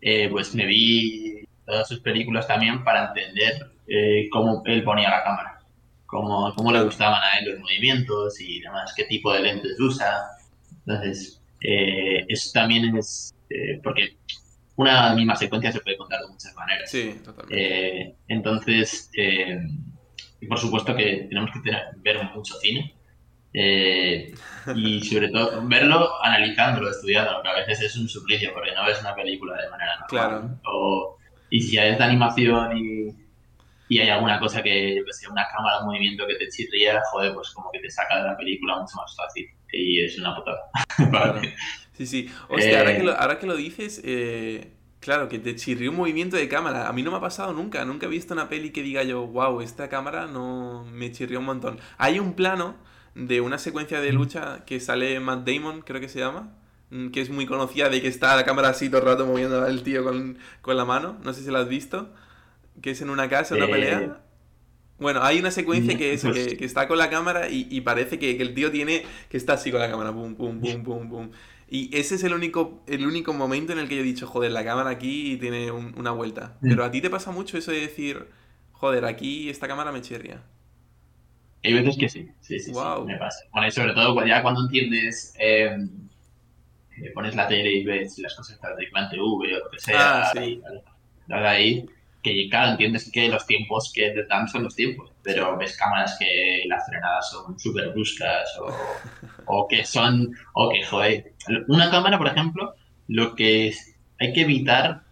eh, 0.00 0.28
pues 0.30 0.54
me 0.54 0.66
vi 0.66 1.42
todas 1.66 1.88
sus 1.88 1.98
películas 1.98 2.46
también 2.46 2.84
para 2.84 3.08
entender 3.08 3.72
eh, 3.88 4.28
cómo 4.30 4.62
él 4.64 4.84
ponía 4.84 5.10
la 5.10 5.24
cámara, 5.24 5.60
cómo, 6.06 6.54
cómo 6.54 6.70
le 6.70 6.82
gustaban 6.84 7.20
a 7.20 7.38
él 7.40 7.50
los 7.50 7.60
movimientos 7.60 8.40
y 8.40 8.60
demás, 8.60 8.94
qué 8.96 9.02
tipo 9.04 9.32
de 9.32 9.40
lentes 9.40 9.80
usa. 9.80 10.28
Entonces, 10.86 11.42
eh, 11.60 12.24
eso 12.28 12.50
también 12.54 12.96
es 12.96 13.34
porque 13.82 14.16
una 14.78 15.14
misma 15.14 15.36
secuencia 15.36 15.70
se 15.72 15.80
puede 15.80 15.96
contar 15.96 16.20
de 16.22 16.28
muchas 16.28 16.54
maneras. 16.54 16.90
sí, 16.90 17.20
totalmente. 17.24 18.00
Eh, 18.00 18.14
entonces, 18.28 19.10
eh, 19.16 19.58
y 20.40 20.46
por 20.46 20.58
supuesto 20.58 20.94
que 20.94 21.26
tenemos 21.28 21.50
que 21.52 21.60
tener- 21.60 21.82
ver 21.98 22.22
mucho 22.34 22.54
cine 22.60 22.94
eh, 23.52 24.32
y 24.76 25.00
sobre 25.04 25.28
todo 25.30 25.66
verlo 25.66 26.22
analizándolo, 26.22 26.90
estudiándolo, 26.90 27.42
que 27.42 27.48
a 27.48 27.54
veces 27.54 27.82
es 27.82 27.96
un 27.96 28.08
suplicio 28.08 28.52
porque 28.54 28.72
no 28.72 28.84
ves 28.84 29.00
una 29.00 29.14
película 29.14 29.60
de 29.60 29.68
manera 29.70 29.92
normal. 30.00 30.08
Claro. 30.08 30.60
O, 30.72 31.16
y 31.50 31.60
si 31.60 31.76
es 31.78 31.98
de 31.98 32.04
animación 32.04 32.76
y, 32.76 33.08
y 33.88 33.98
hay 34.00 34.10
alguna 34.10 34.38
cosa 34.38 34.62
que, 34.62 34.96
yo 34.96 35.04
que 35.04 35.12
sé, 35.12 35.28
una 35.28 35.46
cámara, 35.48 35.80
un 35.80 35.86
movimiento 35.86 36.26
que 36.26 36.34
te 36.36 36.46
chirría, 36.48 37.00
joder, 37.10 37.32
pues 37.34 37.50
como 37.50 37.70
que 37.72 37.80
te 37.80 37.90
saca 37.90 38.18
de 38.18 38.28
la 38.28 38.36
película 38.36 38.76
mucho 38.78 38.94
más 38.96 39.16
fácil. 39.16 39.46
Y 39.72 40.02
es 40.04 40.18
una 40.18 40.36
putada. 40.36 40.60
Claro. 41.10 41.40
Sí, 41.98 42.06
sí. 42.06 42.30
Hostia, 42.48 42.78
ahora, 42.80 42.92
Eh, 42.92 42.96
que 42.98 43.02
lo, 43.04 43.12
ahora 43.12 43.38
que 43.40 43.46
lo 43.46 43.56
dices, 43.56 44.00
eh, 44.04 44.72
claro, 45.00 45.28
que 45.28 45.38
te 45.40 45.56
chirrió 45.56 45.90
un 45.90 45.96
movimiento 45.96 46.36
de 46.36 46.48
cámara. 46.48 46.88
A 46.88 46.92
mí 46.92 47.02
no 47.02 47.10
me 47.10 47.16
ha 47.18 47.20
pasado 47.20 47.52
nunca. 47.52 47.84
Nunca 47.84 48.06
he 48.06 48.08
visto 48.08 48.34
una 48.34 48.48
peli 48.48 48.70
que 48.70 48.82
diga 48.82 49.02
yo, 49.02 49.26
wow, 49.26 49.60
esta 49.60 49.88
cámara 49.88 50.26
no 50.26 50.86
me 50.92 51.10
chirrió 51.12 51.40
un 51.40 51.46
montón. 51.46 51.78
Hay 51.98 52.20
un 52.20 52.34
plano 52.34 52.76
de 53.16 53.40
una 53.40 53.58
secuencia 53.58 54.00
de 54.00 54.12
lucha 54.12 54.64
que 54.64 54.80
sale 54.80 55.18
Matt 55.20 55.46
Damon, 55.48 55.82
creo 55.82 56.00
que 56.00 56.08
se 56.08 56.20
llama, 56.20 56.56
mm, 56.90 57.08
que 57.10 57.20
es 57.20 57.30
muy 57.30 57.46
conocida, 57.46 57.88
de 57.90 58.00
que 58.00 58.08
está 58.08 58.36
la 58.36 58.44
cámara 58.44 58.68
así 58.70 58.88
todo 58.88 59.00
el 59.02 59.06
rato 59.08 59.26
moviendo 59.26 59.64
al 59.64 59.82
tío 59.82 60.04
con, 60.04 60.38
con 60.62 60.76
la 60.76 60.84
mano. 60.86 61.18
No 61.24 61.32
sé 61.34 61.42
si 61.42 61.50
la 61.50 61.60
has 61.60 61.68
visto. 61.68 62.14
Que 62.82 62.92
es 62.92 63.02
en 63.02 63.10
una 63.10 63.28
casa, 63.28 63.56
una 63.56 63.66
Eh, 63.66 63.68
pelea. 63.68 64.20
Bueno, 64.98 65.22
hay 65.22 65.38
una 65.38 65.50
secuencia 65.52 65.96
que, 65.96 66.12
es, 66.14 66.22
pues- 66.22 66.34
que, 66.48 66.56
que 66.56 66.64
está 66.64 66.88
con 66.88 66.98
la 66.98 67.08
cámara 67.10 67.48
y, 67.48 67.68
y 67.70 67.82
parece 67.82 68.18
que, 68.18 68.36
que 68.36 68.42
el 68.42 68.54
tío 68.54 68.70
tiene 68.72 69.04
que 69.28 69.36
está 69.36 69.52
así 69.54 69.70
con 69.70 69.80
la 69.80 69.88
cámara, 69.90 70.12
pum, 70.12 70.34
pum, 70.34 70.60
pum, 70.60 70.82
pum, 70.82 71.08
pum. 71.08 71.30
Y 71.70 71.94
ese 71.96 72.14
es 72.14 72.24
el 72.24 72.32
único, 72.32 72.82
el 72.86 73.06
único 73.06 73.32
momento 73.34 73.72
en 73.72 73.78
el 73.78 73.88
que 73.88 73.96
yo 73.96 74.00
he 74.00 74.04
dicho, 74.04 74.26
joder, 74.26 74.52
la 74.52 74.64
cámara 74.64 74.90
aquí 74.90 75.36
tiene 75.38 75.70
un- 75.70 75.94
una 75.98 76.12
vuelta. 76.12 76.56
Mm. 76.60 76.68
Pero 76.70 76.84
a 76.84 76.90
ti 76.90 77.00
te 77.00 77.10
pasa 77.10 77.30
mucho 77.30 77.58
eso 77.58 77.70
de 77.72 77.80
decir, 77.80 78.26
joder, 78.72 79.04
aquí 79.04 79.50
esta 79.50 79.68
cámara 79.68 79.92
me 79.92 80.00
chirria. 80.00 80.42
Hay 81.64 81.74
veces 81.74 81.96
que 81.98 82.08
sí, 82.08 82.28
sí, 82.40 82.58
sí, 82.58 82.66
sí, 82.66 82.72
Guau. 82.72 83.04
me 83.04 83.16
pasa. 83.18 83.44
Bueno, 83.52 83.66
y 83.68 83.70
sobre 83.72 83.92
todo 83.92 84.24
ya 84.26 84.42
cuando 84.42 84.62
entiendes, 84.62 85.34
eh, 85.38 85.76
pones 87.14 87.34
la 87.34 87.46
tele 87.48 87.72
y 87.72 87.84
ves 87.84 88.18
las 88.18 88.34
cosas 88.34 88.58
de 88.76 88.88
Clan 88.88 89.08
TV 89.10 89.20
o 89.22 89.44
lo 89.44 89.70
que 89.70 89.78
sea, 89.78 90.20
Ah, 90.22 90.30
sí. 90.32 90.38
ahí, 90.38 90.62
ahí, 91.28 91.44
ahí, 91.44 91.86
que 92.22 92.48
claro, 92.48 92.72
entiendes 92.72 93.10
que 93.12 93.28
los 93.28 93.46
tiempos 93.46 93.92
que 93.94 94.10
te 94.10 94.24
dan 94.26 94.48
son 94.48 94.64
los 94.64 94.74
tiempos, 94.74 95.10
pero 95.28 95.58
ves 95.58 95.76
cámaras 95.76 96.16
que 96.18 96.62
las 96.68 96.86
frenadas 96.86 97.30
son 97.30 97.58
súper 97.58 97.90
bruscas 97.90 98.48
o, 98.58 98.74
o 99.44 99.68
que 99.68 99.84
son, 99.84 100.34
o 100.54 100.70
que, 100.70 100.82
joder, 100.82 101.34
una 101.68 101.90
cámara, 101.90 102.16
por 102.16 102.28
ejemplo, 102.28 102.74
lo 103.08 103.34
que 103.34 103.74
hay 104.18 104.32
que 104.32 104.40
evitar, 104.40 105.02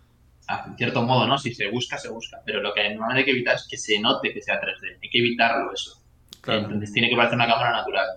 a 0.48 0.74
cierto 0.78 1.02
modo, 1.02 1.26
¿no? 1.26 1.36
Si 1.36 1.52
se 1.52 1.68
busca, 1.68 1.98
se 1.98 2.08
busca, 2.08 2.40
pero 2.46 2.62
lo 2.62 2.72
que 2.72 2.88
normalmente 2.88 3.18
hay 3.18 3.24
que 3.26 3.30
evitar 3.32 3.56
es 3.56 3.66
que 3.68 3.76
se 3.76 4.00
note 4.00 4.32
que 4.32 4.40
sea 4.40 4.58
3D, 4.58 5.00
hay 5.02 5.10
que 5.10 5.18
evitarlo 5.18 5.70
eso. 5.74 6.00
Claro. 6.40 6.60
Entonces 6.60 6.94
tiene 6.94 7.10
que 7.10 7.16
parecer 7.16 7.36
una 7.36 7.48
cámara 7.48 7.72
natural. 7.72 8.08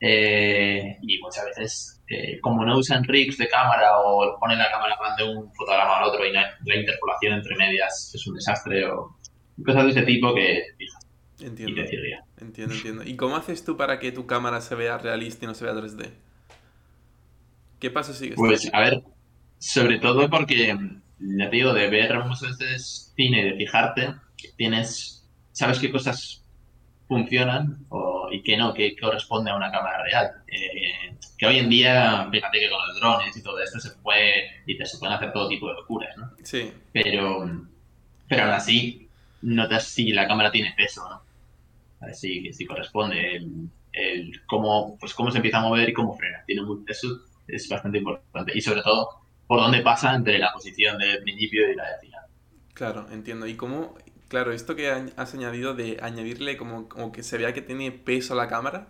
Eh, 0.00 0.98
y 1.00 1.18
muchas 1.18 1.46
veces, 1.46 2.02
eh, 2.08 2.38
como 2.42 2.62
no 2.66 2.76
usan 2.76 3.04
rigs 3.04 3.38
de 3.38 3.48
cámara 3.48 4.00
o 4.00 4.38
ponen 4.38 4.58
la 4.58 4.70
cámara 4.70 4.98
van 5.00 5.16
de 5.16 5.24
un 5.24 5.50
fotograma 5.54 5.96
al 5.96 6.04
otro 6.04 6.26
y 6.26 6.30
la, 6.30 6.42
la 6.66 6.76
interpolación 6.76 7.32
entre 7.32 7.56
medias 7.56 8.12
es 8.14 8.26
un 8.26 8.34
desastre 8.34 8.84
o 8.84 9.16
cosas 9.64 9.84
de 9.84 9.90
ese 9.90 10.02
tipo 10.02 10.34
que 10.34 10.62
fijas 10.76 11.07
y 11.07 11.07
Entiendo, 11.40 11.80
entiendo, 12.38 12.74
entiendo. 12.74 13.04
¿Y 13.04 13.16
cómo 13.16 13.36
haces 13.36 13.64
tú 13.64 13.76
para 13.76 13.98
que 13.98 14.10
tu 14.12 14.26
cámara 14.26 14.60
se 14.60 14.74
vea 14.74 14.98
realista 14.98 15.44
y 15.44 15.48
no 15.48 15.54
se 15.54 15.64
vea 15.64 15.74
3D? 15.74 16.10
¿Qué 17.78 17.90
paso 17.90 18.12
sigues? 18.12 18.36
tú? 18.36 18.42
Pues 18.42 18.68
a 18.72 18.80
ver, 18.80 19.02
sobre 19.58 19.98
todo 19.98 20.28
porque, 20.28 20.76
ya 21.18 21.50
te 21.50 21.56
digo, 21.56 21.72
de 21.72 21.88
ver 21.88 22.18
muchas 22.24 22.58
veces 22.58 23.12
cine, 23.14 23.44
de 23.44 23.54
fijarte, 23.54 24.14
tienes, 24.56 25.28
sabes 25.52 25.78
qué 25.78 25.90
cosas 25.92 26.44
funcionan 27.06 27.86
o, 27.88 28.28
y 28.32 28.42
qué 28.42 28.56
no, 28.56 28.74
qué 28.74 28.96
corresponde 28.96 29.50
a 29.50 29.56
una 29.56 29.70
cámara 29.70 30.02
real. 30.02 30.30
Eh, 30.48 31.14
que 31.36 31.46
hoy 31.46 31.58
en 31.58 31.70
día, 31.70 32.28
fíjate 32.30 32.58
que 32.58 32.68
con 32.68 32.86
los 32.86 33.00
drones 33.00 33.36
y 33.36 33.42
todo 33.42 33.60
esto 33.60 33.78
se 33.78 33.90
puede, 34.02 34.62
y 34.66 34.76
te 34.76 34.84
se 34.84 34.98
pueden 34.98 35.14
hacer 35.14 35.32
todo 35.32 35.48
tipo 35.48 35.68
de 35.68 35.74
locuras, 35.74 36.16
¿no? 36.16 36.32
Sí, 36.42 36.72
Pero, 36.92 37.48
pero 38.28 38.42
aún 38.42 38.52
así, 38.52 39.08
notas 39.42 39.84
si 39.84 40.10
la 40.12 40.26
cámara 40.26 40.50
tiene 40.50 40.74
peso, 40.76 41.08
¿no? 41.08 41.27
A 42.00 42.06
ver 42.06 42.14
si, 42.14 42.52
si 42.52 42.66
corresponde 42.66 43.36
el, 43.36 43.70
el 43.92 44.32
cómo, 44.46 44.96
pues 44.98 45.14
cómo 45.14 45.30
se 45.30 45.38
empieza 45.38 45.58
a 45.58 45.62
mover 45.62 45.88
y 45.88 45.92
cómo 45.92 46.16
frena. 46.16 46.42
Tiene 46.46 46.62
muy, 46.62 46.84
eso 46.86 47.08
es 47.46 47.68
bastante 47.68 47.98
importante. 47.98 48.52
Y 48.56 48.60
sobre 48.60 48.82
todo, 48.82 49.08
por 49.46 49.60
dónde 49.60 49.80
pasa 49.82 50.14
entre 50.14 50.38
la 50.38 50.52
posición 50.52 50.98
del 50.98 51.22
principio 51.22 51.70
y 51.70 51.74
la 51.74 51.84
de 51.90 51.98
final. 52.00 52.24
claro, 52.74 53.06
entiendo. 53.10 53.46
¿Y 53.46 53.56
cómo, 53.56 53.94
claro, 54.28 54.52
esto 54.52 54.76
que 54.76 54.90
has 54.90 55.34
añadido 55.34 55.74
de 55.74 55.98
añadirle 56.02 56.56
como, 56.56 56.88
como 56.88 57.12
que 57.12 57.22
se 57.22 57.38
vea 57.38 57.52
que 57.52 57.62
tiene 57.62 57.92
peso 57.92 58.34
a 58.34 58.36
la 58.36 58.48
cámara? 58.48 58.88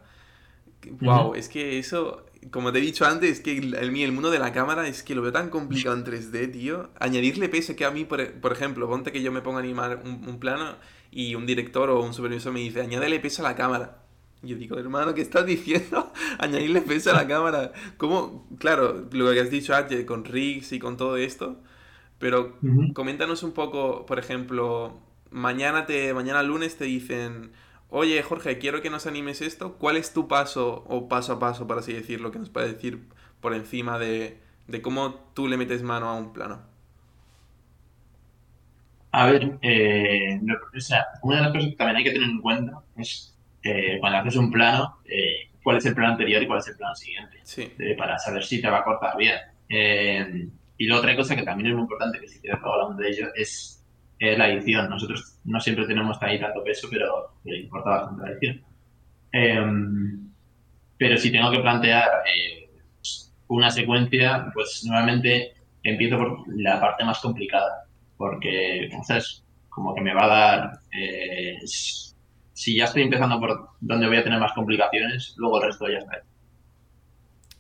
Wow, 1.01 1.35
es 1.35 1.49
que 1.49 1.79
eso, 1.79 2.27
como 2.51 2.73
te 2.73 2.79
he 2.79 2.83
dicho 2.83 3.05
antes, 3.05 3.41
que 3.41 3.59
el, 3.59 3.75
el, 3.75 4.13
mundo 4.13 4.31
de 4.31 4.39
la 4.39 4.53
cámara 4.53 4.87
es 4.89 5.03
que 5.03 5.15
lo 5.15 5.23
veo 5.23 5.33
tan 5.33 5.51
complicado 5.51 5.97
en 5.97 6.05
3D, 6.05 6.53
tío. 6.53 6.91
Añadirle 6.99 7.49
peso 7.49 7.77
que 7.77 7.85
a 7.85 7.91
mí, 7.91 8.05
por, 8.05 8.33
por 8.41 8.53
ejemplo, 8.53 8.89
ponte 8.89 9.13
que 9.13 9.23
yo 9.23 9.33
me 9.33 9.43
pongo 9.43 9.59
a 9.59 9.61
animar 9.61 10.03
un, 10.05 10.29
un 10.29 10.39
plano 10.39 10.77
y 11.11 11.35
un 11.35 11.47
director 11.47 11.91
o 11.91 12.03
un 12.03 12.15
supervisor 12.15 12.53
me 12.53 12.61
dice, 12.61 12.81
añádele 12.81 13.21
peso 13.21 13.45
a 13.45 13.51
la 13.51 13.57
cámara. 13.57 14.05
Y 14.43 14.49
yo 14.49 14.57
digo, 14.57 14.79
hermano, 14.79 15.15
¿qué 15.15 15.23
estás 15.23 15.47
diciendo? 15.47 16.13
Añadirle 16.39 16.83
peso 16.83 17.11
a 17.11 17.15
la 17.15 17.27
cámara. 17.27 17.73
¿Cómo? 17.97 18.47
Claro, 18.59 19.09
lo 19.11 19.33
que 19.33 19.41
has 19.41 19.51
dicho 19.51 19.75
antes, 19.75 20.05
con 20.05 20.25
rigs 20.25 20.73
y 20.73 20.79
con 20.79 20.97
todo 20.97 21.17
esto. 21.17 21.61
Pero 22.19 22.57
coméntanos 22.95 23.43
un 23.43 23.53
poco, 23.53 24.07
por 24.07 24.19
ejemplo, 24.19 25.01
mañana 25.31 25.87
te, 25.87 26.13
mañana 26.15 26.43
lunes 26.43 26.77
te 26.77 26.85
dicen, 26.85 27.53
oye 27.91 28.23
Jorge, 28.23 28.59
quiero 28.59 28.83
que 28.83 28.91
nos 28.91 29.07
animes 29.07 29.41
esto. 29.43 29.75
¿Cuál 29.75 29.97
es 29.97 30.13
tu 30.13 30.29
paso 30.29 30.85
o 30.89 31.09
paso 31.09 31.35
a 31.35 31.39
paso, 31.39 31.67
por 31.67 31.79
así 31.79 31.93
decirlo, 31.93 32.31
que 32.31 32.39
nos 32.39 32.51
puede 32.51 32.73
decir 32.73 33.09
por 33.41 33.55
encima 33.55 33.99
de, 33.99 34.39
de 34.67 34.83
cómo 34.83 35.15
tú 35.35 35.49
le 35.49 35.57
metes 35.57 35.83
mano 35.83 36.09
a 36.09 36.15
un 36.15 36.33
plano? 36.33 36.61
A 39.11 39.27
ver, 39.27 39.59
eh, 39.63 40.39
o 40.77 40.81
sea, 40.81 41.07
una 41.23 41.37
de 41.37 41.43
las 41.43 41.53
cosas 41.53 41.71
que 41.71 41.77
también 41.77 41.97
hay 41.97 42.05
que 42.05 42.13
tener 42.13 42.29
en 42.29 42.41
cuenta 42.41 42.83
es 42.97 43.35
eh, 43.63 43.97
cuando 44.01 44.19
haces 44.19 44.37
un 44.37 44.51
plano, 44.51 44.99
eh, 45.05 45.51
cuál 45.63 45.79
es 45.79 45.87
el 45.87 45.95
plan 45.95 46.13
anterior 46.13 46.43
y 46.43 46.47
cuál 46.47 46.59
es 46.59 46.69
el 46.69 46.77
plan 46.77 46.95
siguiente. 46.95 47.39
Sí. 47.43 47.73
para 47.97 48.19
saber 48.19 48.45
si 48.45 48.61
te 48.61 48.69
va 48.69 48.79
a 48.79 48.85
cortar 48.85 49.17
bien. 49.17 49.39
Y 50.77 50.87
la 50.87 50.99
otra 50.99 51.17
cosa 51.17 51.35
que 51.35 51.43
también 51.43 51.69
es 51.69 51.73
muy 51.75 51.83
importante, 51.83 52.21
que 52.21 52.29
si 52.29 52.39
quieres 52.41 52.61
hablamos 52.63 52.97
de 52.99 53.09
ello, 53.09 53.29
es 53.35 53.78
eh, 54.19 54.37
la 54.37 54.49
edición. 54.51 54.89
Nosotros 54.89 55.39
no 55.45 55.61
siempre 55.61 55.87
tenemos 55.87 56.17
ahí 56.21 56.39
tanto 56.39 56.63
peso, 56.65 56.89
pero 56.91 57.33
le 57.45 57.61
importa 57.61 57.91
bastante 57.91 58.23
la 58.23 58.31
edición. 58.31 58.65
Eh, 59.33 59.67
pero 60.97 61.17
si 61.17 61.31
tengo 61.31 61.51
que 61.51 61.61
plantear 61.61 62.09
eh, 62.27 62.71
una 63.49 63.71
secuencia, 63.71 64.51
pues 64.53 64.85
nuevamente 64.85 65.53
empiezo 65.83 66.19
por 66.19 66.45
la 66.57 66.81
parte 66.81 67.05
más 67.05 67.21
complicada, 67.21 67.87
porque 68.17 68.85
entonces 68.85 69.45
como 69.69 69.95
que 69.95 70.01
me 70.01 70.15
va 70.15 70.25
a 70.25 70.29
dar... 70.29 70.81
eh, 70.93 71.59
si 72.59 72.75
ya 72.75 72.87
estoy 72.87 73.03
empezando 73.03 73.39
por 73.39 73.69
donde 73.81 74.09
voy 74.09 74.17
a 74.17 74.25
tener 74.25 74.41
más 74.41 74.53
complicaciones, 74.53 75.33
luego 75.37 75.61
el 75.61 75.69
resto 75.69 75.89
ya 75.89 75.99
está. 75.99 76.23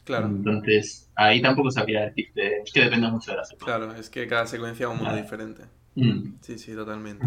Claro. 0.02 0.26
Entonces, 0.26 1.08
ahí 1.14 1.40
tampoco 1.40 1.70
sabría 1.70 2.06
decirte, 2.06 2.62
es 2.62 2.72
que 2.72 2.80
depende 2.80 3.08
mucho 3.08 3.30
de 3.30 3.36
la 3.36 3.44
secuencia. 3.44 3.76
Claro, 3.76 3.94
es 3.94 4.10
que 4.10 4.26
cada 4.26 4.46
secuencia 4.46 4.86
es 4.86 4.90
un 4.90 4.98
mundo 4.98 5.14
diferente. 5.14 5.62
Mm. 5.98 6.34
Sí, 6.40 6.58
sí, 6.58 6.74
totalmente. 6.74 7.26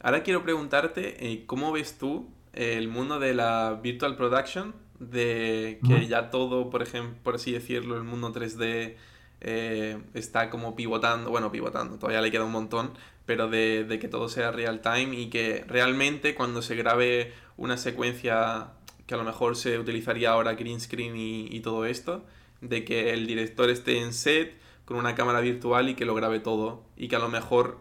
Ahora 0.00 0.22
quiero 0.22 0.42
preguntarte, 0.42 1.32
eh, 1.32 1.44
¿cómo 1.46 1.72
ves 1.72 1.98
tú 1.98 2.28
el 2.52 2.88
mundo 2.88 3.18
de 3.18 3.34
la 3.34 3.78
virtual 3.82 4.16
production? 4.16 4.74
De 4.98 5.80
que 5.84 6.06
ya 6.06 6.30
todo, 6.30 6.70
por 6.70 6.82
ejemplo, 6.82 7.16
por 7.22 7.34
así 7.34 7.52
decirlo, 7.52 7.96
el 7.96 8.04
mundo 8.04 8.32
3D 8.32 8.94
eh, 9.40 9.98
está 10.14 10.48
como 10.50 10.76
pivotando, 10.76 11.30
bueno, 11.30 11.50
pivotando, 11.50 11.98
todavía 11.98 12.20
le 12.20 12.30
queda 12.30 12.44
un 12.44 12.52
montón, 12.52 12.92
pero 13.26 13.48
de, 13.48 13.82
de 13.82 13.98
que 13.98 14.06
todo 14.06 14.28
sea 14.28 14.52
real 14.52 14.80
time 14.80 15.16
y 15.16 15.28
que 15.28 15.64
realmente 15.66 16.36
cuando 16.36 16.62
se 16.62 16.76
grabe 16.76 17.32
una 17.56 17.76
secuencia 17.76 18.68
que 19.06 19.14
a 19.14 19.16
lo 19.16 19.24
mejor 19.24 19.56
se 19.56 19.78
utilizaría 19.78 20.30
ahora 20.30 20.54
green 20.54 20.80
screen 20.80 21.16
y, 21.16 21.46
y 21.50 21.60
todo 21.60 21.84
esto, 21.84 22.24
de 22.60 22.84
que 22.84 23.12
el 23.12 23.26
director 23.26 23.70
esté 23.70 23.98
en 23.98 24.12
set 24.12 24.54
con 24.84 24.96
una 24.96 25.16
cámara 25.16 25.40
virtual 25.40 25.88
y 25.88 25.94
que 25.94 26.04
lo 26.04 26.14
grabe 26.14 26.38
todo 26.38 26.84
y 26.96 27.08
que 27.08 27.16
a 27.16 27.18
lo 27.18 27.28
mejor 27.28 27.78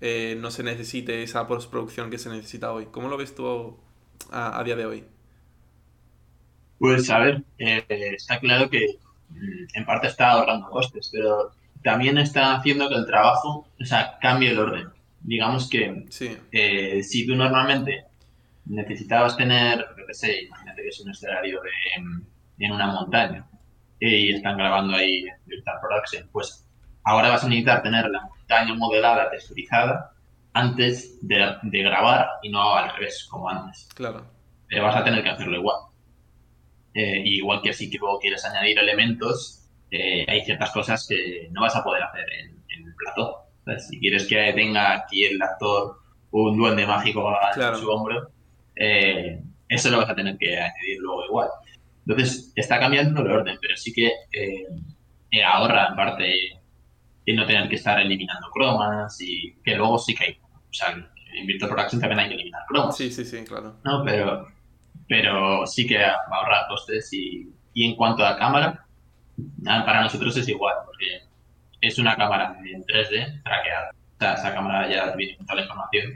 eh, 0.00 0.36
no 0.40 0.50
se 0.50 0.62
necesite 0.62 1.22
esa 1.22 1.46
postproducción 1.46 2.10
que 2.10 2.18
se 2.18 2.30
necesita 2.30 2.72
hoy. 2.72 2.86
¿Cómo 2.86 3.08
lo 3.08 3.16
ves 3.16 3.34
tú 3.34 3.76
a, 4.30 4.58
a 4.58 4.64
día 4.64 4.76
de 4.76 4.86
hoy? 4.86 5.04
Pues 6.78 7.10
a 7.10 7.18
ver, 7.18 7.42
eh, 7.58 7.84
está 7.88 8.38
claro 8.38 8.70
que 8.70 8.86
mm, 9.30 9.66
en 9.74 9.84
parte 9.84 10.06
está 10.08 10.30
ahorrando 10.32 10.70
costes, 10.70 11.10
pero 11.12 11.52
también 11.82 12.18
está 12.18 12.56
haciendo 12.56 12.88
que 12.88 12.94
el 12.96 13.06
trabajo, 13.06 13.66
o 13.80 13.84
sea, 13.84 14.18
cambie 14.20 14.50
el 14.50 14.58
orden. 14.58 14.88
Digamos 15.20 15.68
que 15.68 16.06
Sí, 16.08 16.36
eh, 16.52 17.02
si 17.02 17.26
tú 17.26 17.34
normalmente 17.34 18.04
necesitabas 18.66 19.36
tener, 19.36 19.78
yo 19.98 20.06
qué 20.06 20.14
sé, 20.14 20.42
imagínate 20.44 20.82
que 20.82 20.88
es 20.88 21.00
un 21.00 21.10
escenario 21.10 21.60
de, 21.62 22.64
en 22.64 22.72
una 22.72 22.86
montaña 22.88 23.46
y 24.00 24.32
están 24.32 24.56
grabando 24.56 24.94
ahí 24.96 25.24
Virtual 25.46 25.76
Production, 25.80 26.28
pues 26.32 26.64
ahora 27.04 27.30
vas 27.30 27.44
a 27.44 27.48
necesitar 27.48 27.82
tener 27.82 28.08
la 28.08 28.28
montaña 28.48 28.74
modelada, 28.74 29.30
texturizada, 29.30 30.12
antes 30.54 31.18
de, 31.26 31.54
de 31.62 31.82
grabar 31.82 32.26
y 32.42 32.48
no 32.50 32.74
al 32.74 32.94
revés, 32.94 33.26
como 33.30 33.48
antes. 33.48 33.88
claro. 33.94 34.24
Pero 34.68 34.84
vas 34.84 34.96
a 34.96 35.04
tener 35.04 35.22
que 35.22 35.30
hacerlo 35.30 35.56
igual. 35.56 35.76
Eh, 36.94 37.22
igual 37.24 37.62
que 37.62 37.72
si 37.72 37.90
luego 37.96 38.18
quieres 38.18 38.44
añadir 38.44 38.78
elementos, 38.78 39.66
eh, 39.90 40.26
hay 40.28 40.44
ciertas 40.44 40.70
cosas 40.72 41.06
que 41.08 41.48
no 41.52 41.62
vas 41.62 41.74
a 41.76 41.82
poder 41.82 42.02
hacer 42.02 42.26
en, 42.40 42.50
en 42.68 42.86
el 42.86 42.94
plató. 42.94 43.44
Entonces, 43.60 43.88
si 43.88 43.98
quieres 43.98 44.26
que 44.26 44.52
tenga 44.54 44.92
aquí 44.94 45.24
el 45.24 45.40
actor 45.40 46.00
un 46.32 46.58
duende 46.58 46.86
mágico 46.86 47.34
Claro. 47.54 47.78
su 47.78 47.88
hombro, 47.88 48.28
eh, 48.76 49.40
eso 49.70 49.90
lo 49.90 49.98
vas 49.98 50.10
a 50.10 50.14
tener 50.14 50.36
que 50.36 50.58
añadir 50.58 50.98
luego 51.00 51.24
igual. 51.24 51.48
Entonces, 52.06 52.52
está 52.56 52.78
cambiando 52.78 53.22
el 53.22 53.30
orden, 53.30 53.56
pero 53.60 53.74
sí 53.76 53.92
que 53.94 54.10
ahorra 55.44 55.88
en 55.88 55.96
parte 55.96 56.34
el 57.30 57.36
no 57.36 57.46
tener 57.46 57.68
que 57.68 57.76
estar 57.76 58.00
eliminando 58.00 58.48
cromas 58.50 59.20
y 59.20 59.54
que 59.64 59.76
luego 59.76 59.98
sí 59.98 60.14
que 60.14 60.24
hay. 60.24 60.38
O 60.42 60.72
sea, 60.72 60.90
en 60.92 61.46
Virtual 61.46 61.70
Production 61.70 62.00
también 62.00 62.20
hay 62.20 62.28
que 62.28 62.34
eliminar 62.34 62.62
cromas. 62.68 62.96
Sí, 62.96 63.10
sí, 63.10 63.24
sí, 63.24 63.44
claro. 63.44 63.76
No, 63.84 64.02
pero, 64.04 64.46
pero 65.08 65.66
sí 65.66 65.86
que 65.86 65.98
va 65.98 66.14
a 66.30 66.36
ahorrar 66.36 66.68
costes 66.68 67.12
y, 67.12 67.48
y 67.74 67.84
en 67.84 67.96
cuanto 67.96 68.24
a 68.24 68.38
cámara, 68.38 68.86
para 69.64 70.02
nosotros 70.02 70.36
es 70.36 70.48
igual, 70.48 70.74
porque 70.86 71.22
es 71.80 71.98
una 71.98 72.16
cámara 72.16 72.56
en 72.64 72.82
3D 72.84 73.42
traqueada. 73.42 73.90
O 73.90 74.18
sea, 74.18 74.34
esa 74.34 74.54
cámara 74.54 74.88
ya 74.88 75.14
viene 75.14 75.36
con 75.36 75.46
toda 75.46 75.56
la 75.56 75.62
información 75.62 76.12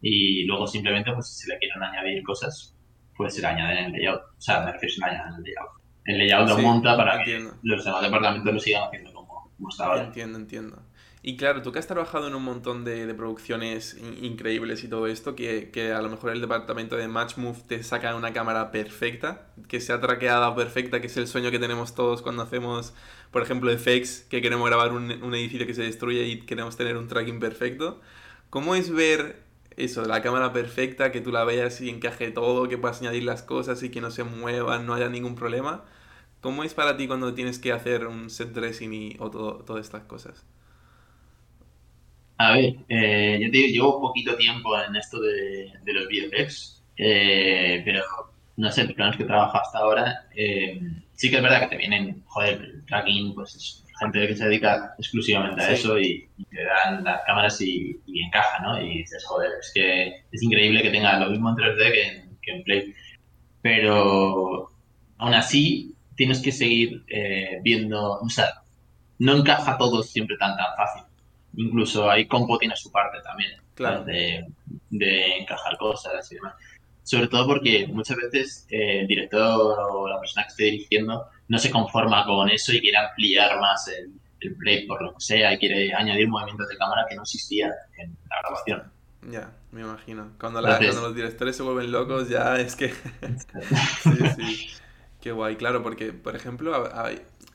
y 0.00 0.44
luego 0.44 0.66
simplemente, 0.66 1.12
pues 1.12 1.28
si 1.28 1.44
se 1.44 1.52
le 1.52 1.58
quieren 1.58 1.82
añadir 1.82 2.22
cosas, 2.22 2.74
pues 3.16 3.34
se 3.34 3.40
le 3.42 3.48
añaden 3.48 3.78
en 3.78 3.84
el 3.86 3.92
layout. 3.92 4.20
O 4.20 4.40
sea, 4.40 4.60
me 4.60 4.72
refiero 4.72 4.94
se 4.94 5.00
le 5.00 5.06
añaden 5.06 5.32
en 5.32 5.38
el 5.38 5.42
layout. 5.42 5.70
El 6.04 6.18
layout 6.18 6.48
lo 6.48 6.56
Sí, 6.56 6.62
monta 6.62 6.96
para 6.96 7.24
que 7.24 7.46
los 7.62 7.84
demás 7.84 8.02
departamentos 8.02 8.54
lo 8.54 8.60
sigan 8.60 8.84
haciendo 8.84 9.12
Entiendo, 9.94 10.38
entiendo. 10.38 10.82
Y 11.22 11.36
claro, 11.36 11.62
tú 11.62 11.72
que 11.72 11.78
has 11.78 11.86
trabajado 11.86 12.28
en 12.28 12.34
un 12.34 12.42
montón 12.44 12.84
de, 12.84 13.06
de 13.06 13.14
producciones 13.14 13.94
in- 13.94 14.24
increíbles 14.24 14.84
y 14.84 14.88
todo 14.88 15.06
esto, 15.06 15.34
que, 15.34 15.70
que 15.70 15.92
a 15.92 16.02
lo 16.02 16.10
mejor 16.10 16.30
el 16.32 16.40
departamento 16.40 16.96
de 16.96 17.08
Matchmove 17.08 17.62
te 17.66 17.82
saca 17.82 18.14
una 18.14 18.32
cámara 18.32 18.70
perfecta, 18.70 19.48
que 19.68 19.80
sea 19.80 20.00
traqueada 20.00 20.54
perfecta, 20.54 21.00
que 21.00 21.06
es 21.08 21.16
el 21.16 21.26
sueño 21.26 21.50
que 21.50 21.58
tenemos 21.58 21.94
todos 21.94 22.20
cuando 22.22 22.42
hacemos, 22.42 22.94
por 23.30 23.42
ejemplo, 23.42 23.70
effects, 23.70 24.26
que 24.28 24.42
queremos 24.42 24.68
grabar 24.68 24.92
un, 24.92 25.10
un 25.22 25.34
edificio 25.34 25.66
que 25.66 25.74
se 25.74 25.82
destruye 25.82 26.24
y 26.26 26.40
queremos 26.42 26.76
tener 26.76 26.96
un 26.96 27.08
tracking 27.08 27.40
perfecto. 27.40 28.00
¿Cómo 28.50 28.74
es 28.74 28.90
ver 28.90 29.42
eso, 29.76 30.04
la 30.04 30.22
cámara 30.22 30.52
perfecta, 30.52 31.10
que 31.10 31.20
tú 31.22 31.32
la 31.32 31.44
veas 31.44 31.80
y 31.80 31.88
encaje 31.90 32.30
todo, 32.30 32.68
que 32.68 32.78
puedas 32.78 33.00
añadir 33.00 33.24
las 33.24 33.42
cosas 33.42 33.82
y 33.82 33.90
que 33.90 34.00
no 34.00 34.10
se 34.10 34.22
muevan, 34.24 34.86
no 34.86 34.94
haya 34.94 35.08
ningún 35.08 35.34
problema? 35.34 35.84
¿Cómo 36.46 36.64
es 36.64 36.72
para 36.74 36.96
ti 36.96 37.06
cuando 37.08 37.34
tienes 37.34 37.58
que 37.58 37.72
hacer 37.72 38.06
un 38.06 38.30
set 38.30 38.50
dressing 38.52 38.94
y, 38.94 39.16
o 39.20 39.30
todo- 39.30 39.64
todas 39.64 39.84
estas 39.86 40.04
cosas? 40.04 40.44
A 42.38 42.52
ver, 42.52 42.74
eh, 42.88 43.38
yo 43.40 43.50
te 43.50 43.56
digo, 43.58 43.68
llevo 43.72 44.00
poquito 44.00 44.36
tiempo 44.36 44.78
en 44.82 44.94
esto 44.96 45.18
de, 45.20 45.72
de 45.82 45.92
los 45.92 46.04
VFX, 46.06 46.84
eh, 46.98 47.80
pero 47.84 48.02
no 48.56 48.70
sé, 48.70 48.84
los 48.84 48.92
planos 48.94 49.16
que 49.16 49.22
he 49.22 49.26
trabajado 49.26 49.62
hasta 49.64 49.78
ahora, 49.78 50.28
eh, 50.36 50.78
sí 51.14 51.30
que 51.30 51.36
es 51.36 51.42
verdad 51.42 51.60
que 51.62 51.68
te 51.68 51.76
vienen, 51.78 52.22
joder, 52.26 52.60
el 52.62 52.84
tracking, 52.86 53.34
pues 53.34 53.54
es 53.54 53.84
gente 54.00 54.26
que 54.28 54.36
se 54.36 54.44
dedica 54.46 54.94
exclusivamente 54.98 55.62
a 55.62 55.70
Sí. 55.70 55.72
eso 55.72 55.98
y, 55.98 56.28
y 56.36 56.44
te 56.44 56.62
dan 56.64 57.02
las 57.04 57.22
cámaras 57.26 57.58
y, 57.62 58.02
y 58.06 58.22
encaja, 58.24 58.60
¿no? 58.62 58.80
Y 58.82 58.98
dices, 58.98 59.24
joder, 59.24 59.52
es 59.60 59.72
que 59.74 60.08
es 60.30 60.42
increíble 60.42 60.82
que 60.82 60.90
tenga 60.90 61.18
lo 61.18 61.30
mismo 61.30 61.48
en 61.50 61.56
3D 61.56 61.92
que 61.92 62.02
en, 62.08 62.38
que 62.42 62.52
en 62.52 62.62
Play. 62.64 62.94
Pero 63.62 64.70
aún 65.18 65.34
así 65.34 65.95
tienes 66.16 66.40
que 66.40 66.52
seguir 66.52 67.04
eh, 67.08 67.58
viendo, 67.62 68.14
o 68.20 68.28
sea, 68.28 68.62
no 69.18 69.36
encaja 69.36 69.76
todo 69.78 70.02
siempre 70.02 70.36
tan 70.38 70.56
tan 70.56 70.74
fácil. 70.76 71.02
Incluso 71.56 72.10
ahí 72.10 72.26
Compo 72.26 72.58
tiene 72.58 72.76
su 72.76 72.90
parte 72.92 73.18
también, 73.22 73.52
Claro. 73.74 74.04
de, 74.04 74.46
de 74.90 75.36
encajar 75.38 75.76
cosas 75.78 76.30
y 76.32 76.34
demás. 76.36 76.54
Sobre 77.02 77.28
todo 77.28 77.46
porque 77.46 77.86
muchas 77.86 78.16
veces 78.16 78.66
eh, 78.68 79.00
el 79.00 79.06
director 79.06 79.76
o 79.90 80.08
la 80.08 80.18
persona 80.18 80.44
que 80.44 80.50
esté 80.50 80.64
dirigiendo 80.64 81.26
no 81.48 81.58
se 81.58 81.70
conforma 81.70 82.24
con 82.26 82.50
eso 82.50 82.72
y 82.72 82.80
quiere 82.80 82.96
ampliar 82.98 83.60
más 83.60 83.86
el, 83.88 84.10
el 84.40 84.56
play 84.56 84.86
por 84.86 85.00
lo 85.02 85.12
que 85.14 85.20
sea 85.20 85.52
y 85.54 85.58
quiere 85.58 85.94
añadir 85.94 86.28
movimientos 86.28 86.68
de 86.68 86.76
cámara 86.76 87.06
que 87.08 87.14
no 87.14 87.22
existían 87.22 87.70
en 87.98 88.16
la 88.28 88.36
grabación. 88.42 88.82
Ya, 89.30 89.50
me 89.72 89.80
imagino. 89.82 90.32
Cuando, 90.38 90.60
la- 90.60 90.70
Entonces- 90.70 90.90
cuando 90.94 91.08
los 91.08 91.16
directores 91.16 91.56
se 91.56 91.62
vuelven 91.62 91.90
locos, 91.92 92.28
ya 92.28 92.56
es 92.60 92.74
que. 92.76 92.88
sí, 94.02 94.10
sí. 94.36 94.68
Qué 95.26 95.32
guay, 95.32 95.56
claro, 95.56 95.82
porque, 95.82 96.12
por 96.12 96.36
ejemplo, 96.36 96.72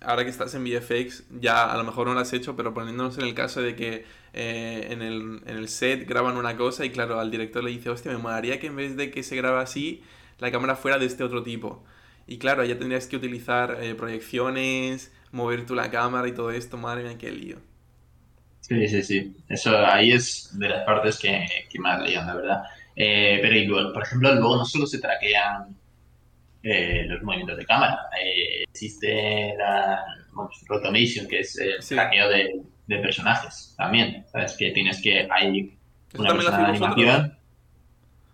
ahora 0.01 0.23
que 0.25 0.29
estás 0.29 0.53
en 0.55 0.65
VFX, 0.65 1.23
ya 1.39 1.71
a 1.71 1.77
lo 1.77 1.85
mejor 1.85 2.05
no 2.05 2.13
lo 2.13 2.19
has 2.19 2.33
hecho, 2.33 2.57
pero 2.57 2.73
poniéndonos 2.73 3.17
en 3.17 3.23
el 3.23 3.33
caso 3.33 3.61
de 3.61 3.77
que 3.77 4.03
eh, 4.33 4.87
en, 4.89 5.01
el, 5.01 5.41
en 5.45 5.55
el 5.55 5.69
set 5.69 6.05
graban 6.05 6.35
una 6.35 6.57
cosa 6.57 6.83
y, 6.83 6.89
claro, 6.89 7.17
al 7.17 7.31
director 7.31 7.63
le 7.63 7.71
dice, 7.71 7.89
hostia, 7.89 8.11
me 8.11 8.17
molaría 8.17 8.59
que 8.59 8.67
en 8.67 8.75
vez 8.75 8.97
de 8.97 9.09
que 9.09 9.23
se 9.23 9.37
grabe 9.37 9.61
así, 9.61 10.03
la 10.39 10.51
cámara 10.51 10.75
fuera 10.75 10.97
de 10.99 11.05
este 11.05 11.23
otro 11.23 11.43
tipo. 11.43 11.81
Y 12.27 12.39
claro, 12.39 12.65
ya 12.65 12.77
tendrías 12.77 13.07
que 13.07 13.15
utilizar 13.15 13.77
eh, 13.81 13.95
proyecciones, 13.95 15.13
mover 15.31 15.65
tú 15.65 15.73
la 15.73 15.89
cámara 15.89 16.27
y 16.27 16.33
todo 16.33 16.51
esto, 16.51 16.75
madre 16.77 17.03
mía, 17.03 17.17
qué 17.17 17.31
lío. 17.31 17.59
Sí, 18.59 18.85
sí, 18.89 19.01
sí. 19.01 19.33
Eso 19.47 19.77
ahí 19.77 20.11
es 20.11 20.49
de 20.59 20.67
las 20.67 20.83
partes 20.85 21.17
que, 21.19 21.45
que 21.69 21.79
más 21.79 22.01
leían, 22.01 22.27
la 22.27 22.35
verdad. 22.35 22.63
Eh, 22.97 23.39
pero 23.41 23.55
luego, 23.65 23.93
por 23.93 24.03
ejemplo, 24.03 24.35
luego 24.35 24.57
no 24.57 24.65
solo 24.65 24.85
se 24.85 24.99
traquean 24.99 25.80
eh, 26.63 27.05
los 27.07 27.21
movimientos 27.23 27.57
de 27.57 27.65
cámara, 27.65 27.97
eh, 28.23 28.63
existe 28.69 29.53
la 29.57 30.03
bueno, 30.33 30.49
Rotomation, 30.67 31.27
que 31.27 31.39
es 31.39 31.57
el 31.59 31.81
Sí. 31.81 31.95
de, 31.95 32.61
de 32.87 32.97
personajes 32.99 33.73
también. 33.77 34.25
¿Sabes? 34.31 34.55
Que 34.57 34.71
tienes 34.71 35.01
que. 35.01 35.27
Hay 35.31 35.77
¿Eso 36.13 36.21
una 36.21 36.33
persona 36.33 36.57
de 36.57 36.71
vosotros? 36.79 36.97
animación. 36.97 37.37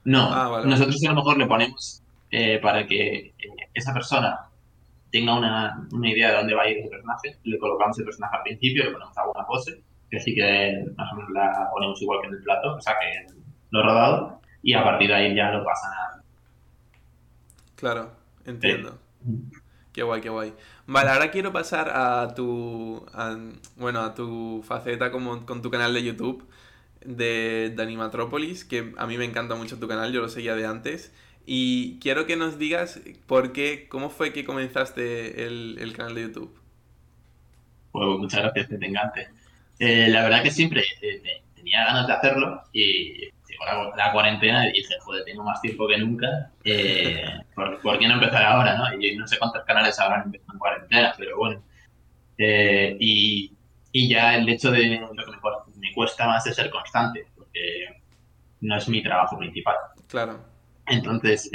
No, 0.05 0.33
Ah, 0.33 0.47
vale, 0.47 0.67
nosotros 0.67 1.01
a 1.03 1.09
lo 1.09 1.15
mejor 1.15 1.37
le 1.37 1.45
ponemos 1.47 2.01
eh, 2.31 2.59
para 2.59 2.85
que 2.87 3.27
eh, 3.27 3.33
esa 3.73 3.93
persona 3.93 4.39
tenga 5.11 5.37
una, 5.37 5.87
una 5.91 6.09
idea 6.09 6.29
de 6.31 6.37
dónde 6.37 6.53
va 6.55 6.63
a 6.63 6.69
ir 6.69 6.77
el 6.77 6.89
personaje, 6.89 7.37
le 7.43 7.57
colocamos 7.59 7.97
el 7.99 8.05
personaje 8.05 8.35
al 8.37 8.43
principio, 8.43 8.83
le 8.85 8.91
ponemos 8.91 9.17
alguna 9.17 9.45
pose, 9.45 9.81
que 10.09 10.19
sí 10.19 10.33
que 10.35 10.85
más 10.95 11.11
o 11.11 11.15
menos 11.15 11.31
la 11.31 11.69
ponemos 11.73 12.01
igual 12.01 12.19
que 12.21 12.27
en 12.27 12.33
el 12.35 12.43
plato, 12.43 12.75
o 12.75 12.81
sea 12.81 12.93
que 12.99 13.33
lo 13.71 13.83
rodado, 13.83 14.41
y 14.63 14.73
a 14.73 14.83
partir 14.83 15.09
de 15.09 15.15
ahí 15.15 15.35
ya 15.35 15.49
lo 15.51 15.63
pasan 15.65 15.91
a... 15.91 16.21
Claro. 17.75 18.11
Entiendo. 18.47 18.99
Qué 19.93 20.03
guay, 20.03 20.21
qué 20.21 20.29
guay. 20.29 20.53
Vale, 20.85 21.09
ahora 21.09 21.31
quiero 21.31 21.51
pasar 21.51 21.89
a 21.93 22.33
tu, 22.33 23.05
bueno, 23.75 24.01
a 24.01 24.15
tu 24.15 24.63
faceta 24.65 25.11
como 25.11 25.45
con 25.45 25.61
tu 25.61 25.69
canal 25.69 25.93
de 25.93 26.03
YouTube 26.03 26.47
de, 27.03 27.73
de 27.75 27.83
Animatrópolis, 27.83 28.63
que 28.63 28.93
a 28.97 29.07
mí 29.07 29.17
me 29.17 29.25
encanta 29.25 29.55
mucho 29.55 29.79
tu 29.79 29.87
canal, 29.87 30.11
yo 30.11 30.21
lo 30.21 30.29
seguía 30.29 30.55
de 30.55 30.65
antes. 30.65 31.13
Y 31.45 31.97
quiero 31.99 32.25
que 32.25 32.35
nos 32.35 32.59
digas 32.59 32.99
por 33.25 33.53
qué, 33.53 33.87
cómo 33.89 34.09
fue 34.09 34.33
que 34.33 34.43
comenzaste 34.43 35.45
el, 35.45 35.93
canal 35.95 36.15
de 36.15 36.23
YouTube. 36.23 36.59
Pues 37.91 38.19
muchas 38.19 38.41
gracias, 38.43 38.67
que 38.67 38.77
te 38.77 38.85
encante. 38.85 39.29
Eh, 39.79 40.09
la 40.09 40.23
verdad 40.23 40.43
que 40.43 40.51
siempre 40.51 40.83
eh, 41.01 41.41
tenía 41.55 41.85
ganas 41.85 42.07
de 42.07 42.13
hacerlo 42.13 42.63
y 42.73 43.29
llegó 43.47 43.95
la, 43.95 44.11
cuarentena 44.11 44.67
y 44.67 44.73
dije, 44.73 44.95
joder, 45.01 45.23
tengo 45.25 45.43
más 45.43 45.61
tiempo 45.61 45.87
que 45.87 45.97
nunca, 45.97 46.51
eh, 46.63 47.23
¿por, 47.55 47.99
qué 47.99 48.07
no 48.07 48.15
empezar 48.15 48.43
ahora? 48.43 48.77
¿no? 48.77 49.01
Y 49.01 49.15
no 49.15 49.27
sé 49.27 49.37
cuántos 49.37 49.63
canales 49.63 49.99
habrán 49.99 50.23
empezado 50.23 50.53
en 50.53 50.59
cuarentena, 50.59 51.13
pero 51.17 51.37
bueno. 51.37 51.61
y, 52.37 53.51
y 53.91 54.09
ya 54.09 54.35
el 54.35 54.47
hecho 54.47 54.71
de 54.71 54.99
lo 54.99 55.09
que 55.09 55.31
me, 55.79 55.93
cuesta 55.93 56.27
más 56.27 56.45
es 56.45 56.55
ser 56.55 56.69
constante, 56.69 57.25
porque 57.35 58.01
no 58.61 58.77
es 58.77 58.87
mi 58.89 59.01
trabajo 59.01 59.37
principal. 59.37 59.75
Claro. 60.07 60.45
Entonces, 60.85 61.49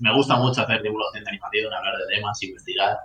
me 0.00 0.14
gusta 0.14 0.36
mucho 0.36 0.62
hacer 0.62 0.82
divulgación 0.82 1.24
de 1.24 1.30
animación, 1.30 1.72
hablar 1.72 1.94
de 1.98 2.14
temas, 2.16 2.42
investigar. 2.42 2.96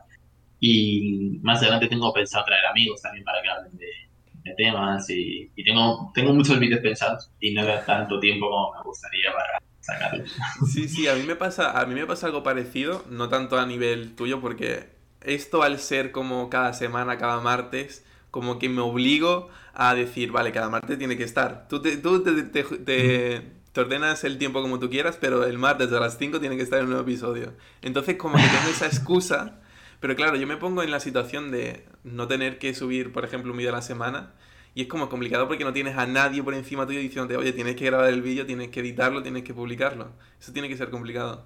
Y 0.59 1.39
más 1.41 1.61
adelante 1.61 1.87
tengo 1.87 2.11
pensado 2.11 2.45
traer 2.45 2.65
amigos 2.65 3.01
también 3.01 3.23
para 3.23 3.41
que 3.41 3.49
hablen 3.49 3.77
de, 3.77 4.08
temas 4.55 5.09
y, 5.09 5.51
tengo, 5.63 6.11
tengo 6.13 6.33
muchos 6.33 6.59
vídeos 6.59 6.81
pensados 6.81 7.31
y 7.39 7.53
no 7.53 7.65
da 7.65 7.83
tanto 7.85 8.19
tiempo 8.19 8.49
como 8.49 8.73
me 8.73 8.83
gustaría 8.83 9.31
para 9.31 9.61
sacarlos. 9.79 10.35
Sí, 10.71 10.87
sí, 10.87 11.07
a 11.07 11.15
mí 11.15 11.23
me 11.23 11.35
pasa, 11.35 11.79
a 11.79 11.85
mí 11.85 11.95
me 11.95 12.05
pasa 12.05 12.27
algo 12.27 12.43
parecido, 12.43 13.03
no 13.09 13.29
tanto 13.29 13.57
a 13.57 13.65
nivel 13.65 14.15
tuyo, 14.15 14.41
porque 14.41 14.89
esto 15.21 15.63
al 15.63 15.79
ser 15.79 16.11
como 16.11 16.49
cada 16.49 16.73
semana, 16.73 17.17
cada 17.17 17.39
martes, 17.41 18.05
como 18.31 18.59
que 18.59 18.69
me 18.69 18.81
obligo 18.81 19.49
a 19.73 19.95
decir, 19.95 20.31
vale, 20.31 20.51
cada 20.51 20.69
martes 20.69 20.97
tiene 20.97 21.17
que 21.17 21.23
estar. 21.23 21.67
Tú 21.67 21.81
te, 21.81 21.97
tú 21.97 22.23
te, 22.23 22.43
te, 22.43 23.41
te 23.71 23.81
ordenas 23.81 24.23
el 24.23 24.37
tiempo 24.37 24.61
como 24.61 24.79
tú 24.79 24.89
quieras, 24.89 25.17
pero 25.19 25.45
el 25.45 25.57
martes 25.57 25.91
a 25.91 25.99
las 25.99 26.17
5 26.17 26.39
tiene 26.39 26.57
que 26.57 26.63
estar 26.63 26.83
un 26.83 26.89
nuevo 26.89 27.03
episodio. 27.03 27.53
Entonces 27.81 28.17
como 28.17 28.35
que 28.35 28.43
tengo 28.43 28.69
esa 28.69 28.85
excusa 28.85 29.59
pero 29.99 30.15
claro, 30.15 30.37
yo 30.37 30.47
me 30.47 30.57
pongo 30.57 30.81
en 30.81 30.91
la 30.91 30.99
situación 30.99 31.51
de 31.51 31.83
no 32.03 32.27
tener 32.27 32.59
que 32.59 32.73
subir, 32.73 33.11
por 33.11 33.25
ejemplo, 33.25 33.51
un 33.51 33.57
vídeo 33.57 33.71
a 33.71 33.75
la 33.75 33.81
semana. 33.81 34.33
Y 34.75 34.83
es 34.83 34.87
como 34.87 35.09
complicado 35.09 35.47
porque 35.47 35.63
no 35.63 35.73
tienes 35.73 35.97
a 35.97 36.05
nadie 36.05 36.43
por 36.43 36.53
encima 36.53 36.85
tuyo 36.85 36.99
diciéndote, 36.99 37.37
oye, 37.37 37.53
tienes 37.53 37.75
que 37.75 37.85
grabar 37.85 38.09
el 38.09 38.21
vídeo, 38.21 38.45
tienes 38.45 38.69
que 38.69 38.79
editarlo, 38.81 39.23
tienes 39.23 39.43
que 39.43 39.53
publicarlo. 39.53 40.11
Eso 40.39 40.53
tiene 40.53 40.69
que 40.69 40.77
ser 40.77 40.89
complicado. 40.89 41.45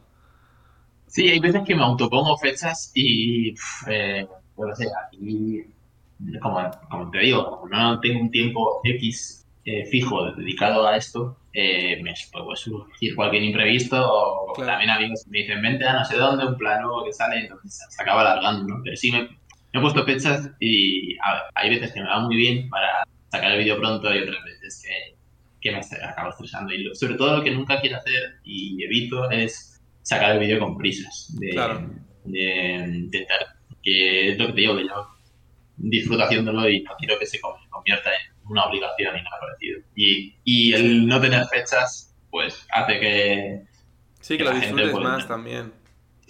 Sí, 1.07 1.29
hay 1.29 1.39
veces 1.39 1.61
que 1.65 1.75
me 1.75 1.83
autopongo 1.83 2.37
fechas 2.37 2.91
y, 2.93 3.53
eh, 3.87 4.27
no 4.57 4.75
sé, 4.75 4.87
aquí, 5.07 5.63
como, 6.41 6.59
como 6.89 7.11
te 7.11 7.19
digo, 7.19 7.49
como 7.49 7.67
no 7.67 7.99
tengo 7.99 8.21
un 8.21 8.31
tiempo 8.31 8.81
X 8.83 9.45
eh, 9.65 9.85
fijo 9.85 10.31
dedicado 10.31 10.87
a 10.87 10.97
esto, 10.97 11.37
eh, 11.53 12.01
me 12.01 12.13
puede 12.31 12.57
surgir 12.57 13.15
cualquier 13.15 13.43
imprevisto 13.43 13.95
o 13.95 14.53
también 14.53 14.89
amigos 14.89 15.25
me 15.27 15.39
dicen, 15.39 15.61
vente 15.61 15.85
a 15.85 15.93
no 15.93 16.05
sé 16.05 16.17
dónde, 16.17 16.45
un 16.45 16.57
plano 16.57 17.03
que 17.05 17.13
sale, 17.13 17.41
entonces 17.41 17.85
se 17.89 18.01
acaba 18.01 18.21
alargando, 18.21 18.67
¿no? 18.67 18.81
Pero 18.83 18.95
sí 18.97 19.11
me, 19.11 19.29
he 19.73 19.81
puesto 19.81 20.05
fechas 20.05 20.49
y 20.59 21.17
hay 21.55 21.69
veces 21.69 21.91
que 21.91 22.01
me 22.01 22.07
va 22.07 22.19
muy 22.19 22.35
bien 22.35 22.69
para 22.69 23.05
sacar 23.31 23.51
el 23.51 23.59
vídeo 23.59 23.79
pronto 23.79 24.13
y 24.13 24.19
otras 24.19 24.43
veces 24.43 24.83
que, 24.85 25.15
que 25.59 25.71
me 25.71 25.81
acabo 26.05 26.29
estresando. 26.29 26.73
Y 26.73 26.93
sobre 26.95 27.15
todo 27.15 27.37
lo 27.37 27.43
que 27.43 27.51
nunca 27.51 27.81
quiero 27.81 27.97
hacer 27.97 28.39
y 28.43 28.83
evito 28.83 29.29
es 29.31 29.81
sacar 30.03 30.33
el 30.33 30.39
vídeo 30.39 30.59
con 30.59 30.77
prisas. 30.77 31.35
De, 31.39 31.49
de, 32.25 32.85
intentar, 32.95 33.39
que 33.81 34.31
es 34.31 34.37
lo 34.37 34.47
que 34.47 34.53
te 34.53 34.61
digo, 34.61 34.77
que 34.77 34.87
yo 34.87 35.07
disfruto 35.77 36.23
haciéndolo 36.23 36.69
y 36.69 36.83
no 36.83 36.91
quiero 36.97 37.17
que 37.17 37.25
se 37.25 37.39
convierta 37.41 38.11
en 38.11 38.51
una 38.51 38.65
obligación 38.65 39.17
y 39.17 39.23
nada 39.23 39.39
parecido. 39.39 39.79
Y, 39.95 40.35
y 40.43 40.73
el 40.73 41.07
no 41.07 41.19
tener 41.19 41.45
fechas, 41.47 42.15
pues 42.29 42.65
hace 42.71 42.99
que. 42.99 43.63
Sí, 44.21 44.37
que, 44.37 44.43
lo 44.43 44.51
disfrutes 44.51 44.93
más 44.93 45.27
también. 45.27 45.73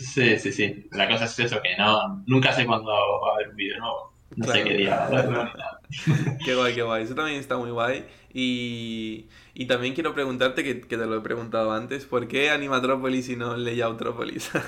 Sí, 0.03 0.37
sí, 0.39 0.51
sí. 0.51 0.87
La 0.91 1.07
cosa 1.07 1.25
es 1.25 1.39
eso, 1.39 1.61
que 1.61 1.75
no 1.77 2.23
nunca 2.25 2.51
sé 2.53 2.65
cuándo 2.65 2.91
va 2.91 3.31
a 3.31 3.35
haber 3.35 3.49
un 3.49 3.55
vídeo 3.55 3.79
nuevo. 3.79 4.13
No 4.35 4.47
sé 4.47 4.63
qué 4.63 4.73
día 4.73 5.07
Qué 6.45 6.55
guay, 6.55 6.73
qué 6.73 6.81
guay. 6.81 7.03
Eso 7.03 7.15
también 7.15 7.39
está 7.39 7.57
muy 7.57 7.71
guay. 7.71 8.05
Y, 8.33 9.27
y 9.53 9.67
también 9.67 9.93
quiero 9.93 10.13
preguntarte, 10.13 10.63
que, 10.63 10.81
que, 10.81 10.97
te 10.97 11.05
lo 11.05 11.17
he 11.17 11.21
preguntado 11.21 11.71
antes, 11.71 12.05
¿por 12.05 12.27
qué 12.27 12.49
Animatrópolis 12.49 13.29
y 13.29 13.35
no 13.35 13.55
Layoutropolis? 13.55 14.51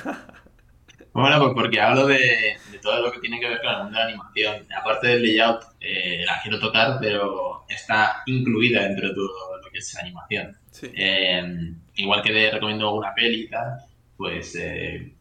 Bueno, 1.16 1.40
pues 1.40 1.54
porque 1.54 1.80
hablo 1.80 2.08
de, 2.08 2.58
todo 2.82 3.04
lo 3.04 3.10
que 3.10 3.22
tiene 3.22 3.40
que 3.40 3.48
ver 3.48 3.62
con 3.62 3.70
el 3.70 3.84
mundo 3.84 3.98
de 3.98 4.04
la 4.04 4.10
animación. 4.10 4.68
Aparte 4.78 5.08
del 5.08 5.24
layout, 5.24 5.62
eh, 5.80 6.26
la 6.26 6.42
quiero 6.44 6.60
tocar, 6.60 6.98
pero 7.00 7.64
está 7.70 8.22
incluida 8.26 8.84
dentro 8.84 9.08
de 9.08 9.16
todo 9.16 9.62
lo 9.64 9.72
que 9.72 9.78
es 9.78 9.96
animación. 9.96 10.58
Eh, 10.82 11.72
igual 11.96 12.22
que 12.22 12.34
de, 12.34 12.52
recomiendo 12.52 12.94
una 12.94 13.14
peli 13.14 13.44
y 13.44 13.50
tal, 13.50 13.78
pues 14.18 14.58
eh, 14.60 15.15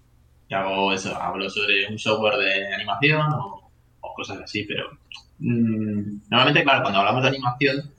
hago 0.55 0.93
eso, 0.93 1.17
hablo 1.21 1.49
sobre 1.51 1.87
un 1.89 1.99
software 1.99 2.37
de 2.37 2.75
animación 2.75 3.27
o, 3.33 3.61
cosas 4.17 4.39
así, 4.43 4.63
pero 4.63 4.91
mm, 5.41 6.29
normalmente, 6.31 6.63
claro, 6.63 6.83
cuando 6.83 7.01
hablamos 7.01 7.23
de 7.25 7.31
animación, 7.31 7.91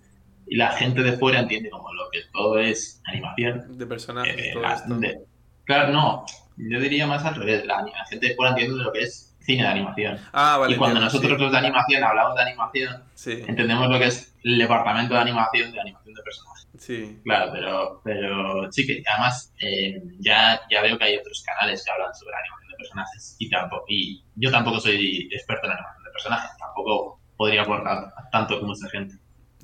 la 0.47 0.71
gente 0.71 1.03
de 1.03 1.17
fuera 1.17 1.39
entiende 1.39 1.69
como 1.69 1.93
lo 1.93 2.09
que 2.09 2.21
todo 2.31 2.57
es 2.57 3.01
animación. 3.05 3.77
De 3.77 3.85
personajes, 3.85 4.53
todo 4.53 4.65
esto. 4.65 5.25
claro, 5.65 5.91
no, 5.91 6.25
yo 6.57 6.79
diría 6.79 7.07
más 7.07 7.25
al 7.25 7.35
revés. 7.35 7.65
La, 7.65 7.85
gente 8.09 8.35
fuera 8.35 8.51
entiende 8.51 8.83
lo 8.83 8.93
que 8.93 9.01
es 9.01 9.24
cine 9.45 9.63
de 9.63 9.69
animación. 9.69 10.19
Ah, 10.33 10.57
vale. 10.57 10.75
Y 10.75 10.77
cuando 10.77 10.99
nosotros 10.99 11.39
los 11.39 11.51
de 11.51 11.57
animación 11.57 12.03
hablamos 12.03 12.35
de 12.35 12.41
animación, 12.41 13.03
entendemos 13.25 13.89
lo 13.89 13.99
que 13.99 14.05
es 14.05 14.35
el 14.43 14.57
departamento 14.57 15.13
de 15.13 15.19
animación 15.19 15.71
de 15.71 15.79
animación 15.79 16.13
de 16.13 16.21
personajes. 16.21 16.67
Sí. 16.77 17.19
Claro, 17.23 17.51
pero, 17.53 18.01
pero 18.03 18.71
sí 18.71 18.85
que 18.85 19.01
además 19.09 19.53
eh, 19.59 20.01
ya, 20.19 20.61
ya 20.69 20.81
veo 20.81 20.97
que 20.97 21.05
hay 21.05 21.17
otros 21.17 21.43
canales 21.45 21.83
que 21.83 21.91
hablan 21.91 22.13
sobre 22.13 22.35
animación 22.35 22.71
de 22.71 22.77
personajes 22.77 23.35
y 23.39 23.49
tampoco, 23.49 23.85
y 23.87 24.23
yo 24.35 24.51
tampoco 24.51 24.79
soy 24.79 25.29
experto 25.31 25.67
en 25.67 25.73
animación 25.73 26.03
de 26.03 26.11
personajes, 26.11 26.51
tampoco 26.59 27.19
podría 27.37 27.61
aportar 27.61 28.13
tanto 28.31 28.59
como 28.59 28.73
esa 28.73 28.89
gente. 28.89 29.15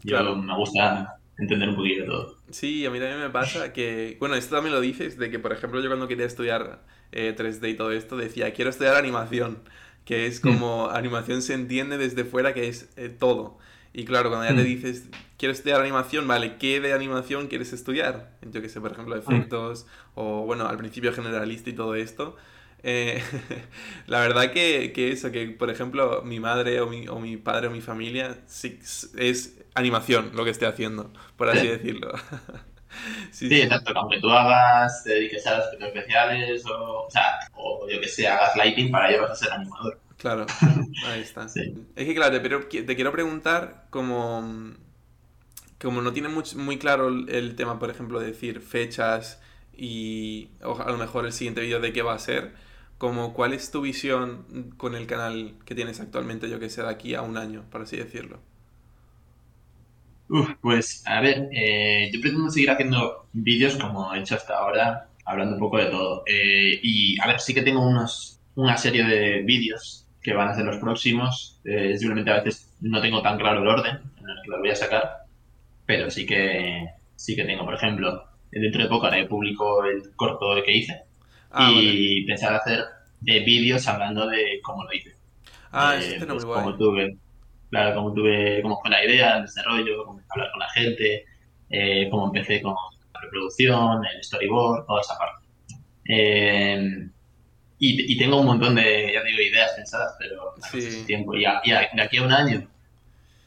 Yo 0.04 0.36
me 0.36 0.56
gusta 0.56 1.18
entender 1.38 1.70
un 1.70 1.76
poquito 1.76 2.06
todo. 2.06 2.36
Sí, 2.50 2.86
a 2.86 2.90
mí 2.90 3.00
también 3.00 3.20
me 3.20 3.30
pasa 3.30 3.74
que, 3.74 4.18
bueno, 4.20 4.36
esto 4.36 4.56
también 4.56 4.74
lo 4.74 4.82
dices, 4.82 5.18
de 5.18 5.30
que 5.30 5.40
por 5.40 5.54
ejemplo 5.54 5.82
yo 5.82 5.90
cuando 5.90 6.08
quería 6.08 6.26
estudiar 6.26 6.82
3D 7.12 7.64
eh, 7.64 7.70
y 7.70 7.74
todo 7.76 7.92
esto 7.92 8.18
decía, 8.18 8.54
quiero 8.54 8.70
estudiar 8.70 8.96
animación, 8.96 9.60
que 10.06 10.28
es 10.28 10.40
como 10.40 10.88
mm. 10.88 10.96
animación 10.96 11.42
se 11.42 11.54
entiende 11.54 11.98
desde 11.98 12.24
fuera 12.24 12.54
que 12.54 12.68
es 12.68 12.90
eh, 12.98 13.10
todo. 13.10 13.58
Y 13.94 14.06
claro, 14.06 14.30
cuando 14.30 14.48
ya 14.48 14.56
te 14.56 14.64
mm. 14.64 14.66
dices, 14.66 15.10
quiero 15.38 15.54
estudiar 15.54 15.82
animación, 15.82 16.28
vale, 16.28 16.58
¿qué 16.58 16.80
de 16.80 16.94
animación 16.94 17.48
quieres 17.48 17.74
estudiar? 17.74 18.32
Yo 18.42 18.62
que 18.62 18.70
sé, 18.70 18.80
por 18.80 18.92
ejemplo, 18.92 19.16
mm. 19.16 19.20
efectos, 19.20 19.86
o 20.16 20.46
bueno, 20.46 20.68
al 20.68 20.78
principio 20.78 21.14
generalista 21.14 21.70
y 21.70 21.74
todo 21.74 21.96
esto. 21.96 22.38
Eh, 22.84 23.22
la 24.08 24.20
verdad 24.22 24.52
que, 24.52 24.92
que, 24.94 25.12
eso, 25.12 25.32
que 25.32 25.48
por 25.50 25.70
ejemplo 25.70 26.24
mi 26.24 26.40
madre 26.40 26.82
o 26.82 26.88
mi, 26.88 27.08
o 27.08 27.20
mi 27.20 27.38
padre 27.38 27.68
o 27.68 27.72
mi 27.72 27.82
familia 27.82 28.40
sí, 28.48 28.80
es 29.18 29.60
animación 29.76 30.32
lo 30.34 30.44
que 30.44 30.50
esté 30.50 30.66
haciendo, 30.66 31.12
por 31.38 31.50
así 31.50 31.68
decirlo. 31.68 32.12
sí, 33.32 33.48
sí, 33.50 33.62
exacto, 33.62 33.94
aunque 33.96 34.20
tú 34.20 34.30
hagas, 34.30 35.04
te 35.04 35.14
dediques 35.14 35.46
a 35.48 35.58
los 35.58 35.68
efectos 35.68 35.88
especiales 35.90 36.66
o, 36.66 37.06
o, 37.06 37.10
sea, 37.10 37.40
o 37.54 37.88
yo 37.90 38.00
que 38.00 38.08
sé, 38.08 38.28
hagas 38.28 38.56
lighting, 38.56 38.92
para 38.92 39.10
ello 39.10 39.22
vas 39.24 39.32
a 39.32 39.36
ser 39.36 39.54
animador. 39.54 40.00
Claro, 40.18 40.46
ahí 41.08 41.22
está. 41.22 41.46
Es 41.46 42.06
que 42.06 42.16
claro, 42.16 42.40
pero 42.42 42.68
te 42.68 42.96
quiero 42.96 43.12
preguntar 43.12 43.88
como, 43.90 44.74
como 45.80 46.02
no 46.02 46.14
tiene 46.14 46.30
muy, 46.30 46.44
muy 46.56 46.78
claro 46.78 47.08
el 47.08 47.56
tema, 47.56 47.80
por 47.80 47.90
ejemplo, 47.90 48.20
de 48.20 48.28
decir 48.28 48.62
fechas 48.62 49.42
y 49.74 50.50
a 50.62 50.92
lo 50.92 50.98
mejor 50.98 51.26
el 51.26 51.34
siguiente 51.34 51.62
vídeo 51.62 51.80
de 51.80 51.92
qué 51.92 52.04
va 52.04 52.14
a 52.14 52.20
ser, 52.20 52.54
como 53.00 53.34
cuál 53.34 53.54
es 53.54 53.72
tu 53.72 53.82
visión 53.82 54.74
con 54.78 54.94
el 54.94 55.08
canal 55.08 55.56
que 55.66 55.74
tienes 55.74 56.00
actualmente, 56.00 56.50
yo 56.50 56.60
que 56.60 56.70
sé, 56.70 56.84
de 56.84 56.90
aquí 56.90 57.16
a 57.16 57.24
un 57.24 57.36
año, 57.38 57.66
por 57.72 57.82
así 57.82 57.98
decirlo. 57.98 58.40
Uf, 60.32 60.50
pues 60.62 61.04
a 61.06 61.20
ver, 61.20 61.50
eh, 61.52 62.10
yo 62.14 62.22
pretendo 62.22 62.50
seguir 62.50 62.72
haciendo 62.72 63.26
vídeos 63.34 63.76
como 63.76 64.14
he 64.16 64.20
hecho 64.20 64.36
hasta 64.36 64.58
ahora, 64.58 65.10
hablando 65.26 65.56
un 65.56 65.60
poco 65.60 65.78
de 65.78 65.88
todo. 65.88 66.24
Eh, 66.26 66.80
y 66.82 67.20
a 67.20 67.28
ver, 67.28 67.42
sí 67.42 67.54
que 67.54 67.64
tengo 67.64 67.86
unos, 67.86 68.40
una 68.56 68.78
serie 68.78 69.04
de 69.04 69.42
vídeos 69.42 70.08
que 70.22 70.34
van 70.34 70.48
a 70.48 70.56
ser 70.56 70.64
los 70.64 70.78
próximos. 70.78 71.60
Eh, 71.66 71.98
simplemente 71.98 72.32
a 72.32 72.42
veces 72.42 72.74
no 72.80 73.02
tengo 73.02 73.22
tan 73.22 73.38
claro 73.38 73.62
el 73.62 73.68
orden 73.68 73.98
en 73.98 74.30
el 74.30 74.38
que 74.42 74.52
los 74.52 74.60
voy 74.62 74.70
a 74.70 74.76
sacar, 74.76 75.26
pero 75.86 76.10
sí 76.10 76.26
que 76.26 76.86
sí 77.18 77.36
que 77.36 77.44
tengo, 77.44 77.66
por 77.66 77.74
ejemplo, 77.74 78.24
dentro 78.50 78.84
de 78.84 78.88
poco 78.88 79.08
haré 79.08 79.26
público 79.26 79.84
el 79.84 80.16
corto 80.16 80.56
que 80.66 80.78
hice 80.78 81.02
ah, 81.52 81.74
y 81.76 82.26
pensar 82.26 82.54
hacer 82.54 82.86
vídeos 83.20 83.86
hablando 83.86 84.26
de 84.28 84.62
cómo 84.64 84.86
lo 84.86 84.94
hice. 84.94 85.12
Ah, 85.74 85.98
eso 85.98 86.26
muy 86.26 86.36
pues, 86.36 86.46
Cómo 86.46 86.78
tuve, 86.78 87.18
claro, 87.72 87.96
cómo 87.96 88.14
tuve, 88.14 88.62
cómo 88.62 88.80
fue 88.80 88.92
la 88.92 89.04
idea, 89.04 89.38
el 89.38 89.44
desarrollo, 89.44 90.06
cómo 90.06 90.22
hablar 90.30 90.52
con 90.52 90.60
la 90.60 90.70
gente, 90.70 91.26
eh, 91.70 92.08
cómo 92.12 92.28
empecé 92.28 92.62
con 92.62 92.76
la 93.14 93.22
reproducción, 93.22 94.06
el 94.06 94.24
storyboard, 94.24 94.86
toda 94.86 95.02
esa 95.02 95.18
parte. 95.18 95.46
Eh, 96.06 97.08
y, 97.84 98.16
tengo 98.18 98.42
un 98.42 98.46
montón 98.46 98.76
de, 98.76 99.12
ya 99.12 99.24
digo, 99.24 99.42
ideas 99.42 99.72
pensadas, 99.76 100.16
pero 100.20 100.54
sí. 100.72 101.04
tiempo. 101.08 101.34
Y, 101.34 101.42
de 101.42 102.02
aquí 102.02 102.18
a 102.18 102.24
un 102.24 102.32
año, 102.32 102.68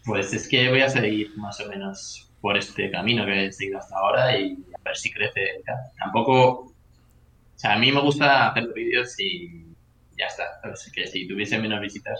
pues 0.05 0.33
es 0.33 0.49
que 0.49 0.71
voy 0.71 0.81
a 0.81 0.89
seguir 0.89 1.37
más 1.37 1.61
o 1.61 1.69
menos 1.69 2.33
por 2.41 2.57
este 2.57 2.91
camino 2.91 3.25
que 3.25 3.47
he 3.47 3.53
seguido 3.53 3.79
hasta 3.79 3.97
ahora 3.97 4.37
y 4.37 4.59
a 4.75 4.83
ver 4.85 4.97
si 4.97 5.13
crece. 5.13 5.63
Tampoco, 5.99 6.51
o 6.63 6.73
sea, 7.55 7.75
a 7.75 7.79
mí 7.79 7.93
me 7.93 8.01
gusta 8.01 8.49
hacer 8.49 8.73
vídeos 8.75 9.15
y 9.21 9.67
ya 10.19 10.27
está. 10.27 10.45
Así 10.65 10.91
que 10.91 11.07
si 11.07 11.29
tuviese 11.29 11.59
menos 11.59 11.81
visitas, 11.81 12.19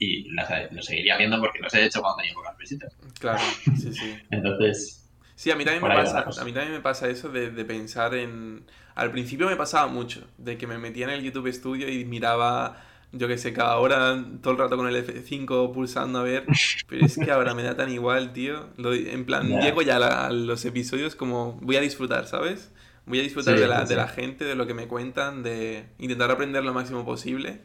y 0.00 0.30
lo 0.30 0.82
seguiría 0.82 1.14
haciendo 1.14 1.38
porque 1.38 1.58
los 1.60 1.72
he 1.74 1.84
hecho 1.84 2.00
cuando 2.00 2.16
tenía 2.16 2.34
pocas 2.34 2.56
visitas. 2.56 2.96
Claro, 3.20 3.38
sí, 3.78 3.92
sí. 3.92 4.16
Entonces... 4.30 4.96
Sí, 5.34 5.50
a 5.50 5.56
mí 5.56 5.64
también, 5.64 5.82
me 5.82 5.94
pasa, 5.94 6.20
a 6.20 6.44
mí 6.44 6.52
también 6.52 6.72
me 6.72 6.80
pasa 6.80 7.08
eso 7.08 7.28
de, 7.28 7.50
de, 7.50 7.64
pensar 7.64 8.14
en... 8.14 8.64
Al 8.94 9.10
principio 9.10 9.46
me 9.46 9.56
pasaba 9.56 9.86
mucho, 9.86 10.26
de 10.36 10.58
que 10.58 10.66
me 10.66 10.76
metía 10.76 11.04
en 11.04 11.10
el 11.12 11.22
YouTube 11.22 11.50
Studio 11.50 11.88
y 11.88 12.04
miraba, 12.04 12.82
yo 13.12 13.26
que 13.26 13.38
sé, 13.38 13.54
cada 13.54 13.78
hora, 13.78 14.22
todo 14.42 14.52
el 14.52 14.58
rato 14.58 14.76
con 14.76 14.86
el 14.86 14.96
F5 14.96 15.72
pulsando 15.72 16.18
a 16.18 16.22
ver, 16.24 16.44
pero 16.88 17.06
es 17.06 17.16
que 17.16 17.30
ahora 17.30 17.54
me 17.54 17.62
da 17.62 17.74
tan 17.74 17.90
igual, 17.90 18.34
tío. 18.34 18.68
en 18.78 19.24
plan, 19.24 19.48
llego 19.60 19.80
ya 19.80 19.96
a, 19.96 20.30
los 20.30 20.64
episodios 20.66 21.14
como 21.14 21.54
voy 21.62 21.76
a 21.76 21.80
disfrutar, 21.80 22.26
¿sabes? 22.26 22.70
Voy 23.06 23.20
a 23.20 23.22
disfrutar 23.22 23.58
de, 23.58 23.66
la, 23.66 23.84
de 23.84 23.96
la 23.96 24.08
gente, 24.08 24.44
de 24.44 24.54
lo 24.54 24.66
que 24.66 24.74
me 24.74 24.88
cuentan, 24.88 25.42
de 25.42 25.86
intentar 25.98 26.30
aprender 26.30 26.62
lo 26.64 26.74
máximo 26.74 27.04
posible. 27.06 27.60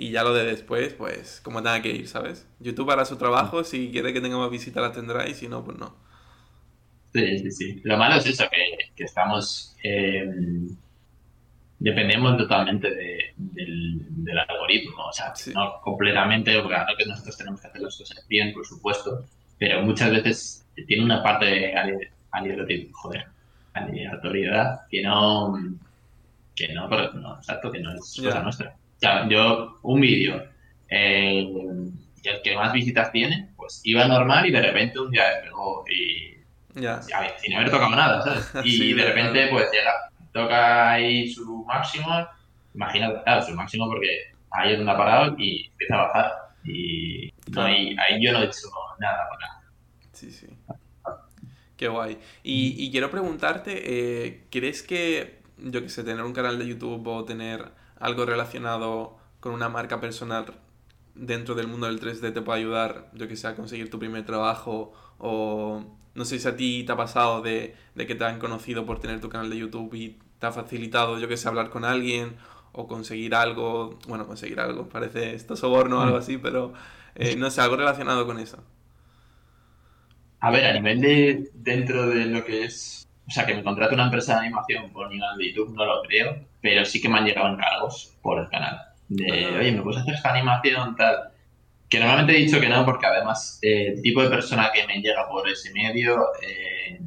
Y 0.00 0.12
ya 0.12 0.22
lo 0.22 0.32
de 0.32 0.44
después, 0.44 0.94
pues 0.94 1.40
como 1.42 1.60
tenga 1.60 1.82
que 1.82 1.90
ir, 1.90 2.06
¿sabes? 2.06 2.46
YouTube 2.60 2.88
hará 2.92 3.04
su 3.04 3.16
trabajo, 3.16 3.64
si 3.64 3.90
quiere 3.90 4.12
que 4.12 4.20
tenga 4.20 4.38
más 4.38 4.48
visitas 4.48 4.80
la 4.80 4.92
tendrá 4.92 5.28
y 5.28 5.34
si 5.34 5.48
no, 5.48 5.64
pues 5.64 5.76
no. 5.76 5.96
Sí, 7.12 7.40
sí, 7.40 7.50
sí. 7.50 7.80
Lo 7.82 7.96
malo 7.96 8.14
es 8.14 8.26
eso, 8.26 8.44
que, 8.48 8.92
que 8.94 9.02
estamos... 9.02 9.74
Eh, 9.82 10.30
dependemos 11.80 12.36
totalmente 12.36 12.94
de, 12.94 13.34
del, 13.36 14.24
del, 14.24 14.38
algoritmo, 14.38 15.06
o 15.06 15.12
sea, 15.12 15.32
no 15.52 15.80
completamente, 15.82 16.54
porque 16.60 16.74
claro 16.74 16.94
que 16.96 17.04
nosotros 17.04 17.36
tenemos 17.36 17.60
que 17.60 17.66
hacer 17.66 17.80
las 17.80 17.98
cosas 17.98 18.24
bien, 18.28 18.52
por 18.52 18.64
supuesto, 18.64 19.24
pero 19.58 19.82
muchas 19.82 20.12
veces 20.12 20.64
tiene 20.86 21.04
una 21.04 21.24
parte 21.24 21.46
de 21.46 21.74
aleatoriedad 22.30 24.86
que 24.88 25.02
no, 25.02 25.58
que 26.54 26.72
no, 26.72 26.88
no, 26.88 27.36
exacto, 27.36 27.72
que 27.72 27.80
no 27.80 27.94
es 27.94 28.16
cosa 28.22 28.44
nuestra 28.44 28.76
yo, 29.00 29.78
un 29.82 30.00
vídeo, 30.00 30.42
eh, 30.88 31.46
el 32.24 32.42
que 32.42 32.56
más 32.56 32.72
visitas 32.72 33.12
tiene, 33.12 33.50
pues 33.56 33.80
iba 33.84 34.06
normal 34.06 34.46
y 34.46 34.50
de 34.50 34.62
repente 34.62 34.98
un 34.98 35.10
día 35.10 35.28
despegó 35.34 35.84
y. 35.88 36.36
Ya. 36.74 37.02
sin 37.02 37.54
haber 37.54 37.70
tocado 37.70 37.90
nada, 37.90 38.22
¿sabes? 38.22 38.52
Y 38.64 38.92
de 38.92 39.04
repente, 39.04 39.48
pues 39.50 39.68
llega, 39.72 39.92
toca 40.32 40.92
ahí 40.92 41.28
su 41.28 41.64
máximo, 41.64 42.06
imagínate, 42.74 43.22
claro, 43.24 43.42
su 43.42 43.54
máximo 43.54 43.88
porque 43.88 44.32
ahí 44.50 44.72
es 44.72 44.78
donde 44.78 44.92
ha 44.92 44.96
parado 44.96 45.34
y 45.38 45.66
empieza 45.66 45.94
a 45.94 46.06
bajar. 46.06 46.32
Y 46.64 47.32
no, 47.50 47.62
ahí, 47.62 47.96
yo 48.20 48.32
no 48.32 48.42
he 48.42 48.44
hecho 48.44 48.68
nada 49.00 49.28
para 49.30 49.62
Sí, 50.12 50.30
sí. 50.30 50.46
Qué 51.76 51.88
guay. 51.88 52.18
Y, 52.42 52.74
y 52.76 52.90
quiero 52.90 53.10
preguntarte, 53.10 53.82
eh, 54.26 54.44
¿crees 54.50 54.82
que, 54.82 55.38
yo 55.58 55.80
qué 55.80 55.88
sé, 55.88 56.02
tener 56.02 56.24
un 56.24 56.32
canal 56.32 56.58
de 56.58 56.66
YouTube 56.66 57.06
o 57.06 57.24
tener 57.24 57.70
algo 58.00 58.24
relacionado 58.26 59.16
con 59.40 59.52
una 59.52 59.68
marca 59.68 60.00
personal 60.00 60.46
dentro 61.14 61.54
del 61.54 61.66
mundo 61.68 61.86
del 61.86 62.00
3D 62.00 62.32
te 62.32 62.42
puede 62.42 62.60
ayudar, 62.60 63.10
yo 63.14 63.28
que 63.28 63.36
sé, 63.36 63.48
a 63.48 63.56
conseguir 63.56 63.90
tu 63.90 63.98
primer 63.98 64.24
trabajo 64.24 64.92
o 65.18 65.84
no 66.14 66.24
sé 66.24 66.38
si 66.38 66.48
a 66.48 66.56
ti 66.56 66.84
te 66.84 66.92
ha 66.92 66.96
pasado 66.96 67.42
de, 67.42 67.74
que 67.96 68.14
te 68.14 68.24
han 68.24 68.38
conocido 68.38 68.86
por 68.86 69.00
tener 69.00 69.20
tu 69.20 69.28
canal 69.28 69.50
de 69.50 69.58
YouTube 69.58 69.94
y 69.94 70.18
te 70.38 70.46
ha 70.46 70.52
facilitado, 70.52 71.18
yo 71.18 71.28
que 71.28 71.36
sé, 71.36 71.48
hablar 71.48 71.70
con 71.70 71.84
alguien 71.84 72.36
o 72.72 72.86
conseguir 72.86 73.34
algo, 73.34 73.98
bueno, 74.06 74.26
conseguir 74.26 74.60
algo, 74.60 74.88
parece 74.88 75.34
esto 75.34 75.56
soborno 75.56 75.98
o 75.98 76.02
algo 76.02 76.16
así, 76.16 76.38
pero 76.38 76.72
eh, 77.14 77.36
no 77.36 77.50
sé, 77.50 77.60
algo 77.60 77.76
relacionado 77.76 78.26
con 78.26 78.38
eso. 78.38 78.62
A 80.40 80.50
ver, 80.52 80.66
a 80.66 80.72
nivel 80.72 81.00
de 81.00 81.50
dentro 81.54 82.06
de 82.08 82.26
lo 82.26 82.44
que 82.44 82.64
es 82.64 83.08
o 83.28 83.30
sea, 83.30 83.44
que 83.44 83.54
me 83.54 83.62
contrate 83.62 83.94
una 83.94 84.04
empresa 84.04 84.34
de 84.34 84.46
animación 84.46 84.90
por 84.90 85.10
canal 85.10 85.36
de 85.36 85.52
YouTube, 85.52 85.74
no 85.74 85.84
lo 85.84 86.02
creo, 86.02 86.47
pero 86.60 86.84
sí 86.84 87.00
que 87.00 87.08
me 87.08 87.18
han 87.18 87.24
llegado 87.24 87.48
encargos 87.48 88.16
por 88.22 88.40
el 88.40 88.48
canal. 88.48 88.78
De, 89.08 89.56
oye, 89.58 89.72
¿me 89.72 89.82
puedes 89.82 90.00
hacer 90.00 90.14
esta 90.14 90.32
animación 90.32 90.96
tal? 90.96 91.30
Que 91.88 91.98
normalmente 91.98 92.36
he 92.36 92.44
dicho 92.44 92.60
que 92.60 92.68
no, 92.68 92.84
porque 92.84 93.06
además 93.06 93.58
eh, 93.62 93.94
el 93.94 94.02
tipo 94.02 94.22
de 94.22 94.28
persona 94.28 94.70
que 94.74 94.86
me 94.86 95.00
llega 95.00 95.26
por 95.28 95.48
ese 95.48 95.72
medio 95.72 96.18
eh, 96.42 97.00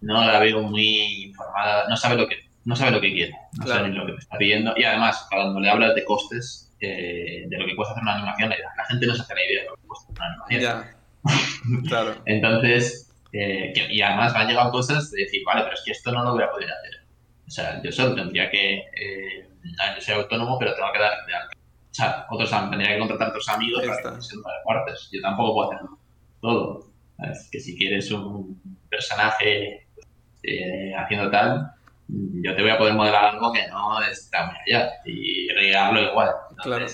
no 0.00 0.24
la 0.24 0.40
veo 0.40 0.62
muy 0.62 1.26
informada, 1.26 1.88
no 1.88 1.96
sabe 1.96 2.16
lo 2.16 2.26
que, 2.26 2.36
no 2.64 2.74
sabe 2.74 2.90
lo 2.90 3.00
que 3.00 3.12
quiere, 3.12 3.34
no 3.58 3.66
sabe 3.66 3.88
ni 3.88 3.96
lo 3.96 4.06
que 4.06 4.12
te 4.12 4.18
está 4.18 4.36
pidiendo. 4.36 4.74
Y 4.76 4.84
además, 4.84 5.26
cuando 5.30 5.60
le 5.60 5.70
hablas 5.70 5.94
de 5.94 6.04
costes, 6.04 6.74
eh, 6.80 7.44
de 7.46 7.58
lo 7.58 7.66
que 7.66 7.76
cuesta 7.76 7.92
hacer 7.92 8.02
una 8.02 8.14
animación, 8.14 8.50
la 8.50 8.84
gente 8.86 9.06
no 9.06 9.14
se 9.14 9.22
hace 9.22 9.34
la 9.34 9.44
idea 9.44 9.62
de 9.62 9.68
lo 9.68 9.76
que 9.76 9.86
cuesta 9.86 10.12
una 10.12 10.26
animación. 10.26 10.60
Ya. 10.62 10.96
claro. 11.88 12.14
Entonces, 12.26 13.14
eh, 13.32 13.72
y 13.90 14.00
además 14.00 14.32
me 14.32 14.40
han 14.40 14.48
llegado 14.48 14.70
cosas 14.70 15.10
de 15.10 15.22
decir, 15.22 15.42
vale, 15.44 15.62
pero 15.62 15.74
es 15.74 15.82
que 15.84 15.90
esto 15.90 16.12
no 16.12 16.22
lo 16.22 16.32
voy 16.32 16.44
a 16.44 16.50
poder 16.50 16.70
hacer. 16.70 16.93
O 17.46 17.50
sea, 17.50 17.82
yo 17.82 17.92
solo 17.92 18.14
tendría 18.14 18.50
que. 18.50 18.78
Eh, 18.78 19.48
yo 19.96 20.00
soy 20.00 20.14
autónomo, 20.14 20.58
pero 20.58 20.74
tengo 20.74 20.92
que 20.92 20.98
dar 20.98 21.12
de 21.26 21.34
alta. 21.34 21.56
O 21.56 21.94
sea, 21.94 22.26
otros 22.30 22.50
tendría 22.50 22.94
que 22.94 22.98
contratar 22.98 23.28
a 23.28 23.30
otros 23.30 23.48
amigos 23.48 23.82
para 23.86 24.16
que 24.16 24.22
se 24.22 24.36
de 24.36 24.42
partes. 24.64 25.08
Yo 25.12 25.20
tampoco 25.20 25.54
puedo 25.54 25.72
hacer 25.72 25.88
todo. 26.40 26.88
Es 27.30 27.48
que 27.50 27.60
si 27.60 27.76
quieres 27.76 28.10
un 28.10 28.60
personaje 28.90 29.86
eh, 30.42 30.92
haciendo 30.96 31.30
tal, 31.30 31.70
yo 32.08 32.54
te 32.54 32.62
voy 32.62 32.70
a 32.70 32.78
poder 32.78 32.94
modelar 32.94 33.26
algo 33.26 33.52
que 33.52 33.66
no 33.68 34.02
está 34.02 34.46
muy 34.46 34.56
allá 34.66 34.90
y 35.04 35.48
regarlo 35.48 36.00
igual. 36.00 36.30
claro 36.62 36.86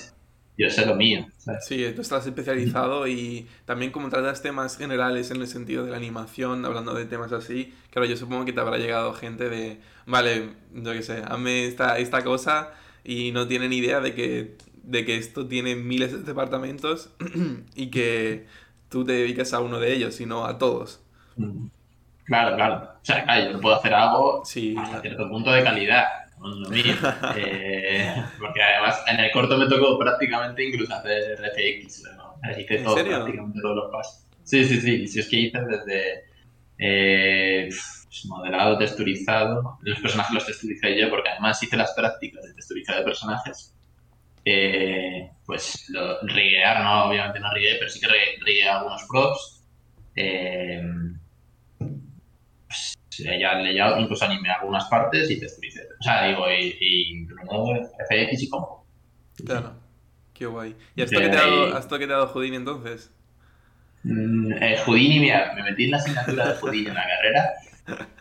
yo 0.61 0.69
sé 0.69 0.85
lo 0.85 0.95
mío. 0.95 1.25
Sí, 1.61 1.85
tú 1.95 2.01
estás 2.01 2.25
especializado 2.25 3.07
y 3.07 3.47
también 3.65 3.91
como 3.91 4.09
tratas 4.09 4.41
temas 4.41 4.77
generales 4.77 5.31
en 5.31 5.41
el 5.41 5.47
sentido 5.47 5.83
de 5.85 5.91
la 5.91 5.97
animación, 5.97 6.65
hablando 6.65 6.93
de 6.93 7.05
temas 7.05 7.31
así, 7.31 7.73
claro, 7.89 8.07
yo 8.07 8.17
supongo 8.17 8.45
que 8.45 8.53
te 8.53 8.59
habrá 8.59 8.77
llegado 8.77 9.13
gente 9.13 9.49
de, 9.49 9.79
vale, 10.05 10.51
yo 10.73 10.91
qué 10.91 11.01
sé, 11.01 11.23
hazme 11.27 11.65
esta, 11.65 11.97
esta 11.97 12.23
cosa 12.23 12.71
y 13.03 13.31
no 13.31 13.47
tienen 13.47 13.73
idea 13.73 13.99
de 13.99 14.13
que, 14.13 14.57
de 14.83 15.05
que 15.05 15.17
esto 15.17 15.47
tiene 15.47 15.75
miles 15.75 16.11
de 16.11 16.19
departamentos 16.19 17.09
y 17.75 17.87
que 17.87 18.45
tú 18.89 19.05
te 19.05 19.13
dedicas 19.13 19.53
a 19.53 19.61
uno 19.61 19.79
de 19.79 19.93
ellos, 19.93 20.15
sino 20.15 20.45
a 20.45 20.57
todos. 20.57 21.01
Mm. 21.37 21.67
Claro, 22.25 22.55
claro. 22.55 22.75
O 23.01 23.05
sea, 23.05 23.23
claro, 23.23 23.51
yo 23.51 23.59
puedo 23.59 23.75
hacer 23.75 23.93
algo 23.93 24.43
sí, 24.45 24.75
a 24.77 25.01
cierto 25.01 25.27
punto 25.27 25.51
de 25.51 25.63
calidad 25.63 26.05
lo 26.49 26.69
mío. 26.69 26.95
Eh, 27.37 28.15
porque 28.39 28.61
además 28.61 29.03
en 29.07 29.19
el 29.19 29.31
corto 29.31 29.57
me 29.57 29.67
tocó 29.67 29.97
prácticamente 29.97 30.63
incluso 30.63 30.93
hacer 30.93 31.37
FX, 31.37 32.03
¿no? 32.17 32.35
Hice 32.57 32.79
todo, 32.79 32.95
prácticamente 32.95 33.59
todos 33.61 33.75
los 33.75 33.91
pasos. 33.91 34.25
Sí, 34.43 34.65
sí, 34.65 34.81
sí. 34.81 35.07
Si 35.07 35.19
es 35.19 35.29
que 35.29 35.37
hice 35.37 35.59
desde 35.61 36.25
eh, 36.77 37.69
modelado, 38.25 38.77
texturizado. 38.77 39.77
Los 39.81 39.99
personajes 39.99 40.33
los 40.33 40.45
texturicé 40.45 40.99
yo 40.99 41.09
porque 41.09 41.29
además 41.29 41.61
hice 41.61 41.77
las 41.77 41.93
prácticas 41.93 42.43
de 42.43 42.53
texturizado 42.53 42.99
de 42.99 43.05
personajes. 43.05 43.75
Eh, 44.43 45.29
pues 45.45 45.85
lo, 45.89 46.19
riguear, 46.21 46.83
no, 46.83 47.05
obviamente 47.05 47.39
no 47.39 47.53
rigué, 47.53 47.75
pero 47.77 47.89
sí 47.89 47.99
que 47.99 48.07
rigué 48.43 48.67
algunos 48.67 49.03
props. 49.07 49.63
Eh, 50.15 50.81
pues, 53.23 53.39
ya, 53.39 53.61
ya 53.73 53.99
incluso 53.99 54.25
animé 54.25 54.49
algunas 54.49 54.85
partes 54.85 55.29
y 55.29 55.39
texturicé. 55.39 55.81
O 55.99 56.03
sea, 56.03 56.27
digo, 56.27 56.45
y, 56.49 56.75
y 56.79 57.27
FX 57.27 58.43
y 58.43 58.49
compo. 58.49 58.85
Claro, 59.45 59.73
qué 60.33 60.45
guay. 60.45 60.75
¿Y 60.95 61.01
hasta 61.01 61.19
qué 61.19 61.29
te 61.29 61.37
ha 61.37 61.41
dado, 61.41 61.75
hasta 61.75 61.97
te 61.97 62.03
ha 62.05 62.07
dado 62.07 62.27
Houdini 62.27 62.57
entonces? 62.57 63.11
Mm, 64.03 64.53
eh, 64.53 64.77
Houdini, 64.85 65.19
mira, 65.19 65.53
me 65.55 65.63
metí 65.63 65.85
en 65.85 65.91
la 65.91 65.97
asignatura 65.97 66.49
de 66.49 66.55
Houdini 66.55 66.87
en 66.87 66.93
la 66.95 67.05
carrera 67.07 67.51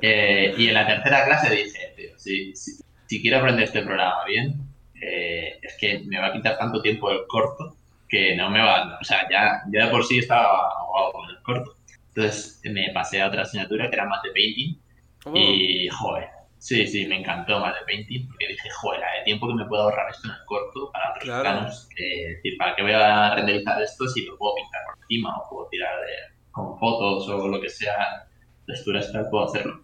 eh, 0.03 0.55
y 0.57 0.69
en 0.69 0.75
la 0.75 0.87
tercera 0.87 1.25
clase 1.25 1.55
dije, 1.55 1.95
tío, 1.97 2.11
si, 2.17 2.55
si, 2.55 3.23
quiero 3.23 3.39
aprender 3.39 3.65
este 3.65 3.83
programa 3.83 4.25
bien, 4.27 4.61
eh, 5.01 5.59
es 5.63 5.77
que 5.79 6.01
me 6.01 6.19
va 6.19 6.27
a 6.27 6.33
quitar 6.33 6.59
tanto 6.59 6.83
tiempo 6.83 7.11
el 7.11 7.27
corto 7.27 7.77
que 8.09 8.37
no 8.37 8.51
me 8.51 8.61
va, 8.61 8.99
o 9.01 9.05
sea, 9.05 9.27
ya, 9.31 9.63
ya 9.73 9.87
de 9.87 9.91
por 9.91 10.05
sí 10.05 10.19
estaba 10.19 10.69
ahogado 10.79 11.13
con 11.13 11.31
el 11.31 11.43
corto. 11.43 11.77
Entonces 12.09 12.61
me 12.65 12.91
pasé 12.93 13.23
a 13.23 13.29
otra 13.29 13.43
asignatura 13.43 13.89
que 13.89 13.97
era 13.97 14.07
más 14.07 14.23
de 14.23 14.31
painting 14.33 14.77
oh. 15.25 15.33
y, 15.35 15.89
joder, 15.89 16.29
Sí, 16.61 16.87
sí, 16.87 17.07
me 17.07 17.21
encantó 17.21 17.59
más 17.59 17.75
de 17.75 17.87
Painting 17.87 18.29
porque 18.29 18.49
dije, 18.49 18.69
joder, 18.83 19.01
de 19.01 19.25
tiempo 19.25 19.49
que 19.49 19.55
me 19.55 19.65
puedo 19.65 19.85
ahorrar 19.85 20.11
esto 20.11 20.29
en 20.29 20.35
el 20.35 20.45
corto 20.45 20.93
para 20.93 21.11
otros 21.11 21.25
claro. 21.25 21.67
Eh, 21.97 22.35
decir, 22.35 22.59
¿para 22.59 22.77
qué 22.77 22.83
voy 22.83 22.93
a 22.93 23.35
renderizar 23.35 23.81
esto 23.81 24.07
si 24.07 24.27
lo 24.27 24.37
puedo 24.37 24.57
pintar 24.57 24.83
por 24.85 25.03
encima 25.03 25.39
o 25.39 25.49
puedo 25.49 25.69
tirar 25.71 25.99
de, 26.01 26.37
con 26.51 26.79
fotos 26.79 27.27
o 27.31 27.49
lo 27.49 27.59
que 27.63 27.71
sea, 27.71 28.29
texturas 28.67 29.11
tal, 29.11 29.31
puedo 29.31 29.47
hacerlo? 29.47 29.83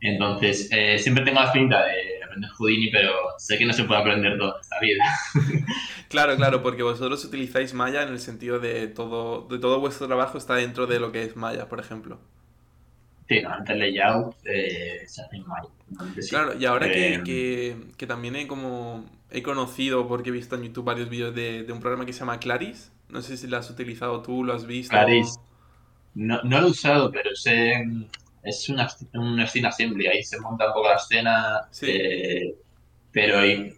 Entonces, 0.00 0.70
eh, 0.72 0.98
siempre 0.98 1.24
tengo 1.24 1.42
la 1.42 1.52
pinta 1.52 1.84
de 1.84 2.24
aprender 2.24 2.50
Houdini, 2.52 2.90
pero 2.90 3.12
sé 3.36 3.58
que 3.58 3.66
no 3.66 3.74
se 3.74 3.84
puede 3.84 4.00
aprender 4.00 4.38
todo 4.38 4.54
en 4.54 4.60
esta 4.62 4.80
vida. 4.80 5.66
claro, 6.08 6.36
claro, 6.36 6.62
porque 6.62 6.82
vosotros 6.82 7.22
utilizáis 7.22 7.74
Maya 7.74 8.02
en 8.02 8.08
el 8.08 8.18
sentido 8.18 8.60
de 8.60 8.88
todo, 8.88 9.46
de 9.46 9.58
todo 9.58 9.78
vuestro 9.78 10.06
trabajo 10.06 10.38
está 10.38 10.54
dentro 10.54 10.86
de 10.86 11.00
lo 11.00 11.12
que 11.12 11.22
es 11.22 11.36
Maya, 11.36 11.68
por 11.68 11.80
ejemplo. 11.80 12.18
Sí, 13.28 13.40
normalmente 13.40 13.72
el 13.72 13.78
layout 13.78 14.36
eh, 14.44 15.02
se 15.06 15.22
hace 15.22 15.36
en 15.36 15.46
Maya. 15.46 15.68
Claro, 16.28 16.58
y 16.58 16.64
ahora 16.66 16.90
que, 16.90 17.14
Eh, 17.14 17.22
que, 17.24 17.76
que 17.96 18.06
también 18.06 18.36
he 18.36 18.46
como 18.46 19.04
he 19.30 19.42
conocido, 19.42 20.06
porque 20.06 20.28
he 20.28 20.32
visto 20.32 20.54
en 20.56 20.62
YouTube 20.64 20.84
varios 20.84 21.08
vídeos 21.08 21.34
de, 21.34 21.64
de 21.64 21.72
un 21.72 21.80
programa 21.80 22.06
que 22.06 22.12
se 22.12 22.20
llama 22.20 22.38
Claris, 22.38 22.92
no 23.08 23.22
sé 23.22 23.36
si 23.36 23.46
lo 23.46 23.56
has 23.56 23.68
utilizado 23.70 24.22
tú, 24.22 24.44
lo 24.44 24.52
has 24.54 24.66
visto. 24.66 24.90
Claris. 24.90 25.36
No, 26.14 26.40
no 26.44 26.60
lo 26.60 26.68
he 26.68 26.70
usado, 26.70 27.10
pero 27.10 27.34
sé, 27.34 27.84
es 28.42 28.68
una, 28.68 28.88
un 29.14 29.46
scene 29.48 29.68
assembly, 29.68 30.06
ahí 30.06 30.22
se 30.22 30.38
monta 30.40 30.68
un 30.68 30.72
poco 30.74 30.88
la 30.88 30.96
escena, 30.96 31.66
Sí. 31.70 31.86
eh, 31.90 32.54
pero 33.12 33.38
ahí, 33.40 33.72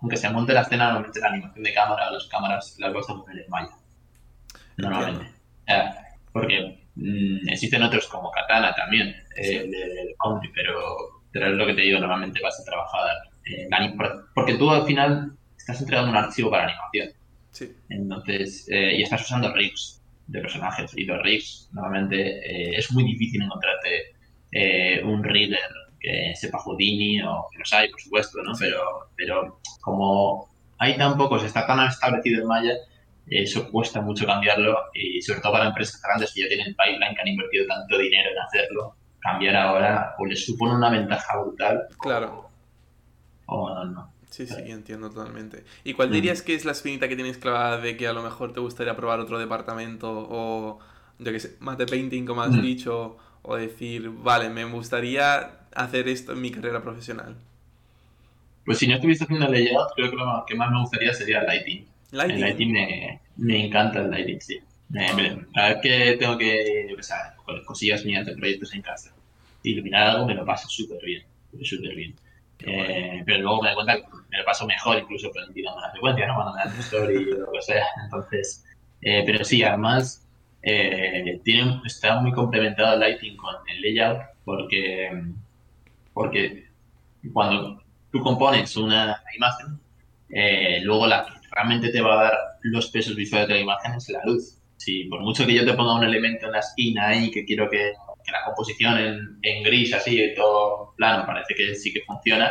aunque 0.00 0.16
se 0.16 0.30
monte 0.30 0.52
la 0.54 0.62
escena, 0.62 0.84
normalmente 0.86 1.20
la 1.20 1.28
animación 1.28 1.64
de 1.64 1.74
cámara, 1.74 2.10
las 2.10 2.26
cámaras 2.28 2.76
las 2.78 2.92
vas 2.94 3.10
a 3.10 3.14
poner 3.16 3.44
en 3.44 3.50
Maya. 3.50 3.76
Normalmente. 4.76 5.32
Eh, 5.66 5.90
porque 6.32 6.81
mm, 6.96 7.48
existen 7.48 7.82
otros 7.82 8.06
como 8.08 8.30
Katana 8.30 8.74
también, 8.74 9.08
eh, 9.36 9.62
el 9.64 9.70
de 9.70 10.14
Foundry, 10.22 10.50
pero, 10.54 11.22
pero 11.30 11.48
es 11.48 11.54
lo 11.54 11.66
que 11.66 11.74
te 11.74 11.82
digo, 11.82 11.98
normalmente 11.98 12.40
vas 12.42 12.60
a 12.60 12.64
trabajar 12.64 13.16
eh, 13.44 13.68
porque 14.34 14.54
tú 14.54 14.70
al 14.70 14.86
final 14.86 15.32
estás 15.56 15.80
entregando 15.80 16.10
un 16.10 16.16
archivo 16.16 16.50
para 16.50 16.64
animación. 16.64 17.10
Sí, 17.50 17.70
Entonces, 17.88 18.66
eh, 18.70 18.96
y 18.96 19.02
estás 19.02 19.22
usando 19.22 19.52
rigs 19.52 20.00
de 20.26 20.40
personajes. 20.40 20.96
Y 20.96 21.04
los 21.04 21.22
rigs, 21.22 21.68
normalmente, 21.72 22.16
eh, 22.16 22.76
es 22.76 22.90
muy 22.92 23.04
difícil 23.04 23.42
encontrarte 23.42 24.14
eh, 24.52 25.02
un 25.04 25.22
rigger 25.22 25.58
que 26.00 26.32
sepa 26.34 26.58
Houdini, 26.58 27.22
o 27.22 27.46
que 27.52 27.58
los 27.58 27.72
hay, 27.72 27.88
por 27.90 28.00
supuesto, 28.00 28.42
¿no? 28.42 28.54
Sí. 28.54 28.64
Pero, 28.64 28.80
pero 29.16 29.60
como 29.80 30.48
hay 30.78 30.96
tan 30.96 31.16
pocos, 31.16 31.44
está 31.44 31.66
tan 31.66 31.86
establecido 31.86 32.42
en 32.42 32.48
Maya, 32.48 32.74
eso 33.26 33.70
cuesta 33.70 34.00
mucho 34.00 34.26
cambiarlo. 34.26 34.76
Y 34.94 35.20
sobre 35.22 35.40
todo 35.40 35.52
para 35.52 35.66
empresas 35.66 36.00
grandes 36.02 36.32
que 36.32 36.42
ya 36.42 36.48
tienen 36.48 36.74
pipeline, 36.74 37.14
que 37.14 37.20
han 37.20 37.28
invertido 37.28 37.66
tanto 37.66 37.98
dinero 37.98 38.30
en 38.30 38.38
hacerlo, 38.38 38.96
cambiar 39.20 39.56
ahora 39.56 40.14
o 40.18 40.26
les 40.26 40.44
supone 40.44 40.74
una 40.74 40.90
ventaja 40.90 41.38
brutal 41.40 41.82
claro. 41.98 42.48
o 43.46 43.68
no, 43.74 43.84
no. 43.84 44.12
Sí, 44.30 44.46
sí, 44.46 44.62
entiendo 44.66 45.10
totalmente. 45.10 45.62
¿Y 45.84 45.92
cuál 45.92 46.08
Mm. 46.08 46.12
dirías 46.12 46.40
que 46.40 46.54
es 46.54 46.64
la 46.64 46.72
espinita 46.72 47.06
que 47.06 47.16
tienes 47.16 47.36
clavada 47.36 47.76
de 47.78 47.98
que 47.98 48.08
a 48.08 48.14
lo 48.14 48.22
mejor 48.22 48.54
te 48.54 48.60
gustaría 48.60 48.96
probar 48.96 49.20
otro 49.20 49.38
departamento 49.38 50.10
o, 50.10 50.78
yo 51.18 51.32
qué 51.32 51.38
sé, 51.38 51.56
mate 51.60 51.84
painting, 51.86 52.24
como 52.24 52.42
has 52.42 52.52
Mm. 52.52 52.62
dicho, 52.62 53.18
o 53.42 53.56
decir, 53.56 54.08
vale, 54.08 54.48
me 54.48 54.64
gustaría 54.64 55.60
hacer 55.74 56.08
esto 56.08 56.32
en 56.32 56.40
mi 56.40 56.50
carrera 56.50 56.80
profesional? 56.82 57.36
Pues 58.64 58.78
si 58.78 58.86
no 58.86 58.94
estuviese 58.94 59.24
haciendo 59.24 59.48
layout, 59.48 59.90
creo 59.96 60.10
que 60.10 60.16
lo 60.16 60.44
que 60.46 60.54
más 60.54 60.70
me 60.70 60.80
gustaría 60.80 61.12
sería 61.12 61.40
el 61.40 61.46
lighting. 61.46 61.86
Lighting. 62.12 62.34
El 62.36 62.40
lighting 62.40 62.72
me, 62.72 63.20
me 63.36 63.66
encanta 63.66 64.00
el 64.00 64.10
lighting, 64.10 64.40
sí. 64.40 64.58
Me- 64.90 65.12
me- 65.14 65.46
cada 65.54 65.68
vez 65.70 65.78
que 65.82 66.16
tengo 66.18 66.36
que, 66.36 66.92
qué 66.96 67.02
sé, 67.02 67.14
con 67.44 67.64
cosillas 67.64 68.04
mías 68.04 68.26
de 68.26 68.36
proyectos 68.36 68.74
en 68.74 68.82
casa, 68.82 69.14
iluminar 69.62 70.08
algo 70.08 70.26
me 70.26 70.34
lo 70.34 70.44
paso 70.44 70.68
súper 70.68 70.98
bien, 71.04 71.22
súper 71.62 71.94
bien. 71.94 72.14
Eh, 72.60 73.22
pero 73.26 73.38
luego 73.40 73.62
me 73.62 73.68
doy 73.68 73.74
cuenta 73.76 73.96
que 73.96 74.02
me 74.30 74.38
lo 74.38 74.44
paso 74.44 74.66
mejor 74.66 74.98
incluso 74.98 75.30
una 75.30 75.92
secuencia, 75.92 76.26
¿no? 76.26 76.34
Cuando 76.34 76.52
me 76.54 76.60
dan 76.64 76.78
story 76.78 77.16
o 77.32 77.36
lo 77.38 77.52
que 77.52 77.62
sea. 77.62 77.84
Entonces, 78.04 78.64
eh, 79.00 79.22
pero 79.26 79.44
sí, 79.44 79.62
además, 79.64 80.28
eh, 80.62 81.40
tiene, 81.42 81.80
está 81.86 82.20
muy 82.20 82.32
complementado 82.32 82.94
el 82.94 83.00
lighting 83.00 83.36
con 83.36 83.56
el 83.68 83.80
layout 83.80 84.20
porque, 84.44 85.10
porque 86.12 86.66
cuando 87.32 87.82
tú 88.10 88.20
compones 88.20 88.76
una 88.76 89.22
imagen, 89.36 89.80
luego 90.84 91.06
la 91.06 91.24
realmente 91.52 91.90
te 91.90 92.00
va 92.00 92.20
a 92.20 92.24
dar 92.24 92.38
los 92.62 92.88
pesos 92.90 93.14
visuales 93.14 93.48
de 93.48 93.54
la 93.54 93.60
imagen 93.60 93.94
es 93.94 94.08
la 94.08 94.20
luz. 94.24 94.58
Si 94.76 95.04
por 95.04 95.20
mucho 95.20 95.46
que 95.46 95.54
yo 95.54 95.64
te 95.64 95.74
ponga 95.74 95.94
un 95.94 96.04
elemento 96.04 96.46
en 96.46 96.52
la 96.52 96.58
esquina 96.58 97.08
ahí 97.08 97.30
que 97.30 97.44
quiero 97.44 97.68
que, 97.70 97.92
que 98.24 98.32
la 98.32 98.44
composición 98.44 98.98
en, 98.98 99.38
en 99.42 99.62
gris 99.62 99.92
así, 99.94 100.32
todo 100.34 100.94
plano, 100.96 101.24
parece 101.26 101.54
que 101.54 101.74
sí 101.74 101.92
que 101.92 102.00
funciona, 102.06 102.50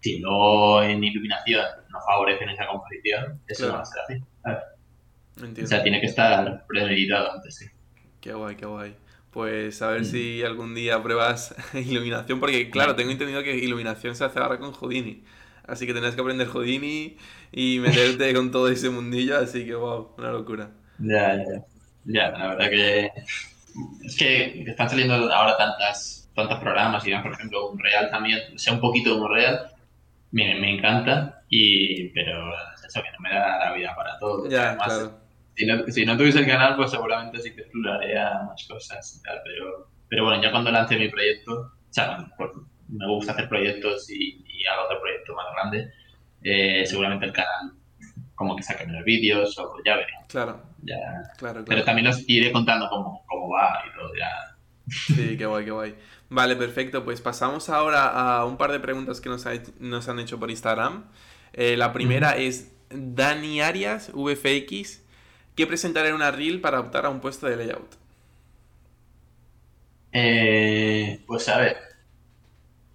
si 0.00 0.18
luego 0.18 0.82
en 0.82 1.02
iluminación 1.02 1.64
no 1.90 1.98
favorecen 2.06 2.50
esa 2.50 2.66
composición, 2.66 3.40
eso 3.46 3.64
Claro. 3.66 3.72
no 3.72 3.76
va 3.78 3.82
a 3.82 3.86
ser 3.86 4.02
así. 4.02 4.24
¿sabes? 4.42 4.58
O 5.40 5.44
Entiendo. 5.46 5.68
sea, 5.68 5.82
tiene 5.82 6.00
que 6.00 6.06
estar 6.06 6.66
premeditado 6.66 7.32
antes, 7.32 7.56
sí. 7.56 7.66
Qué 8.20 8.32
guay, 8.34 8.56
qué 8.56 8.66
guay. 8.66 8.94
Pues 9.30 9.80
a 9.80 9.88
ver 9.90 10.02
Mm. 10.02 10.04
si 10.04 10.42
algún 10.42 10.74
día 10.74 11.02
pruebas 11.02 11.54
iluminación, 11.74 12.40
porque 12.40 12.68
claro, 12.68 12.94
tengo 12.96 13.10
entendido 13.12 13.42
que 13.42 13.56
iluminación 13.56 14.14
se 14.16 14.24
hace 14.24 14.38
ahora 14.38 14.58
con 14.58 14.72
Houdini. 14.72 15.22
Así 15.70 15.86
que 15.86 15.92
tendrás 15.94 16.14
que 16.14 16.20
aprender 16.20 16.48
Houdini 16.48 17.16
y 17.52 17.78
meterte 17.80 18.34
con 18.34 18.50
todo 18.50 18.68
ese 18.68 18.90
mundillo, 18.90 19.38
así 19.38 19.64
que 19.66 19.74
wow, 19.74 20.14
una 20.18 20.32
locura. 20.32 20.70
Ya, 20.98 21.36
ya. 21.36 21.64
Ya, 22.04 22.30
la 22.30 22.48
verdad 22.48 22.70
que 22.70 23.10
es 24.04 24.16
que 24.16 24.62
están 24.64 24.88
saliendo 24.90 25.14
ahora 25.32 25.56
tantas, 25.56 26.30
tantos 26.34 26.58
programas 26.60 27.06
y 27.06 27.14
por 27.16 27.32
ejemplo 27.32 27.70
Unreal 27.70 28.10
también, 28.10 28.58
sea 28.58 28.74
un 28.74 28.80
poquito 28.80 29.14
de 29.14 29.20
Unreal, 29.20 29.70
me, 30.32 30.54
me 30.60 30.76
encanta, 30.76 31.44
y, 31.48 32.08
pero 32.10 32.52
es 32.76 32.84
eso 32.86 33.02
que 33.02 33.10
no 33.12 33.18
me 33.20 33.30
da 33.34 33.58
la 33.66 33.72
vida 33.74 33.94
para 33.96 34.18
todo. 34.18 34.50
Ya, 34.50 34.80
Además, 34.80 34.82
claro. 34.82 35.20
si, 35.56 35.66
no, 35.66 35.86
si 35.88 36.06
no 36.06 36.16
tuviese 36.16 36.40
el 36.40 36.46
canal, 36.46 36.76
pues 36.76 36.90
seguramente 36.92 37.40
sí 37.40 37.54
que 37.54 37.62
exploraría 37.62 38.42
más 38.46 38.66
cosas 38.68 39.16
y 39.18 39.22
tal, 39.22 39.40
pero, 39.44 39.90
pero 40.08 40.24
bueno, 40.24 40.42
ya 40.42 40.50
cuando 40.52 40.70
lance 40.72 40.96
mi 40.98 41.08
proyecto, 41.10 41.52
o 41.54 41.92
sea, 41.92 42.26
por- 42.38 42.66
me 42.90 43.06
gusta 43.08 43.32
hacer 43.32 43.48
proyectos 43.48 44.10
y, 44.10 44.44
y 44.46 44.66
hago 44.66 44.84
otro 44.86 45.00
proyecto 45.00 45.34
más 45.34 45.46
grande, 45.54 45.92
eh, 46.42 46.84
seguramente 46.86 47.26
el 47.26 47.32
canal 47.32 47.72
como 48.34 48.56
que 48.56 48.62
saque 48.62 48.86
menos 48.86 49.04
vídeos 49.04 49.58
o 49.58 49.76
ya 49.84 49.96
veré, 49.96 50.12
Claro, 50.28 50.62
ya, 50.82 50.96
claro, 51.36 51.64
pero 51.66 51.82
claro. 51.82 51.84
también 51.84 52.06
os 52.08 52.24
iré 52.28 52.52
contando 52.52 52.88
cómo, 52.88 53.24
cómo 53.28 53.50
va 53.50 53.82
y 53.90 53.94
todo. 53.96 54.12
Ya. 54.16 54.56
Sí, 55.14 55.36
qué 55.36 55.46
guay, 55.46 55.64
qué 55.64 55.70
guay. 55.70 55.94
Vale, 56.28 56.56
perfecto. 56.56 57.04
Pues 57.04 57.20
pasamos 57.20 57.68
ahora 57.68 58.08
a 58.38 58.44
un 58.44 58.56
par 58.56 58.72
de 58.72 58.80
preguntas 58.80 59.20
que 59.20 59.28
nos, 59.28 59.46
ha 59.46 59.52
nos 59.78 60.08
han 60.08 60.18
hecho 60.18 60.38
por 60.38 60.50
Instagram. 60.50 61.10
Eh, 61.52 61.76
la 61.76 61.92
primera 61.92 62.36
es 62.36 62.72
Dani 62.90 63.60
Arias, 63.60 64.10
VFX, 64.14 65.02
¿qué 65.56 65.66
presentar 65.66 66.06
en 66.06 66.14
una 66.14 66.30
reel 66.30 66.60
para 66.60 66.80
optar 66.80 67.06
a 67.06 67.10
un 67.10 67.20
puesto 67.20 67.46
de 67.46 67.56
layout? 67.56 67.96
Eh, 70.12 71.22
pues 71.26 71.48
a 71.48 71.58
ver, 71.58 71.76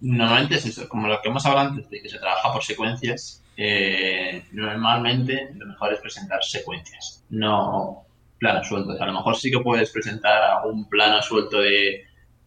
normalmente 0.00 0.56
es 0.56 0.66
eso, 0.66 0.88
como 0.88 1.08
lo 1.08 1.20
que 1.22 1.28
hemos 1.28 1.44
hablado 1.46 1.70
antes, 1.70 1.88
de 1.90 2.02
que 2.02 2.08
se 2.08 2.18
trabaja 2.18 2.52
por 2.52 2.62
secuencias. 2.62 3.42
eh, 3.56 4.44
normalmente 4.52 5.50
lo 5.54 5.66
mejor 5.66 5.92
es 5.94 6.00
presentar 6.00 6.42
secuencias, 6.44 7.24
no 7.30 8.04
planos 8.38 8.68
sueltos. 8.68 9.00
A 9.00 9.06
lo 9.06 9.12
mejor 9.14 9.36
sí 9.36 9.50
que 9.50 9.60
puedes 9.60 9.90
presentar 9.90 10.42
algún 10.42 10.88
plano 10.88 11.22
suelto 11.22 11.60
de, 11.60 12.04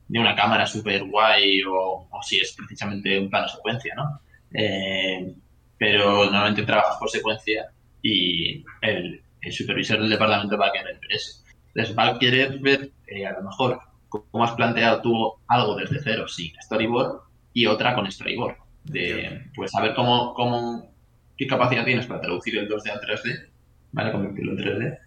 de 0.08 0.20
una 0.20 0.36
cámara 0.36 0.66
súper 0.68 1.04
guay 1.06 1.62
o, 1.68 2.08
si 2.22 2.40
es 2.40 2.54
precisamente 2.54 3.18
un 3.20 3.30
plano 3.30 3.48
secuencia, 3.48 3.96
¿no? 3.96 4.22
Eh, 4.54 5.34
pero 5.78 6.26
normalmente 6.26 6.64
trabajas 6.64 6.98
por 7.00 7.10
secuencia 7.10 7.72
y 8.02 8.64
el, 8.82 9.24
el 9.42 9.54
supervisor 9.54 10.00
del 10.00 10.10
departamento 10.10 10.58
va 10.58 10.68
a 10.68 10.72
querer 10.72 11.00
ver 11.00 11.14
eso. 11.14 11.44
Entonces 11.74 11.98
va 11.98 12.08
a 12.08 12.20
querer 12.20 12.60
ver, 12.60 12.92
eh, 13.08 13.26
a 13.26 13.34
lo 13.34 13.44
mejor, 13.44 13.80
cómo 14.10 14.44
has 14.44 14.52
planteado 14.54 15.02
tú 15.02 15.34
algo 15.48 15.76
desde 15.76 16.02
cero 16.04 16.28
sin 16.28 16.52
storyboard 16.62 17.29
y 17.60 17.66
otra 17.66 17.94
con 17.94 18.10
storyboard. 18.10 18.56
De, 18.84 19.52
pues 19.54 19.72
saber 19.72 19.94
cómo, 19.94 20.34
cómo, 20.34 20.94
qué 21.38 21.46
capacidad 21.46 21.84
tienes 21.84 22.08
para 22.08 22.22
traducir 22.22 22.58
el 22.58 22.70
2D 22.70 22.90
al 22.90 23.02
3D, 23.02 23.50
¿vale? 23.92 24.12
Convertirlo 24.12 24.54
en 24.54 24.58
3D. 24.58 25.00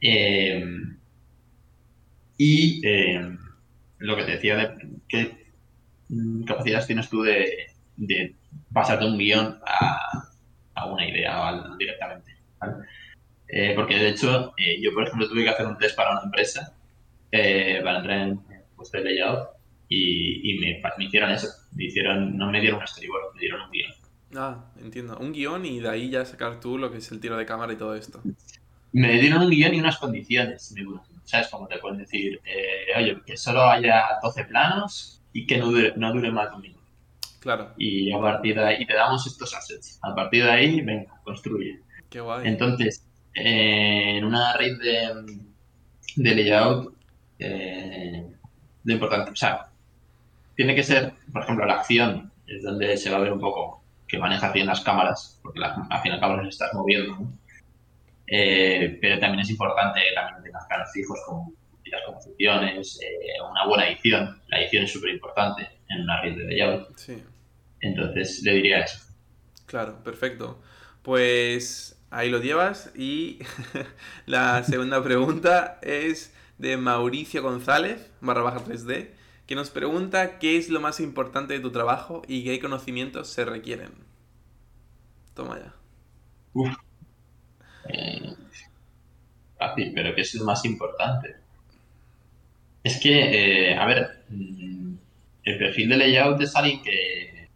Eh, 0.00 0.64
y 2.38 2.80
eh, 2.86 3.36
lo 3.98 4.16
que 4.16 4.24
te 4.24 4.32
decía 4.32 4.56
de 4.56 4.70
qué 5.08 5.52
mm, 6.08 6.44
capacidades 6.44 6.86
tienes 6.86 7.10
tú 7.10 7.22
de, 7.22 7.66
de 7.96 8.34
pasar 8.72 9.00
de 9.00 9.06
un 9.06 9.18
guion 9.18 9.58
a, 9.66 9.98
a 10.74 10.86
una 10.86 11.06
idea 11.06 11.62
directamente. 11.78 12.32
¿vale? 12.58 12.74
Eh, 13.48 13.72
porque 13.74 13.98
de 13.98 14.08
hecho, 14.08 14.54
eh, 14.56 14.80
yo 14.80 14.92
por 14.94 15.06
ejemplo 15.06 15.28
tuve 15.28 15.44
que 15.44 15.50
hacer 15.50 15.66
un 15.66 15.76
test 15.76 15.96
para 15.96 16.12
una 16.12 16.22
empresa 16.24 16.74
eh, 17.32 17.80
para 17.82 17.98
entrar 17.98 18.20
en 18.20 18.40
puesto 18.76 18.98
de 18.98 19.04
layout 19.04 19.48
y, 19.88 20.52
y 20.52 20.58
me, 20.58 20.82
me 20.96 21.04
hicieron 21.04 21.30
eso. 21.30 21.48
Me 21.78 21.84
hicieron, 21.84 22.36
no 22.36 22.50
me 22.50 22.60
dieron 22.60 22.80
un 22.80 22.86
storyboard, 22.88 23.34
me 23.34 23.40
dieron 23.40 23.60
un 23.62 23.70
guion. 23.70 23.92
Ah, 24.36 24.64
entiendo. 24.82 25.16
Un 25.18 25.32
guion 25.32 25.64
y 25.64 25.78
de 25.80 25.88
ahí 25.88 26.10
ya 26.10 26.24
sacar 26.24 26.58
tú 26.60 26.76
lo 26.76 26.90
que 26.90 26.98
es 26.98 27.10
el 27.12 27.20
tiro 27.20 27.36
de 27.36 27.46
cámara 27.46 27.72
y 27.72 27.76
todo 27.76 27.94
esto. 27.94 28.20
Me 28.92 29.18
dieron 29.20 29.42
un 29.44 29.50
guion 29.50 29.74
y 29.74 29.80
unas 29.80 29.96
condiciones. 29.98 30.72
me- 30.72 30.84
¿Sabes? 31.24 31.48
Como 31.48 31.68
te 31.68 31.78
pueden 31.78 31.98
decir, 31.98 32.40
eh, 32.44 32.86
oye, 32.98 33.18
que 33.24 33.36
solo 33.36 33.62
haya 33.62 34.04
12 34.22 34.44
planos 34.46 35.22
y 35.32 35.46
que 35.46 35.58
no 35.58 35.66
dure, 35.70 35.92
no 35.96 36.12
dure 36.12 36.30
más 36.32 36.48
de 36.50 36.56
un 36.56 36.62
minuto. 36.62 36.82
Claro, 37.40 37.72
Y 37.76 38.10
a 38.12 38.18
partir 38.18 38.56
de 38.56 38.64
ahí, 38.64 38.82
y 38.82 38.86
te 38.86 38.94
damos 38.94 39.24
estos 39.26 39.54
assets. 39.54 40.00
A 40.02 40.14
partir 40.14 40.42
de 40.44 40.50
ahí, 40.50 40.80
venga, 40.80 41.12
construye. 41.22 41.80
qué 42.10 42.20
guay. 42.20 42.48
Entonces, 42.48 43.06
eh, 43.34 44.16
en 44.18 44.24
una 44.24 44.54
red 44.56 44.76
de, 44.78 45.38
de 46.16 46.34
layout, 46.34 46.94
eh, 47.38 48.26
lo 48.84 48.92
importante, 48.92 49.30
o 49.30 49.36
sea, 49.36 49.66
tiene 50.58 50.74
que 50.74 50.82
ser, 50.82 51.12
por 51.32 51.42
ejemplo, 51.44 51.64
la 51.66 51.74
acción, 51.74 52.32
es 52.48 52.64
donde 52.64 52.96
se 52.96 53.10
va 53.10 53.18
a 53.18 53.20
ver 53.20 53.32
un 53.32 53.38
poco 53.38 53.80
que 54.08 54.18
manejas 54.18 54.52
bien 54.52 54.66
las 54.66 54.80
cámaras, 54.80 55.38
porque 55.40 55.60
la- 55.60 55.86
al 55.88 56.00
fin 56.02 56.10
y 56.10 56.14
al 56.16 56.20
cabo 56.20 56.36
las 56.36 56.48
estás 56.48 56.74
moviendo, 56.74 57.14
¿no? 57.14 57.32
Eh, 58.26 58.98
pero 59.00 59.20
también 59.20 59.40
es 59.40 59.50
importante 59.50 60.00
que 60.00 60.14
también 60.16 60.42
tengas 60.42 60.66
planos 60.66 60.88
fijos 60.92 61.16
como 61.24 61.52
políticas, 61.70 62.00
cómo 62.06 62.20
funciones, 62.20 62.98
eh, 63.00 63.40
una 63.48 63.66
buena 63.66 63.88
edición. 63.88 64.42
La 64.48 64.60
edición 64.60 64.82
es 64.82 64.92
súper 64.92 65.10
importante 65.10 65.62
en 65.90 66.02
una 66.02 66.20
red 66.22 66.36
de 66.36 66.44
layout. 66.44 66.96
Sí. 66.96 67.22
Entonces 67.80 68.42
le 68.42 68.54
diría 68.54 68.80
eso. 68.80 68.98
Claro, 69.66 70.02
perfecto. 70.02 70.60
Pues 71.02 72.04
ahí 72.10 72.30
lo 72.30 72.40
llevas 72.40 72.90
y 72.96 73.38
la 74.26 74.64
segunda 74.64 75.02
pregunta 75.04 75.78
es 75.82 76.34
de 76.58 76.76
Mauricio 76.76 77.42
González, 77.44 78.10
barra 78.20 78.42
baja 78.42 78.64
3D, 78.64 79.10
que 79.48 79.54
nos 79.54 79.70
pregunta 79.70 80.38
qué 80.38 80.58
es 80.58 80.68
lo 80.68 80.78
más 80.78 81.00
importante 81.00 81.54
de 81.54 81.60
tu 81.60 81.72
trabajo 81.72 82.20
y 82.28 82.44
qué 82.44 82.60
conocimientos 82.60 83.28
se 83.28 83.46
requieren. 83.46 83.92
Toma 85.34 85.58
ya. 85.58 85.74
Uf. 86.52 86.76
Eh, 87.88 88.34
fácil, 89.58 89.92
pero 89.94 90.14
¿qué 90.14 90.20
es 90.20 90.34
lo 90.34 90.44
más 90.44 90.66
importante? 90.66 91.36
Es 92.84 93.00
que, 93.00 93.70
eh, 93.70 93.74
a 93.74 93.86
ver, 93.86 94.22
mm, 94.28 94.94
el 95.44 95.58
perfil 95.58 95.88
de 95.88 95.96
layout 95.96 96.42
es 96.42 96.54
alguien 96.54 96.82
que, 96.82 97.48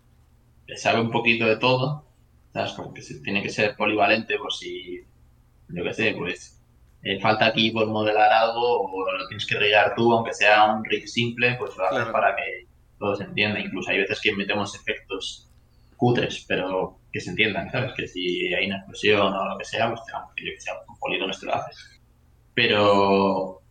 que 0.66 0.76
sabe 0.78 0.98
un 0.98 1.10
poquito 1.10 1.44
de 1.44 1.56
todo, 1.58 2.06
¿sabes? 2.54 2.72
Como 2.72 2.94
que 2.94 3.02
se, 3.02 3.20
tiene 3.20 3.42
que 3.42 3.50
ser 3.50 3.76
polivalente 3.76 4.38
por 4.38 4.50
si, 4.50 5.04
yo 5.68 5.84
qué 5.84 5.92
sé, 5.92 6.14
pues 6.16 6.58
eh, 7.02 7.20
falta 7.20 7.46
aquí 7.46 7.70
por 7.70 7.86
modelar 7.88 8.32
algo 8.32 8.82
o 8.82 9.12
lo 9.12 9.26
tienes 9.28 9.46
que 9.46 9.56
rellenar 9.58 9.94
tú, 9.96 10.12
aunque 10.12 10.32
sea 10.34 10.72
un 10.72 10.84
rig 10.84 11.08
simple, 11.08 11.54
pues 11.58 11.76
lo 11.76 11.84
haces 11.84 11.96
Claro. 11.98 12.12
para 12.12 12.36
que 12.36 12.66
todo 12.98 13.16
se 13.16 13.24
entienda. 13.24 13.60
Incluso 13.60 13.90
hay 13.90 13.98
veces 13.98 14.20
que 14.20 14.34
metemos 14.34 14.74
efectos 14.74 15.48
cutres, 15.96 16.44
pero 16.48 16.98
que 17.12 17.20
se 17.20 17.30
entiendan, 17.30 17.70
¿sabes? 17.70 17.92
Que 17.96 18.06
si 18.08 18.52
hay 18.54 18.66
una 18.66 18.78
explosión 18.78 19.32
o 19.34 19.44
lo 19.48 19.58
que 19.58 19.64
sea, 19.64 19.88
pues 19.88 20.00
aunque 20.14 20.44
yo 20.46 20.52
que 20.54 20.60
sea 20.60 20.74
un 20.88 20.98
polígono 20.98 21.32
esto 21.32 21.46
lo 21.46 21.54
haces. 21.56 22.00
Pero 22.54 23.62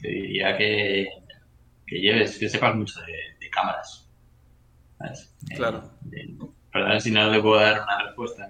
te 0.00 0.08
diría 0.08 0.56
que, 0.56 1.06
que 1.86 2.00
lleves, 2.00 2.38
que 2.38 2.48
sepas 2.48 2.74
mucho 2.74 3.00
de, 3.02 3.12
de 3.40 3.50
cámaras. 3.50 4.08
¿sabes? 4.98 5.34
Claro. 5.56 5.90
de- 6.02 6.36
si 7.00 7.10
no 7.10 7.30
le 7.30 7.40
puedo 7.40 7.60
dar 7.60 7.82
una 7.82 8.02
respuesta 8.04 8.48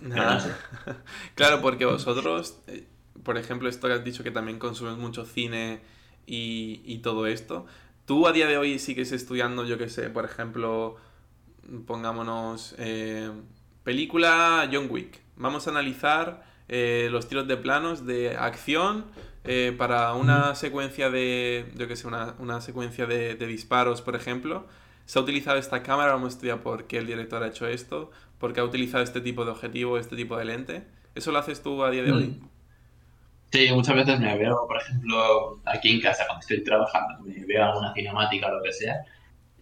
no 0.00 0.14
Nada. 0.14 0.40
sé. 0.40 0.50
Claro, 1.34 1.60
porque 1.60 1.84
vosotros, 1.84 2.60
eh, 2.66 2.86
por 3.22 3.38
ejemplo, 3.38 3.68
esto 3.68 3.88
que 3.88 3.94
has 3.94 4.04
dicho 4.04 4.22
que 4.24 4.30
también 4.30 4.58
consumes 4.58 4.96
mucho 4.96 5.24
cine 5.24 5.80
y, 6.26 6.82
y 6.84 6.98
todo 6.98 7.26
esto, 7.26 7.66
tú 8.04 8.26
a 8.26 8.32
día 8.32 8.46
de 8.46 8.56
hoy 8.56 8.78
sigues 8.78 9.12
estudiando, 9.12 9.64
yo 9.64 9.78
qué 9.78 9.88
sé, 9.88 10.10
por 10.10 10.24
ejemplo, 10.24 10.96
pongámonos 11.86 12.74
eh, 12.78 13.30
película 13.84 14.68
John 14.72 14.88
Wick. 14.90 15.20
Vamos 15.36 15.66
a 15.66 15.70
analizar 15.70 16.44
eh, 16.68 17.08
los 17.10 17.28
tiros 17.28 17.48
de 17.48 17.56
planos 17.56 18.06
de 18.06 18.36
acción 18.36 19.06
eh, 19.44 19.74
para 19.76 20.14
una 20.14 20.54
secuencia 20.54 21.10
de, 21.10 21.72
yo 21.76 21.88
qué 21.88 21.96
sé, 21.96 22.06
una, 22.06 22.34
una 22.38 22.60
secuencia 22.60 23.06
de, 23.06 23.34
de 23.34 23.46
disparos, 23.46 24.02
por 24.02 24.16
ejemplo. 24.16 24.66
Se 25.06 25.18
ha 25.18 25.22
utilizado 25.22 25.58
esta 25.58 25.82
cámara, 25.82 26.12
vamos 26.12 26.38
a 26.52 26.62
por 26.62 26.86
qué 26.86 26.98
el 26.98 27.06
director 27.06 27.42
ha 27.42 27.48
hecho 27.48 27.66
esto, 27.68 28.10
por 28.38 28.52
qué 28.52 28.60
ha 28.60 28.64
utilizado 28.64 29.02
este 29.04 29.20
tipo 29.20 29.44
de 29.44 29.50
objetivo, 29.52 29.98
este 29.98 30.16
tipo 30.16 30.36
de 30.36 30.44
lente. 30.46 30.86
¿Eso 31.14 31.32
lo 31.32 31.38
haces 31.38 31.62
tú 31.62 31.82
a 31.84 31.90
día 31.90 32.02
de 32.02 32.12
hoy? 32.12 32.32
Mm. 32.34 32.48
Sí, 33.52 33.68
muchas 33.72 33.94
veces 33.96 34.18
me 34.20 34.36
veo, 34.38 34.66
por 34.66 34.78
ejemplo, 34.78 35.60
aquí 35.66 35.90
en 35.92 36.00
casa 36.00 36.24
cuando 36.26 36.40
estoy 36.40 36.64
trabajando, 36.64 37.22
me 37.24 37.44
veo 37.44 37.64
alguna 37.64 37.92
cinemática 37.92 38.46
o 38.48 38.54
lo 38.56 38.62
que 38.62 38.72
sea, 38.72 38.96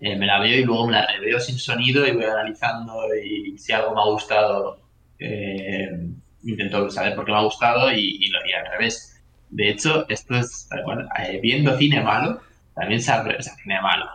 eh, 0.00 0.16
me 0.16 0.26
la 0.26 0.40
veo 0.40 0.58
y 0.60 0.64
luego 0.64 0.86
me 0.86 0.92
la 0.94 1.06
reveo 1.06 1.40
sin 1.40 1.58
sonido 1.58 2.06
y 2.06 2.12
voy 2.12 2.24
analizando 2.24 2.94
y 3.16 3.58
si 3.58 3.72
algo 3.72 3.94
me 3.94 4.00
ha 4.02 4.04
gustado, 4.06 4.80
eh, 5.18 5.88
intento 6.44 6.90
saber 6.90 7.16
por 7.16 7.24
qué 7.26 7.32
me 7.32 7.38
ha 7.38 7.42
gustado 7.42 7.92
y, 7.92 8.18
y, 8.20 8.28
lo- 8.30 8.40
al 8.40 8.72
revés. 8.72 9.22
De 9.50 9.70
hecho, 9.70 10.06
esto 10.08 10.36
es, 10.36 10.68
cual, 10.84 11.08
eh, 11.20 11.40
viendo 11.42 11.76
cine 11.78 12.02
malo, 12.02 12.40
también 12.74 13.02
se 13.02 13.12
aprende, 13.12 13.40
o 13.40 13.42
cine 13.56 13.80
malo. 13.82 14.06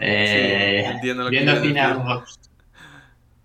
Eh, 0.00 0.82
Sí, 0.82 0.90
entiendo 0.90 1.24
lo 1.24 1.30
que 1.30 1.38
viendo 1.40 1.52
algo- 1.52 2.24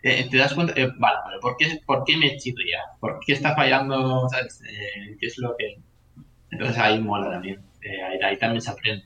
eh, 0.03 0.27
te 0.29 0.37
das 0.37 0.53
cuenta, 0.53 0.73
eh, 0.75 0.91
vale, 0.97 1.17
pero 1.25 1.39
¿por 1.39 1.55
qué, 1.57 1.79
¿por 1.85 2.03
qué 2.03 2.17
me 2.17 2.35
chirría? 2.37 2.79
¿Por 2.99 3.19
qué 3.25 3.33
está 3.33 3.55
fallando? 3.55 4.27
¿sabes? 4.29 4.61
Eh, 4.63 5.15
¿Qué 5.19 5.27
es 5.27 5.37
lo 5.37 5.55
que...? 5.57 5.77
Entonces 6.51 6.77
ahí 6.79 6.99
mola 7.01 7.31
también. 7.31 7.61
Ahí, 7.83 8.19
ahí 8.23 8.39
también 8.39 8.61
se 8.61 8.71
aprende. 8.71 9.05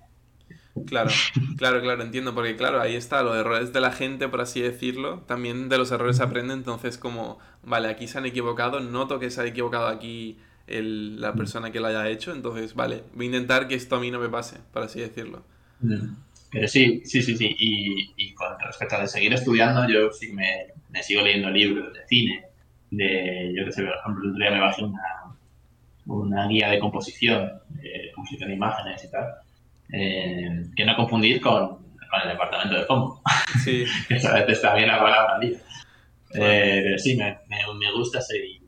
Claro, 0.85 1.09
claro, 1.57 1.81
claro, 1.81 2.01
entiendo, 2.03 2.33
porque 2.33 2.55
claro, 2.55 2.79
ahí 2.81 2.95
está, 2.95 3.21
los 3.23 3.35
errores 3.35 3.73
de 3.73 3.81
la 3.81 3.91
gente, 3.91 4.29
por 4.29 4.41
así 4.41 4.61
decirlo, 4.61 5.21
también 5.27 5.69
de 5.69 5.77
los 5.77 5.91
errores 5.91 6.17
se 6.17 6.23
aprende, 6.23 6.53
entonces 6.53 6.97
como, 6.97 7.39
vale, 7.63 7.89
aquí 7.89 8.07
se 8.07 8.17
han 8.17 8.25
equivocado, 8.25 8.79
noto 8.79 9.19
que 9.19 9.29
se 9.31 9.41
ha 9.41 9.45
equivocado 9.45 9.87
aquí 9.87 10.39
el- 10.67 11.19
la 11.21 11.35
persona 11.35 11.71
que 11.71 11.79
lo 11.79 11.87
haya 11.87 12.07
hecho, 12.09 12.31
entonces, 12.31 12.73
vale, 12.75 13.03
voy 13.13 13.25
a 13.25 13.27
intentar 13.27 13.67
que 13.67 13.75
esto 13.75 13.95
a 13.97 13.99
mí 13.99 14.11
no 14.11 14.19
me 14.19 14.29
pase, 14.29 14.57
por 14.71 14.83
así 14.83 14.99
decirlo. 14.99 15.43
Pero 16.51 16.67
sí, 16.67 17.01
sí, 17.05 17.21
sí, 17.21 17.35
sí. 17.35 17.55
Y, 17.59 18.13
y 18.15 18.33
con 18.33 18.57
respecto 18.59 18.95
a 18.95 19.01
de 19.01 19.07
seguir 19.07 19.33
estudiando, 19.33 19.87
yo 19.87 20.11
sí 20.11 20.31
me, 20.31 20.67
me 20.89 21.03
sigo 21.03 21.21
leyendo 21.21 21.49
libros 21.49 21.93
de 21.93 22.05
cine, 22.07 22.45
de, 22.91 23.53
yo 23.55 23.65
qué 23.65 23.71
sé, 23.71 23.83
por 23.83 23.95
ejemplo, 23.95 24.23
el 24.23 24.31
otro 24.31 24.43
día 24.43 24.51
me 24.51 24.59
bajé 24.61 24.83
una, 24.83 25.35
una 26.05 26.47
guía 26.47 26.69
de 26.69 26.79
composición, 26.79 27.51
de 27.69 28.11
composición 28.15 28.49
de 28.49 28.55
imágenes 28.55 29.03
y 29.03 29.11
tal, 29.11 29.25
eh, 29.91 30.63
que 30.75 30.85
no 30.85 30.95
confundir 30.95 31.41
con, 31.41 31.69
con 31.69 32.21
el 32.23 32.29
departamento 32.29 32.77
de 32.77 32.87
compo, 32.87 33.21
Sí, 33.63 33.85
que 34.07 34.15
a 34.15 34.33
veces 34.33 34.61
también 34.61 34.87
la 34.87 34.99
palabra. 34.99 35.39
Eh, 35.41 36.81
pero 36.83 36.97
sí, 36.97 37.15
me, 37.15 37.37
me, 37.47 37.57
me 37.77 37.91
gusta 37.93 38.21
seguir. 38.21 38.61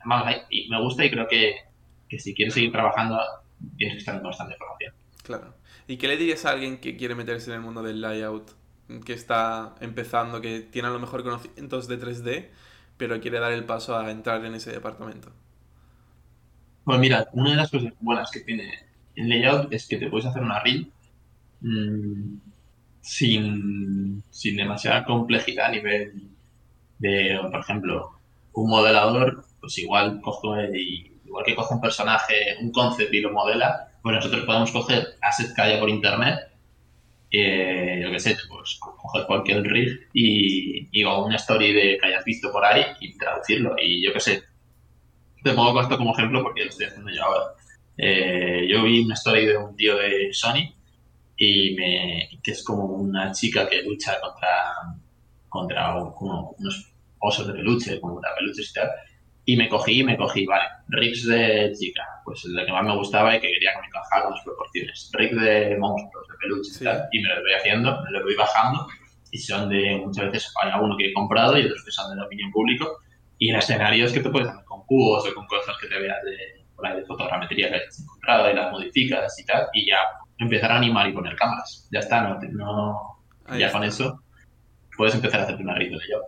Además, 0.00 0.42
me 0.68 0.80
gusta 0.80 1.04
y 1.04 1.10
creo 1.10 1.28
que, 1.28 1.56
que 2.08 2.18
si 2.18 2.34
quieres 2.34 2.54
seguir 2.54 2.72
trabajando, 2.72 3.20
tienes 3.76 3.96
que 3.96 3.98
estar 4.00 4.16
en 4.16 4.22
constante 4.22 4.56
formación. 4.56 4.94
claro. 5.22 5.59
¿Y 5.90 5.96
qué 5.98 6.08
le 6.08 6.16
dirías 6.16 6.44
a 6.46 6.50
alguien 6.52 6.78
que 6.80 6.96
quiere 6.96 7.14
meterse 7.14 7.50
en 7.50 7.56
el 7.56 7.62
mundo 7.62 7.82
del 7.82 8.00
layout, 8.00 8.52
que 9.04 9.12
está 9.12 9.74
empezando, 9.80 10.40
que 10.40 10.60
tiene 10.60 10.88
a 10.88 10.90
lo 10.92 11.00
mejor 11.00 11.22
conocimientos 11.22 11.88
de 11.88 11.96
3D, 11.98 12.50
pero 12.96 13.20
quiere 13.20 13.40
dar 13.40 13.52
el 13.52 13.64
paso 13.64 13.96
a 13.98 14.10
entrar 14.10 14.44
en 14.44 14.54
ese 14.54 14.70
departamento? 14.72 15.32
Pues 16.84 16.98
mira, 16.98 17.28
una 17.32 17.50
de 17.50 17.56
las 17.56 17.70
cosas 17.70 17.92
buenas 18.00 18.30
que 18.30 18.40
tiene 18.40 18.72
el 19.14 19.28
layout 19.28 19.72
es 19.72 19.86
que 19.86 19.96
te 19.98 20.08
puedes 20.08 20.26
hacer 20.26 20.42
una 20.42 20.60
reel 20.60 20.92
mm, 21.60 22.36
sin, 23.02 24.24
sin 24.30 24.56
demasiada 24.56 25.04
complejidad 25.04 25.68
a 25.68 25.72
nivel 25.72 26.30
de, 26.98 27.38
por 27.50 27.60
ejemplo, 27.60 28.12
un 28.54 28.70
modelador, 28.70 29.44
pues 29.60 29.78
igual 29.78 30.22
y- 30.74 31.12
igual 31.26 31.46
que 31.46 31.56
coge 31.56 31.74
un 31.74 31.82
personaje, 31.82 32.56
un 32.62 32.72
concept 32.72 33.14
y 33.14 33.22
lo 33.22 33.32
modela, 33.32 33.89
pues 34.02 34.16
nosotros 34.16 34.44
podemos 34.44 34.70
coger 34.72 35.06
assets 35.22 35.54
que 35.54 35.62
haya 35.62 35.80
por 35.80 35.90
internet, 35.90 36.38
eh, 37.30 38.00
yo 38.02 38.10
qué 38.10 38.20
sé, 38.20 38.36
pues 38.48 38.78
co- 38.80 38.96
coger 38.96 39.26
cualquier 39.26 39.62
rig 39.64 40.08
y, 40.12 40.88
y 40.92 41.04
una 41.04 41.36
story 41.36 41.72
de 41.72 41.98
que 41.98 42.06
hayas 42.06 42.24
visto 42.24 42.52
por 42.52 42.64
ahí 42.64 42.84
y 43.00 43.16
traducirlo. 43.18 43.76
Y 43.82 44.04
yo 44.04 44.12
qué 44.12 44.20
sé, 44.20 44.42
te 45.42 45.52
pongo 45.54 45.80
esto 45.80 45.96
como 45.96 46.12
ejemplo 46.12 46.42
porque 46.42 46.64
lo 46.64 46.70
estoy 46.70 46.86
haciendo 46.86 47.10
yo 47.10 47.24
ahora. 47.24 47.54
Eh, 47.96 48.66
yo 48.68 48.82
vi 48.84 49.00
una 49.04 49.14
story 49.14 49.46
de 49.46 49.56
un 49.56 49.76
tío 49.76 49.96
de 49.96 50.30
Sony 50.32 50.74
y 51.36 51.74
me, 51.76 52.28
que 52.42 52.52
es 52.52 52.64
como 52.64 52.84
una 52.86 53.32
chica 53.32 53.68
que 53.68 53.82
lucha 53.82 54.20
contra, 54.20 54.48
contra 55.48 55.96
unos 55.96 56.92
osos 57.18 57.46
de 57.48 57.54
peluche, 57.54 58.00
como 58.00 58.14
contra 58.14 58.34
peluches 58.36 58.70
y 58.70 58.74
tal. 58.74 58.90
Y 59.50 59.56
me 59.56 59.68
cogí, 59.68 60.04
me 60.04 60.16
cogí, 60.16 60.46
vale, 60.46 60.62
rigs 60.88 61.26
de 61.26 61.72
chica, 61.76 62.04
pues 62.24 62.44
el 62.44 62.64
que 62.64 62.70
más 62.72 62.84
me 62.84 62.94
gustaba 62.96 63.34
y 63.34 63.40
que 63.40 63.48
quería 63.50 63.72
que 63.74 63.80
me 63.80 63.86
encajara 63.88 64.22
con 64.26 64.34
las 64.34 64.44
proporciones. 64.44 65.10
Rigs 65.12 65.40
de 65.40 65.76
monstruos, 65.76 66.28
de 66.28 66.34
peluches 66.40 66.76
Sí. 66.76 66.84
y 66.84 66.86
tal. 66.86 67.08
Y 67.10 67.20
me 67.20 67.28
lo 67.30 67.40
voy 67.40 67.52
haciendo, 67.58 68.02
me 68.04 68.10
lo 68.12 68.22
voy 68.22 68.36
bajando. 68.36 68.86
Y 69.32 69.38
son 69.38 69.68
de, 69.68 70.02
muchas 70.04 70.26
veces 70.30 70.54
hay 70.62 70.70
alguno 70.70 70.96
que 70.96 71.08
he 71.08 71.12
comprado 71.12 71.58
y 71.58 71.64
otros 71.66 71.84
que 71.84 71.90
son 71.90 72.14
de 72.14 72.22
dominio 72.22 72.46
público. 72.52 72.86
Y 73.38 73.50
en 73.50 73.56
escenarios 73.56 74.12
que 74.12 74.20
te 74.20 74.30
puedes 74.30 74.48
hacer 74.48 74.64
con 74.66 74.84
cubos 74.86 75.28
o 75.28 75.34
con 75.34 75.46
cosas 75.48 75.74
que 75.80 75.88
te 75.88 75.98
veas 75.98 76.22
de, 76.22 76.64
por 76.76 76.86
ahí 76.86 76.96
de 77.00 77.06
fotogrametría 77.06 77.70
que 77.70 77.74
hayas 77.74 78.00
encontrado 78.00 78.50
y 78.52 78.54
las 78.54 78.70
modificas 78.70 79.36
y 79.40 79.44
tal. 79.46 79.66
Y 79.72 79.90
ya 79.90 79.98
empezar 80.38 80.70
a 80.70 80.76
animar 80.76 81.08
y 81.08 81.12
poner 81.12 81.34
cámaras. 81.34 81.88
Ya 81.90 81.98
está, 81.98 82.22
no, 82.22 82.38
no 82.52 83.56
ya 83.58 83.66
está. 83.66 83.78
con 83.78 83.88
eso 83.88 84.22
puedes 84.96 85.14
empezar 85.16 85.40
a 85.40 85.42
hacerte 85.42 85.62
una 85.64 85.74
red 85.74 85.90
de 85.90 85.98
yo. 86.08 86.20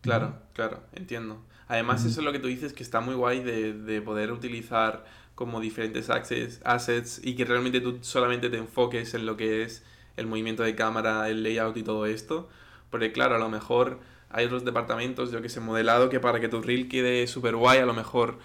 Claro, 0.00 0.42
claro, 0.52 0.80
entiendo. 0.94 1.44
Además, 1.68 2.04
eso 2.04 2.20
es 2.20 2.24
lo 2.24 2.32
que 2.32 2.38
tú 2.38 2.48
dices 2.48 2.72
que 2.72 2.82
está 2.82 3.00
muy 3.00 3.14
guay 3.14 3.40
de, 3.42 3.72
de 3.72 4.00
poder 4.02 4.30
utilizar 4.32 5.04
como 5.34 5.60
diferentes 5.60 6.08
access- 6.10 6.60
assets 6.64 7.20
y 7.24 7.34
que 7.36 7.44
realmente 7.44 7.80
tú 7.80 7.98
solamente 8.02 8.48
te 8.50 8.56
enfoques 8.58 9.14
en 9.14 9.26
lo 9.26 9.36
que 9.36 9.62
es 9.62 9.84
el 10.16 10.26
movimiento 10.26 10.62
de 10.62 10.74
cámara, 10.74 11.28
el 11.28 11.42
layout 11.42 11.76
y 11.76 11.82
todo 11.82 12.06
esto. 12.06 12.48
Porque 12.90 13.12
claro, 13.12 13.34
a 13.34 13.38
lo 13.38 13.48
mejor 13.48 13.98
hay 14.30 14.46
otros 14.46 14.64
departamentos, 14.64 15.32
yo 15.32 15.42
que 15.42 15.48
sé, 15.48 15.60
modelado, 15.60 16.08
que 16.08 16.20
para 16.20 16.40
que 16.40 16.48
tu 16.48 16.62
reel 16.62 16.88
quede 16.88 17.26
súper 17.26 17.56
guay, 17.56 17.78
a 17.80 17.86
lo 17.86 17.94
mejor 17.94 18.38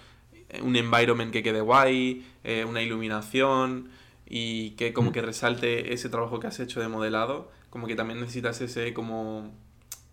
eh, 0.49 0.61
un 0.61 0.75
environment 0.75 1.31
que 1.31 1.43
quede 1.43 1.61
guay, 1.61 2.25
eh, 2.43 2.65
una 2.65 2.81
iluminación 2.81 3.89
y 4.27 4.71
que 4.71 4.93
como 4.93 5.11
Mm. 5.11 5.13
que 5.13 5.21
resalte 5.21 5.93
ese 5.93 6.09
trabajo 6.09 6.39
que 6.39 6.47
has 6.47 6.59
hecho 6.59 6.79
de 6.81 6.87
modelado, 6.87 7.51
como 7.69 7.87
que 7.87 7.95
también 7.95 8.19
necesitas 8.19 8.61
ese 8.61 8.93
como 8.93 9.51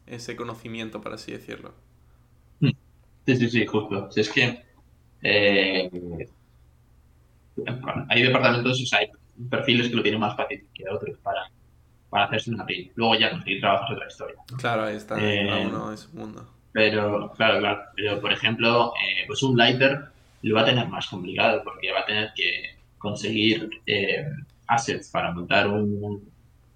ese 0.07 0.37
conocimiento, 0.37 1.01
por 1.01 1.13
así 1.15 1.33
decirlo. 1.33 1.73
Sí, 3.29 3.37
sí, 3.37 3.51
sí, 3.51 3.67
justo. 3.67 4.11
Si 4.11 4.21
es 4.23 4.31
que 4.31 4.65
eh, 5.21 5.91
hay 8.09 8.23
departamentos, 8.23 8.81
o 8.83 8.87
sea, 8.87 9.01
hay 9.01 9.09
perfiles 9.51 9.91
que 9.91 9.97
lo 9.97 10.03
tienen 10.03 10.19
más 10.19 10.35
fácil 10.35 10.67
que 10.73 10.89
otros 10.89 11.19
para, 11.19 11.43
para 12.09 12.25
hacerse 12.25 12.53
una 12.53 12.65
PIN. 12.65 12.91
Luego 12.95 13.17
ya 13.17 13.31
conseguir 13.31 13.61
trabajo 13.61 13.85
es 13.85 13.91
otra 13.97 14.09
historia. 14.09 14.37
Claro, 14.57 14.85
ahí 14.85 14.97
está, 14.97 15.17
Eh, 15.21 15.47
cada 15.47 15.61
uno 15.61 15.91
en 15.91 15.99
su 15.99 16.17
mundo. 16.17 16.49
Pero, 16.73 17.31
claro, 17.37 17.59
claro. 17.59 17.83
Pero, 17.97 18.19
por 18.19 18.33
ejemplo, 18.33 18.95
eh, 18.95 19.25
pues 19.27 19.43
un 19.43 19.59
lighter 19.59 20.05
lo 20.41 20.55
va 20.55 20.63
a 20.63 20.65
tener 20.65 20.89
más 20.89 21.07
complicado 21.09 21.61
porque 21.65 21.93
va 21.93 22.01
a 22.01 22.07
tener 22.07 22.33
que 22.35 22.79
conseguir 22.97 23.69
eh, 23.85 24.25
assets 24.69 25.11
para 25.11 25.33
montar 25.33 25.69
un 25.69 26.31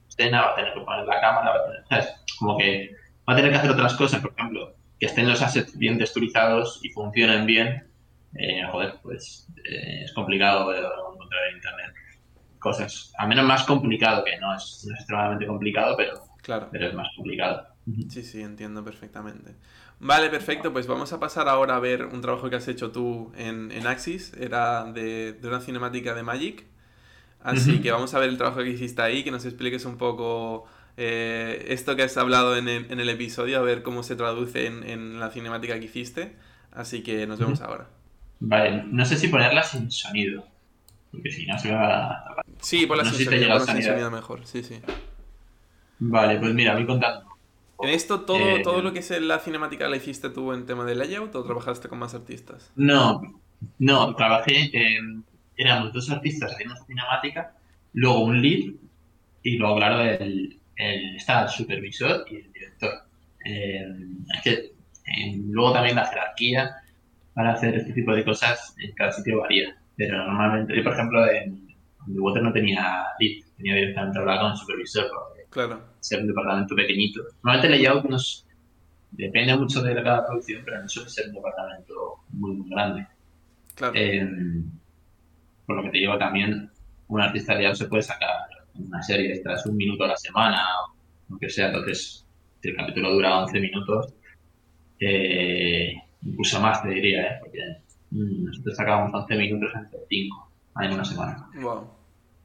escena, 0.07 0.43
va 0.43 0.53
a 0.53 0.55
tener 0.55 0.75
que 0.75 0.81
poner 0.81 1.07
la 1.07 1.19
cámara, 1.19 1.51
va 1.51 1.57
a 1.57 1.65
tener, 1.65 1.85
¿sabes? 1.89 2.09
Como 2.39 2.59
que 2.59 2.95
va 3.27 3.33
a 3.33 3.37
tener 3.37 3.51
que 3.51 3.57
hacer 3.57 3.71
otras 3.71 3.95
cosas, 3.95 4.21
por 4.21 4.35
ejemplo, 4.37 4.75
que 5.03 5.07
estén 5.07 5.29
los 5.29 5.43
assets 5.43 5.77
bien 5.77 5.99
texturizados 5.99 6.79
y 6.85 6.91
funcionen 6.91 7.45
bien. 7.45 7.89
Eh, 8.39 8.63
joder, 8.71 9.01
pues 9.03 9.49
eh, 9.69 10.05
es 10.05 10.13
complicado 10.13 10.73
encontrar 10.73 11.41
en 11.51 11.57
internet 11.57 11.93
cosas. 12.61 13.13
Al 13.19 13.27
menos 13.29 13.45
más 13.45 13.65
complicado 13.65 14.23
que 14.23 14.39
no 14.39 14.55
es, 14.55 14.85
no 14.87 14.95
es 14.95 15.01
extremadamente 15.01 15.45
complicado, 15.49 15.97
pero, 15.97 16.23
Claro. 16.41 16.69
pero 16.71 16.87
es 16.87 16.95
más 16.95 17.09
complicado. 17.17 17.67
Sí, 18.11 18.23
sí, 18.23 18.43
entiendo 18.43 18.85
perfectamente. 18.85 19.57
Vale, 19.99 20.31
perfecto. 20.31 20.73
Pues 20.73 20.87
vamos 20.87 21.13
a 21.13 21.19
pasar 21.19 21.49
ahora 21.49 21.75
a 21.75 21.81
ver 21.81 22.05
un 22.05 22.21
trabajo 22.21 22.49
que 22.49 22.55
has 22.55 22.69
hecho 22.69 22.93
tú 22.93 23.33
en, 23.37 23.73
en 23.73 23.89
Axis. 23.89 24.33
Era 24.39 24.85
de, 24.85 25.33
de 25.33 25.49
una 25.49 25.59
cinemática 25.59 26.15
de 26.15 26.23
Magic. 26.23 26.65
Así 27.41 27.81
que 27.81 27.91
vamos 27.91 28.15
a 28.15 28.21
ver 28.21 28.29
el 28.29 28.39
trabajo 28.39 28.61
que 28.61 28.69
hiciste 28.69 29.03
ahí, 29.03 29.25
que 29.25 29.33
nos 29.33 29.45
expliques 29.47 29.85
un 29.85 29.99
poco 29.99 30.65
eh, 30.97 31.67
esto 31.69 31.97
que 31.97 32.03
has 32.05 32.17
hablado 32.17 32.57
en 32.57 32.69
el, 32.69 32.91
en 32.91 33.01
el 33.01 33.09
episodio, 33.09 33.59
a 33.59 33.63
ver 33.63 33.83
cómo 33.83 34.03
se 34.03 34.17
traduce 34.17 34.67
en, 34.67 34.85
en 34.85 35.21
la 35.21 35.31
cinemática 35.31 35.79
que 35.79 35.87
hiciste. 35.87 36.37
Así 36.73 37.03
que 37.03 37.27
nos 37.27 37.39
vemos 37.39 37.61
ahora. 37.61 37.89
Vale, 38.41 38.85
no 38.87 39.05
sé 39.05 39.17
si 39.17 39.29
ponerla 39.29 39.63
sin 39.63 39.91
sonido. 39.91 40.47
Porque 41.11 41.31
si 41.31 41.47
no 41.47 41.59
se 41.59 41.73
va 41.73 42.11
a 42.21 42.25
tapar. 42.25 42.45
Sí, 42.61 42.87
ponla 42.87 43.05
No 43.05 43.11
sin 43.11 43.25
sonido, 43.27 43.51
ponla 43.51 43.67
sin 43.67 43.83
sonido. 43.83 44.11
mejor. 44.11 44.47
Sí, 44.47 44.63
sí. 44.63 44.81
Vale, 45.99 46.39
pues 46.39 46.53
mira, 46.55 46.75
voy 46.75 46.87
contando. 46.87 47.27
En 47.81 47.91
esto, 47.91 48.23
todo, 48.23 48.59
Eh, 48.59 48.61
todo 48.63 48.83
lo 48.83 48.93
que 48.93 49.01
es 49.01 49.11
la 49.21 49.39
cinemática 49.41 49.89
la 49.89 49.97
hiciste 49.97 50.31
tú 50.31 50.53
en 50.53 50.67
tema 50.67 50.85
de 50.85 50.95
layout 50.95 51.35
o 51.35 51.45
trabajaste 51.45 51.89
con 51.89 51.99
más 51.99 52.15
artistas? 52.15 52.75
No, 52.75 53.21
no, 53.79 54.15
trabajé 54.17 54.71
en... 54.73 55.25
Éramos 55.57 55.93
dos 55.93 56.11
artistas 56.11 56.53
haciendo 56.53 56.75
cinemática, 56.87 57.57
luego 57.93 58.21
un 58.25 58.41
lead 58.43 58.75
y 59.43 59.59
luego, 59.59 59.77
claro, 59.77 60.01
el, 60.03 60.61
el, 60.77 61.17
estaba 61.17 61.43
el 61.45 61.49
supervisor 61.49 62.25
y 62.31 62.37
el 62.37 62.53
director. 62.53 62.93
Eh, 63.45 63.87
es 64.35 64.43
que, 64.43 64.53
eh, 64.53 65.41
luego 65.49 65.73
también 65.73 65.97
la 65.97 66.07
jerarquía 66.07 66.71
para 67.35 67.53
hacer 67.53 67.75
este 67.75 67.93
tipo 67.93 68.15
de 68.15 68.25
cosas 68.25 68.75
en 68.79 68.93
cada 68.93 69.13
sitio 69.13 69.41
varía. 69.41 69.77
Pero 69.97 70.19
normalmente, 70.27 70.77
yo 70.77 70.83
por 70.83 70.93
ejemplo, 70.93 71.31
en 71.31 71.67
The 72.13 72.21
Water 72.21 72.43
no 72.43 72.53
tenía 72.53 73.05
lead, 73.19 73.45
tenía 73.57 73.75
directamente 73.75 74.19
hablar 74.19 74.41
con 74.41 74.53
el 74.53 74.57
supervisor. 74.57 75.07
porque 75.11 75.43
Claro. 75.51 75.83
ser 76.01 76.21
un 76.21 76.29
departamento 76.29 76.75
pequeñito. 76.75 77.21
Normalmente 77.43 77.67
el 77.67 77.73
layout 77.83 78.05
nos 78.07 78.47
depende 79.11 79.55
mucho 79.57 79.83
de 79.83 80.03
cada 80.03 80.27
producción, 80.27 80.63
pero 80.65 80.81
no 80.81 80.89
suele 80.89 81.11
ser 81.11 81.29
un 81.29 81.35
departamento 81.35 81.95
muy, 82.31 82.53
muy 82.57 82.71
grande. 82.71 83.07
Claro. 83.75 83.93
Eh, 83.95 84.27
por 85.67 85.77
lo 85.77 85.83
que 85.83 85.91
te 85.91 85.99
digo 85.99 86.17
también, 86.17 86.71
un 87.09 87.21
artista 87.21 87.55
layout 87.55 87.77
se 87.77 87.85
puede 87.85 88.03
sacar 88.03 88.31
una 88.75 89.03
serie 89.03 89.29
de 89.29 89.35
estas 89.35 89.65
un 89.67 89.77
minuto 89.77 90.05
a 90.05 90.09
la 90.09 90.17
semana, 90.17 90.63
o 91.29 91.33
lo 91.33 91.39
que 91.39 91.49
sea, 91.51 91.67
entonces 91.67 92.27
si 92.61 92.69
el 92.69 92.77
capítulo 92.77 93.13
dura 93.13 93.39
11 93.41 93.61
minutos, 93.61 94.15
eh, 95.01 95.95
incluso 96.23 96.61
más 96.61 96.83
te 96.83 96.91
diría, 96.91 97.23
¿eh? 97.23 97.37
porque 97.41 97.59
mm, 98.11 98.45
nosotros 98.45 98.77
sacábamos 98.77 99.13
11 99.23 99.37
minutos 99.37 99.71
entre 99.75 99.99
5 100.09 100.53
en 100.83 100.93
una 100.93 101.05
semana. 101.05 101.49
Wow. 101.61 101.91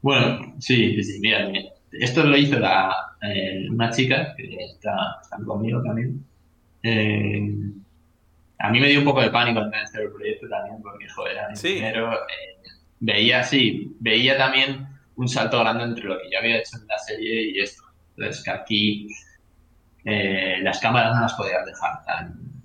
Bueno, 0.01 0.55
sí, 0.59 1.01
sí, 1.03 1.19
mira, 1.21 1.47
mira. 1.47 1.69
esto 1.91 2.23
lo 2.23 2.35
hizo 2.37 2.59
la, 2.59 2.93
eh, 3.21 3.67
una 3.69 3.89
chica 3.89 4.33
que 4.35 4.55
está, 4.63 4.93
está 5.21 5.37
conmigo 5.45 5.81
también. 5.83 6.23
Eh, 6.83 7.51
a 8.59 8.71
mí 8.71 8.79
me 8.79 8.87
dio 8.87 8.99
un 8.99 9.05
poco 9.05 9.21
de 9.21 9.29
pánico 9.29 9.59
al 9.59 9.73
hacer 9.73 10.01
el 10.03 10.11
proyecto 10.11 10.47
también, 10.49 10.81
porque, 10.81 11.07
joder, 11.09 11.37
Sí. 11.53 11.73
primero. 11.73 12.13
eh, 12.13 12.69
veía, 12.99 13.43
sí, 13.43 13.95
veía 13.99 14.37
también 14.37 14.87
un 15.17 15.27
salto 15.27 15.59
grande 15.59 15.83
entre 15.83 16.05
lo 16.05 16.17
que 16.17 16.29
yo 16.31 16.39
había 16.39 16.59
hecho 16.59 16.77
en 16.77 16.87
la 16.87 16.97
serie 16.99 17.51
y 17.51 17.59
esto. 17.59 17.83
Entonces, 18.15 18.43
que 18.43 18.51
aquí 18.51 19.07
eh, 20.05 20.59
las 20.61 20.79
cámaras 20.79 21.15
no 21.15 21.21
las 21.21 21.33
podías 21.33 21.65
dejar 21.65 22.03
tan, 22.05 22.63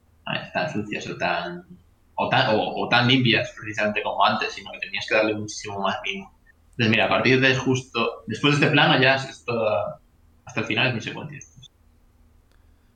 tan 0.53 0.72
sucias 0.72 1.07
o 1.09 1.16
tan, 1.16 1.66
o 2.14 2.28
tan, 2.28 2.55
o, 2.55 2.76
o 2.76 2.88
tan 2.88 3.09
limpias, 3.09 3.53
precisamente 3.59 4.03
como 4.03 4.24
antes, 4.24 4.53
sino 4.53 4.70
que 4.72 4.78
tenías 4.78 5.07
que 5.07 5.14
darle 5.14 5.34
muchísimo 5.34 5.80
más 5.80 5.96
mimo. 6.05 6.32
Entonces, 6.70 6.90
mira, 6.90 7.07
a 7.07 7.09
partir 7.09 7.40
de 7.40 7.55
justo, 7.57 8.24
después 8.26 8.59
de 8.59 8.66
este 8.66 8.72
plano 8.72 9.00
ya 9.00 9.16
es 9.16 9.44
todo, 9.44 10.00
hasta 10.44 10.61
el 10.61 10.66
final 10.66 10.88
es 10.88 10.94
mi 10.94 11.00
secuencia. 11.00 11.38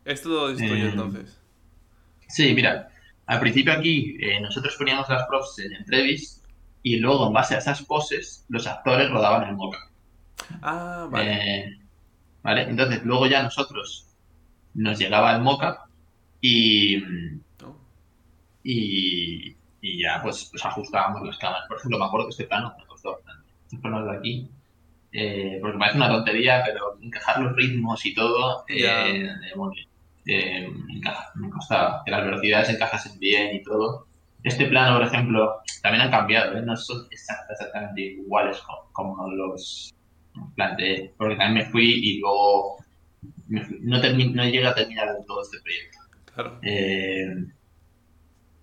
Esto 0.04 0.28
lo 0.28 0.48
destruyó 0.48 0.86
Eh, 0.86 0.90
entonces. 0.90 1.38
Sí, 2.28 2.54
mira, 2.54 2.90
al 3.26 3.40
principio 3.40 3.72
aquí 3.72 4.16
eh, 4.20 4.40
nosotros 4.40 4.76
poníamos 4.76 5.08
las 5.08 5.26
props 5.26 5.58
en 5.58 5.72
entrevis 5.74 6.42
y 6.88 7.00
luego 7.00 7.26
en 7.26 7.32
base 7.32 7.56
a 7.56 7.58
esas 7.58 7.82
poses 7.82 8.44
los 8.48 8.64
actores 8.66 9.10
rodaban 9.10 9.48
el 9.48 9.56
mock 9.56 9.74
Ah, 10.62 11.08
vale. 11.10 11.32
Eh, 11.32 11.78
¿vale? 12.42 12.62
Entonces 12.62 13.02
luego 13.04 13.26
ya 13.26 13.42
nosotros 13.42 14.06
nos 14.74 14.96
llegaba 14.98 15.34
el 15.34 15.42
mock 15.42 15.64
y, 16.40 17.02
Oh, 17.64 17.76
y, 18.62 19.56
y 19.80 20.02
ya 20.02 20.20
pues, 20.22 20.48
pues 20.50 20.64
ajustábamos 20.64 21.26
las 21.26 21.38
cámaras. 21.38 21.66
Por 21.68 21.78
ejemplo, 21.78 21.98
me 21.98 22.04
acuerdo 22.04 22.26
que 22.26 22.30
este 22.30 22.44
plano 22.44 22.72
me 22.78 22.86
costó 22.86 23.12
bastante. 23.14 23.50
De 24.12 24.16
aquí, 24.16 24.48
eh, 25.12 25.58
porque 25.60 25.78
parece 25.78 25.96
una 25.96 26.08
tontería, 26.08 26.62
pero 26.64 26.96
encajar 27.00 27.40
los 27.40 27.56
ritmos 27.56 28.04
y 28.06 28.14
todo, 28.14 28.64
eh, 28.68 28.78
Ya. 28.80 29.36
demonio. 29.48 29.84
Eh, 30.26 30.68
encaja- 30.88 31.32
me 31.34 31.50
costaba 31.50 32.02
que 32.04 32.10
las 32.12 32.24
velocidades 32.24 32.68
encajasen 32.70 33.18
bien 33.18 33.56
y 33.56 33.62
todo. 33.64 34.06
Este 34.42 34.66
plano, 34.66 34.98
por 34.98 35.06
ejemplo, 35.06 35.56
también 35.82 36.02
han 36.04 36.10
cambiado, 36.10 36.56
¿eh? 36.56 36.62
no 36.62 36.76
son 36.76 37.06
exacta- 37.10 37.52
exactamente 37.52 38.00
iguales 38.02 38.58
co- 38.60 38.88
como, 38.92 39.28
los 39.32 39.92
planteé, 40.54 41.14
porque 41.16 41.36
también 41.36 41.64
me 41.66 41.70
fui 41.70 41.92
y 42.02 42.20
luego 42.20 42.76
no, 43.48 43.62
no 43.98 44.44
llegué 44.44 44.66
a 44.66 44.74
terminar 44.74 45.08
todo 45.26 45.42
este 45.42 45.58
proyecto. 45.60 45.98
claro. 46.34 46.58
Eh, 46.62 47.26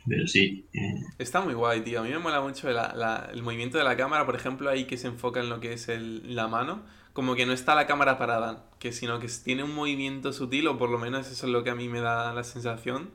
pero 0.05 0.27
sí, 0.27 0.65
eh, 0.73 1.01
Está 1.17 1.41
muy 1.41 1.53
guay, 1.53 1.81
tío. 1.81 2.01
A 2.01 2.03
mí 2.03 2.09
me 2.09 2.19
mola 2.19 2.41
mucho 2.41 2.69
la- 2.71 2.93
la- 2.95 3.29
el 3.31 3.41
movimiento 3.41 3.77
de 3.77 3.83
la 3.85 3.95
cámara, 3.95 4.25
por 4.25 4.35
ejemplo, 4.35 4.69
ahí 4.69 4.85
que 4.85 4.97
se 4.97 5.07
enfoca 5.07 5.39
en 5.39 5.49
lo 5.49 5.59
que 5.59 5.73
es 5.73 5.87
el- 5.89 6.35
la 6.35 6.47
mano. 6.47 6.83
Como 7.13 7.35
que 7.35 7.45
no 7.45 7.53
está 7.53 7.75
la 7.75 7.85
cámara 7.87 8.17
parada, 8.17 8.65
que 8.79 8.91
sino 8.91 9.19
que 9.19 9.27
tiene 9.43 9.63
un 9.63 9.73
movimiento 9.75 10.33
sutil, 10.33 10.67
o 10.67 10.77
por 10.77 10.89
lo 10.89 10.97
menos 10.97 11.31
eso 11.31 11.45
es 11.45 11.51
lo 11.53 11.63
que 11.63 11.69
a 11.69 11.75
mí 11.75 11.87
me 11.89 12.01
da 12.01 12.33
la 12.33 12.43
sensación. 12.43 13.11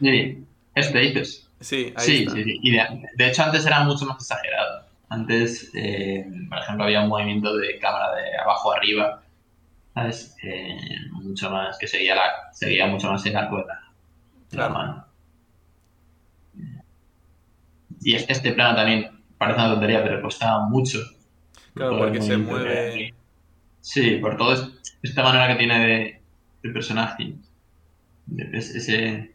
sí, 0.00 0.46
este 0.74 0.98
dices. 0.98 1.49
Sí, 1.60 1.92
ahí 1.96 2.06
Sí, 2.06 2.22
está. 2.22 2.34
sí, 2.34 2.44
sí. 2.44 2.58
Y 2.62 2.70
de, 2.72 2.82
de 3.16 3.28
hecho 3.28 3.42
antes 3.44 3.66
era 3.66 3.84
mucho 3.84 4.06
más 4.06 4.16
exagerado. 4.16 4.86
Antes, 5.10 5.70
eh, 5.74 6.24
por 6.48 6.58
ejemplo, 6.58 6.84
había 6.84 7.02
un 7.02 7.08
movimiento 7.08 7.56
de 7.56 7.78
cámara 7.78 8.14
de 8.14 8.36
abajo 8.38 8.72
a 8.72 8.76
arriba, 8.76 9.22
¿sabes? 9.94 10.36
Eh, 10.42 10.76
mucho 11.12 11.50
más, 11.50 11.76
que 11.78 11.86
seguía, 11.88 12.14
la, 12.14 12.22
seguía 12.52 12.86
mucho 12.86 13.10
más 13.10 13.24
el 13.26 13.36
arco 13.36 13.58
de 13.58 13.64
la, 13.66 13.80
Claro. 14.50 14.74
mano. 14.74 15.06
Y 18.02 18.14
es- 18.14 18.26
este 18.28 18.52
plano 18.52 18.76
también 18.76 19.10
parece 19.36 19.58
una 19.60 19.70
tontería, 19.70 20.02
pero 20.02 20.22
costaba 20.22 20.66
mucho. 20.68 20.98
Claro, 21.74 21.92
Por 21.92 22.00
porque 22.08 22.22
se 22.22 22.36
mueve. 22.36 23.14
Sí, 23.80 24.16
por 24.16 24.36
todo 24.36 24.54
es- 24.54 24.96
esta 25.02 25.22
manera 25.22 25.48
que 25.48 25.54
tiene 25.56 25.86
de, 25.86 26.22
de 26.62 26.70
personaje. 26.72 27.34
De- 28.26 28.56
ese. 28.58 29.32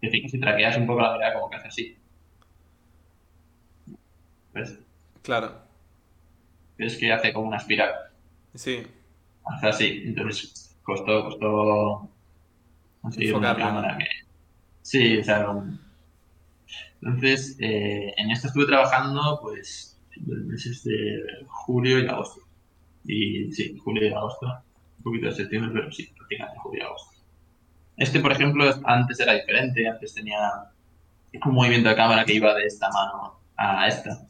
Que 0.00 0.10
si, 0.10 0.28
si 0.28 0.40
traqueas 0.40 0.76
un 0.78 0.86
poco 0.86 1.00
la 1.02 1.12
mirada, 1.12 1.34
como 1.34 1.50
que 1.50 1.56
hace 1.56 1.68
así. 1.68 1.96
¿Ves? 4.52 4.78
Claro, 5.22 5.52
Es 6.78 6.96
que 6.96 7.12
hace 7.12 7.32
como 7.32 7.48
una 7.48 7.58
espiral. 7.58 7.92
sí. 8.54 8.86
Hace 9.44 9.66
así. 9.68 10.02
Entonces, 10.06 10.76
costó, 10.82 11.24
costó. 11.24 12.08
conseguir 13.00 13.34
una 13.34 13.56
cámara 13.56 13.96
que. 13.98 14.04
Sí, 14.82 15.18
o 15.18 15.24
sea. 15.24 15.44
como- 15.46 15.78
Entonces, 17.02 17.56
eh, 17.60 18.12
en 18.16 18.30
esto 18.30 18.48
estuve 18.48 18.66
trabajando, 18.66 19.38
pues, 19.42 19.98
los 20.26 20.38
meses 20.44 20.84
de 20.84 21.22
julio 21.48 21.98
y 22.00 22.06
agosto. 22.06 22.42
Y 23.04 23.50
sí, 23.52 23.76
julio 23.78 24.06
y 24.08 24.12
agosto. 24.12 24.46
Un 24.98 25.02
poquito 25.04 25.26
de 25.26 25.32
septiembre, 25.32 25.70
pero 25.72 25.90
sí, 25.90 26.06
prácticamente 26.16 26.58
julio 26.60 26.82
y 26.82 26.86
agosto. 26.86 27.09
Este, 28.00 28.18
por 28.18 28.32
ejemplo, 28.32 28.64
antes 28.84 29.20
era 29.20 29.34
diferente. 29.34 29.86
Antes 29.86 30.14
tenía 30.14 30.38
un 31.44 31.52
movimiento 31.52 31.90
de 31.90 31.94
cámara 31.94 32.24
que 32.24 32.32
iba 32.32 32.54
de 32.54 32.64
esta 32.64 32.88
mano 32.88 33.38
a 33.56 33.86
esta. 33.86 34.26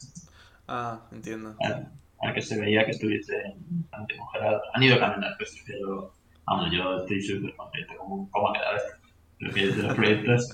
Ah, 0.67 0.99
entiendo. 1.09 1.55
Para, 1.57 1.89
para 2.19 2.33
que 2.33 2.41
se 2.41 2.59
veía 2.59 2.83
que 2.83 2.91
estuviese 2.91 3.55
congelado. 3.89 4.61
Han 4.73 4.83
ido 4.83 4.99
cambiando 4.99 5.27
las 5.27 5.37
cosas, 5.37 5.63
pero 5.65 6.13
vamos, 6.45 6.69
yo 6.69 6.97
estoy 6.97 7.21
súper 7.21 7.55
contento 7.55 7.93
con 7.97 8.29
cómo 8.29 8.49
ha 8.49 8.53
quedado 8.53 8.75
esto. 8.75 8.91
Creo 9.39 9.53
que 9.53 9.63
es 9.69 9.77
de 9.77 9.83
los 9.83 9.95
proyectos 9.95 10.51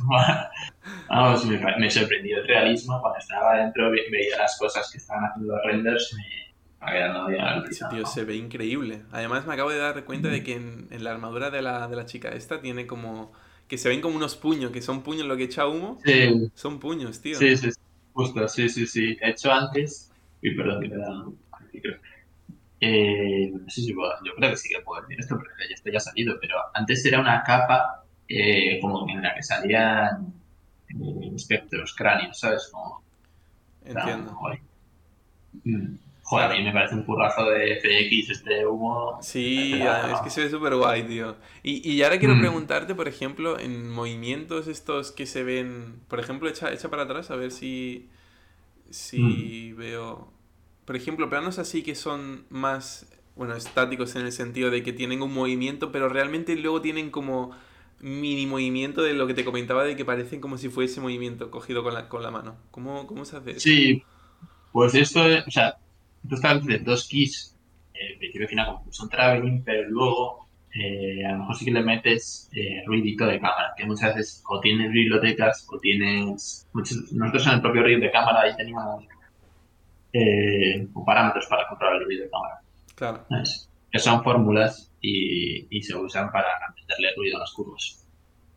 Vamos, 1.10 1.46
me, 1.46 1.58
me, 1.58 1.90
sorprendió 1.90 2.38
el 2.38 2.48
realismo 2.48 3.02
cuando 3.02 3.18
estaba 3.18 3.58
dentro, 3.58 3.90
veía 3.90 4.38
las 4.38 4.58
cosas 4.60 4.90
que 4.92 5.00
estaban 5.00 5.26
haciendo 5.26 5.56
los 5.56 5.66
renders, 5.66 6.14
me, 6.16 6.47
Sí, 7.72 7.84
tío, 7.90 8.06
se 8.06 8.24
ve 8.24 8.36
increíble. 8.36 9.04
Además 9.12 9.46
me 9.46 9.54
acabo 9.54 9.70
de 9.70 9.78
dar 9.78 10.06
cuenta 10.06 10.30
de 10.30 10.44
que 10.44 10.54
en, 10.54 11.04
la 11.04 11.12
armadura 11.12 11.50
de 11.50 11.62
la, 11.62 11.88
de 11.88 11.96
la, 11.96 12.06
chica 12.06 12.30
esta 12.30 12.62
tiene 12.62 12.88
como... 12.88 13.32
Que 13.68 13.78
se 13.78 13.90
ven 13.90 14.00
como 14.00 14.16
unos 14.16 14.38
puños, 14.38 14.72
que 14.72 14.82
son 14.82 15.04
puños 15.04 15.26
lo 15.26 15.36
que 15.36 15.44
echa 15.44 15.68
humo. 15.68 16.00
Sí. 16.06 16.50
Son 16.54 16.80
puños, 16.80 17.22
tío. 17.22 17.38
Sí, 17.38 17.58
sí, 17.58 17.70
justo, 18.14 18.48
sí, 18.48 18.70
sí, 18.70 18.88
sí. 18.88 19.18
He 19.22 19.32
hecho 19.32 19.52
antes... 19.52 20.12
Uy, 20.42 20.56
perdón, 20.56 20.82
que 20.82 20.90
me 20.90 20.98
da... 20.98 21.26
Eh, 22.80 23.52
no 23.52 23.70
sé 23.70 23.82
si 23.82 23.94
puedo, 23.94 24.12
yo 24.24 24.36
creo 24.36 24.52
que 24.52 24.58
sí 24.58 24.70
que 24.70 24.82
puedo 24.82 25.02
decir 25.02 25.20
esto, 25.20 25.36
porque 25.36 25.52
ya, 25.68 25.74
esto 25.74 25.90
ya 25.90 25.98
ha 25.98 26.02
salido, 26.02 26.38
pero 26.40 26.58
antes 26.76 27.04
era 27.06 27.20
una 27.20 27.44
capa 27.44 28.04
eh, 28.28 28.80
como 28.80 29.10
en 29.10 29.24
la 29.24 29.34
que 29.34 29.42
salían 29.42 30.34
eh, 30.90 31.32
espectros, 31.36 31.96
cráneos, 31.96 32.40
¿sabes? 32.40 32.70
Como, 32.72 33.02
Entiendo. 33.84 34.38
Mm. 35.64 35.96
Joder, 36.30 36.52
a 36.52 36.56
mí 36.56 36.62
me 36.62 36.74
parece 36.74 36.94
un 36.94 37.04
currazo 37.04 37.46
de 37.46 37.80
FX 37.80 38.32
este 38.32 38.68
humo. 38.68 39.18
Sí, 39.22 39.82
es 39.82 40.20
que 40.20 40.30
se 40.30 40.44
ve 40.44 40.50
súper 40.50 40.76
guay, 40.76 41.04
tío. 41.04 41.38
Y, 41.64 41.90
y 41.90 42.04
ahora 42.04 42.20
quiero 42.20 42.36
mm. 42.36 42.42
preguntarte, 42.42 42.96
por 42.96 43.08
ejemplo, 43.08 43.58
en 43.58 43.90
movimientos 43.90 44.68
estos 44.68 45.14
que 45.14 45.26
se 45.26 45.44
ven. 45.44 46.02
Por 46.10 46.20
ejemplo, 46.20 46.50
echa, 46.50 46.74
echa 46.74 46.90
para 46.90 47.04
atrás 47.04 47.32
a 47.32 47.38
ver 47.38 47.52
si. 47.52 48.10
Si 48.90 49.72
mm. 49.74 49.78
veo. 49.78 50.34
Por 50.84 50.98
ejemplo, 50.98 51.30
planos 51.30 51.60
así 51.60 51.82
que 51.82 51.96
son 51.96 52.46
más. 52.50 53.10
Bueno, 53.38 53.56
estáticos 53.56 54.18
en 54.18 54.26
el 54.26 54.34
sentido 54.34 54.70
de 54.70 54.84
que 54.84 54.92
tienen 54.92 55.22
un 55.22 55.34
movimiento, 55.34 55.94
pero 55.94 56.10
realmente 56.10 56.58
luego 56.58 56.82
tienen 56.82 57.10
como 57.10 57.52
mini 58.02 58.46
movimiento 58.48 59.02
de 59.02 59.14
lo 59.14 59.28
que 59.28 59.34
te 59.34 59.46
comentaba 59.46 59.86
de 59.86 59.96
que 59.96 60.04
parecen 60.04 60.42
como 60.42 60.58
si 60.58 60.68
fuese 60.68 61.00
movimiento 61.00 61.52
cogido 61.52 61.84
con 61.84 61.94
la, 61.94 62.10
con 62.10 62.22
la 62.22 62.32
mano. 62.32 62.58
¿Cómo, 62.72 63.08
cómo 63.08 63.24
se 63.24 63.38
hace 63.38 63.52
eso? 63.52 63.62
Sí, 63.62 64.04
pues 64.74 64.94
esto, 64.94 65.22
o 65.24 65.52
sea, 65.52 65.78
tú 66.28 66.36
estableces 66.36 66.84
dos 66.84 67.08
keys, 67.08 67.58
eh, 67.94 68.18
principio 68.18 68.48
final 68.48 68.68
como 68.68 68.92
son 68.92 69.10
traveling, 69.10 69.64
pero 69.64 69.90
luego 69.90 70.48
eh, 70.74 71.26
a 71.26 71.32
lo 71.32 71.40
mejor 71.40 71.56
sí 71.56 71.66
que 71.66 71.72
le 71.72 71.82
metes 71.82 72.50
eh, 72.54 72.84
ruidito 72.86 73.26
de 73.26 73.40
cámara, 73.40 73.74
que 73.76 73.86
muchas 73.86 74.16
veces 74.16 74.44
o 74.48 74.60
tienes 74.60 74.92
bibliotecas 74.92 75.68
o 75.72 75.80
tienes... 75.80 76.68
nosotros 76.74 77.48
en 77.48 77.54
el 77.54 77.62
propio 77.62 77.84
ruido 77.84 78.02
de 78.02 78.12
cámara 78.12 78.42
ahí 78.42 78.56
teníamos 78.56 79.06
eh, 80.14 80.88
parámetros 81.06 81.48
para 81.48 81.68
controlar 81.68 81.98
el 81.98 82.06
ruido 82.06 82.24
de 82.26 82.30
cámara. 82.30 82.62
Claro. 82.96 83.26
Que 83.92 84.00
son 84.00 84.24
fórmulas 84.24 84.92
y, 85.02 85.68
y, 85.76 85.82
se 85.82 85.96
usan 85.96 86.32
para 86.32 86.48
meterle 86.76 87.14
ruido 87.16 87.38
a 87.38 87.40
las 87.42 87.54
curvas. 87.54 88.06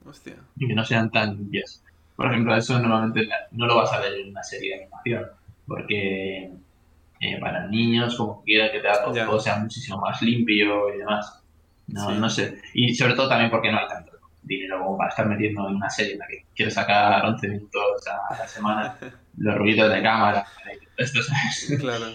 Hostia. 0.05 0.37
Y 0.57 0.67
que 0.67 0.75
no 0.75 0.85
sean 0.85 1.11
tan 1.11 1.37
limpias. 1.37 1.83
Por 2.17 2.27
ejemplo, 2.27 2.55
eso 2.55 2.79
normalmente 2.79 3.29
no 3.53 3.67
lo 3.67 3.77
vas 3.77 3.93
a 3.93 4.01
ver 4.01 4.15
en 4.15 4.31
una 4.31 4.43
serie 4.43 4.71
de 4.71 4.83
animación, 4.83 5.27
porque 5.67 6.53
eh, 7.21 7.39
para 7.39 7.67
niños, 7.67 8.17
como 8.17 8.43
quiera 8.43 8.73
que 8.73 8.81
todo, 8.81 9.39
sea 9.39 9.57
muchísimo 9.57 9.99
más 9.99 10.23
limpio 10.23 10.95
y 10.95 10.99
demás. 10.99 11.43
No, 11.87 12.11
no 12.13 12.31
sé. 12.31 12.63
Y 12.73 12.95
sobre 12.95 13.15
todo 13.15 13.29
también 13.29 13.51
porque 13.51 13.71
no 13.71 13.79
hay 13.79 13.89
tanto 13.89 14.13
dinero 14.43 14.79
como 14.79 14.97
para 14.97 15.11
estar 15.11 15.27
metiendo 15.27 15.69
en 15.69 15.77
una 15.77 15.91
serie 15.91 16.15
en 16.15 16.19
la 16.19 16.27
que 16.27 16.47
quieres 16.57 16.75
sacar 16.75 17.25
11 17.27 17.49
minutos 17.49 18.07
a 18.09 18.39
la 18.39 18.49
semana 18.49 18.97
los 19.37 19.55
ruidos 19.55 19.93
de 19.93 20.03
cámara. 20.03 20.47
Esto, 20.97 21.21
Claro. 21.79 22.07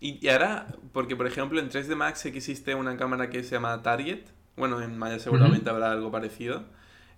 Y, 0.00 0.28
ahora, 0.28 0.66
porque 0.92 1.16
por 1.16 1.26
ejemplo 1.26 1.60
en 1.60 1.70
3D 1.70 1.94
Max 1.94 2.20
sé 2.20 2.32
que 2.32 2.38
existe 2.38 2.74
una 2.74 2.96
cámara 2.96 3.30
que 3.30 3.44
se 3.44 3.54
llama 3.54 3.82
Target. 3.82 4.24
Bueno, 4.56 4.82
en 4.82 4.98
Maya 4.98 5.18
seguramente 5.18 5.70
habrá 5.70 5.92
algo 5.92 6.10
parecido. 6.10 6.64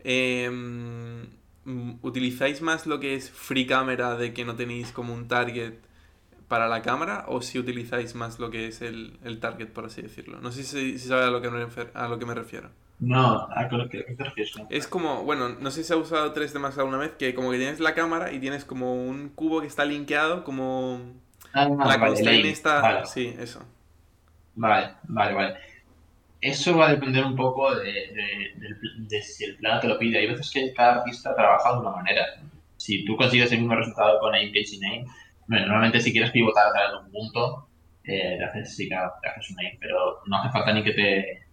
Em, 0.04 1.28
¿Utilizáis 2.02 2.60
más 2.62 2.86
lo 2.86 3.00
que 3.00 3.14
es 3.14 3.30
free 3.30 3.66
camera 3.66 4.16
de 4.16 4.34
que 4.34 4.44
no 4.44 4.54
tenéis 4.54 4.92
como 4.92 5.14
un 5.14 5.28
target 5.28 5.87
para 6.48 6.66
la 6.66 6.82
cámara 6.82 7.24
o 7.28 7.42
si 7.42 7.58
utilizáis 7.58 8.14
más 8.14 8.38
lo 8.38 8.50
que 8.50 8.66
es 8.66 8.82
el, 8.82 9.18
el 9.22 9.38
target, 9.38 9.68
por 9.68 9.84
así 9.84 10.02
decirlo. 10.02 10.40
No 10.40 10.50
sé 10.50 10.64
si, 10.64 10.98
si 10.98 11.08
sabes 11.08 11.26
a 11.26 11.30
lo, 11.30 11.40
que 11.40 11.50
me 11.50 11.66
a 11.94 12.08
lo 12.08 12.18
que 12.18 12.26
me 12.26 12.34
refiero. 12.34 12.70
No, 13.00 13.46
a 13.50 13.68
lo 13.70 13.88
que 13.88 14.02
te 14.02 14.24
refieres. 14.24 14.54
Es 14.70 14.88
como, 14.88 15.22
bueno, 15.22 15.50
no 15.50 15.70
sé 15.70 15.82
si 15.82 15.88
se 15.88 15.94
ha 15.94 15.96
usado 15.96 16.34
3D 16.34 16.58
Max 16.58 16.78
alguna 16.78 16.98
vez, 16.98 17.12
que 17.12 17.34
como 17.34 17.52
que 17.52 17.58
tienes 17.58 17.78
la 17.78 17.94
cámara 17.94 18.32
y 18.32 18.40
tienes 18.40 18.64
como 18.64 18.94
un 18.94 19.28
cubo 19.28 19.60
que 19.60 19.68
está 19.68 19.84
linkeado, 19.84 20.42
como 20.42 21.00
ah, 21.52 21.68
la 21.68 21.96
vale, 21.96 22.50
está... 22.50 23.04
Sí, 23.04 23.34
eso. 23.38 23.60
Vale, 24.56 24.94
vale, 25.04 25.34
vale. 25.34 25.54
Eso 26.40 26.76
va 26.76 26.88
a 26.88 26.90
depender 26.92 27.24
un 27.24 27.36
poco 27.36 27.74
de, 27.74 27.92
de, 27.92 28.74
de, 28.98 29.22
si 29.22 29.44
el 29.44 29.56
plano 29.56 29.80
te 29.80 29.88
lo 29.88 29.98
pide. 29.98 30.18
Hay 30.18 30.28
veces 30.28 30.50
que 30.50 30.72
cada 30.72 31.00
artista 31.00 31.34
trabaja 31.34 31.74
de 31.74 31.80
una 31.80 31.90
manera. 31.90 32.24
Si 32.76 33.04
tú 33.04 33.16
consigues 33.16 33.52
el 33.52 33.58
mismo 33.58 33.74
resultado 33.74 34.18
con 34.20 34.34
Aim 34.34 34.52
Name, 34.80 35.06
normalmente 35.48 36.00
si 36.00 36.12
quieres 36.12 36.30
pivotar 36.30 36.68
a 36.68 36.72
través 36.72 36.92
de 36.92 36.98
un 36.98 37.10
punto, 37.10 37.68
eh, 38.04 38.38
haces, 38.42 38.76
sí, 38.76 38.88
claro, 38.88 39.12
haces 39.22 39.50
un 39.50 39.60
aim, 39.60 39.76
pero 39.80 40.20
no 40.26 40.36
hace 40.36 40.50
falta 40.50 40.72
ni 40.72 40.82
que 40.82 40.92
te... 40.92 41.46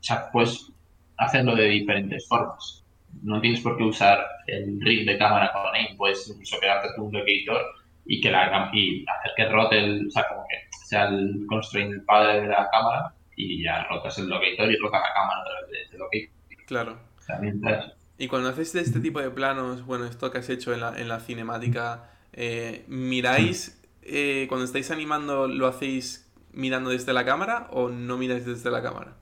O 0.00 0.02
sea, 0.02 0.30
puedes 0.30 0.72
hacerlo 1.16 1.54
de 1.54 1.64
diferentes 1.64 2.26
formas. 2.28 2.84
No 3.22 3.40
tienes 3.40 3.60
por 3.60 3.76
qué 3.76 3.84
usar 3.84 4.26
el 4.46 4.80
rig 4.80 5.06
de 5.06 5.18
cámara 5.18 5.52
con 5.52 5.74
aim, 5.74 5.96
puedes 5.96 6.28
incluso 6.28 6.58
crearte 6.58 6.88
un 7.00 7.12
locator 7.12 7.62
y 8.04 8.20
que 8.20 8.30
la 8.30 8.70
y 8.72 9.04
hacer 9.06 9.32
que 9.36 9.48
rote 9.48 9.78
el, 9.78 10.08
o 10.08 10.10
sea, 10.10 10.26
como 10.28 10.44
que 10.48 10.56
sea 10.86 11.04
el 11.04 11.44
constraint 11.46 11.92
el 11.92 12.04
padre 12.04 12.40
de 12.40 12.48
la 12.48 12.68
cámara 12.70 13.14
y 13.36 13.62
ya 13.62 13.84
rotas 13.84 14.18
el 14.18 14.28
locator 14.28 14.70
y 14.70 14.76
rota 14.76 14.98
la 14.98 15.14
cámara 15.14 15.40
a 15.40 15.44
través 15.44 15.70
de 15.70 15.82
ese 15.82 15.98
locator. 15.98 16.66
Claro. 16.66 16.98
O 17.18 17.22
sea, 17.22 17.38
mientras... 17.38 17.92
Y 18.18 18.28
cuando 18.28 18.48
haces 18.48 18.74
este 18.74 19.00
tipo 19.00 19.20
de 19.20 19.30
planos, 19.30 19.84
bueno, 19.84 20.04
esto 20.04 20.30
que 20.30 20.38
has 20.38 20.48
hecho 20.48 20.72
en 20.72 20.80
la, 20.80 20.98
en 20.98 21.08
la 21.08 21.20
cinemática, 21.20 22.11
eh, 22.32 22.84
¿Miráis, 22.88 23.80
eh, 24.02 24.46
cuando 24.48 24.64
estáis 24.64 24.90
animando, 24.90 25.48
lo 25.48 25.66
hacéis 25.66 26.30
mirando 26.52 26.90
desde 26.90 27.12
la 27.12 27.24
cámara 27.24 27.68
o 27.70 27.88
no 27.88 28.16
miráis 28.16 28.46
desde 28.46 28.70
la 28.70 28.82
cámara? 28.82 29.14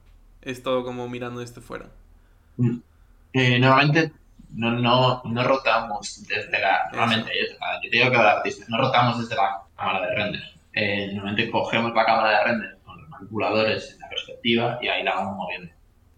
¿Es 0.43 0.63
todo 0.63 0.85
como 0.85 1.09
mirando 1.09 1.41
desde 1.41 1.61
fuera? 1.61 1.87
Mm. 2.57 2.79
Eh, 3.33 3.59
normalmente 3.59 4.13
no, 4.55 4.73
no, 4.73 5.23
no, 5.25 5.45
rotamos 5.45 6.25
desde 6.27 6.59
la... 6.59 6.89
Normalmente, 6.93 7.31
yo, 7.39 7.57
te 7.83 7.91
digo 7.91 8.11
que 8.11 8.17
cada 8.17 8.39
artista, 8.39 8.65
no 8.69 8.79
rotamos 8.79 9.21
desde 9.21 9.37
la 9.37 9.63
cámara 9.77 10.07
de 10.07 10.15
render. 10.15 11.15
normalmente 11.15 11.51
cogemos 11.51 11.95
la 11.95 12.05
cámara 12.05 12.39
de 12.39 12.45
render 12.45 12.79
con 12.85 13.01
los 13.01 13.09
manipuladores 13.09 13.93
en 13.93 14.01
la 14.01 14.09
perspectiva 14.09 14.79
y 14.81 14.89
ahí 14.89 15.03
la 15.03 15.15
vamos 15.17 15.37
moviendo. 15.37 15.73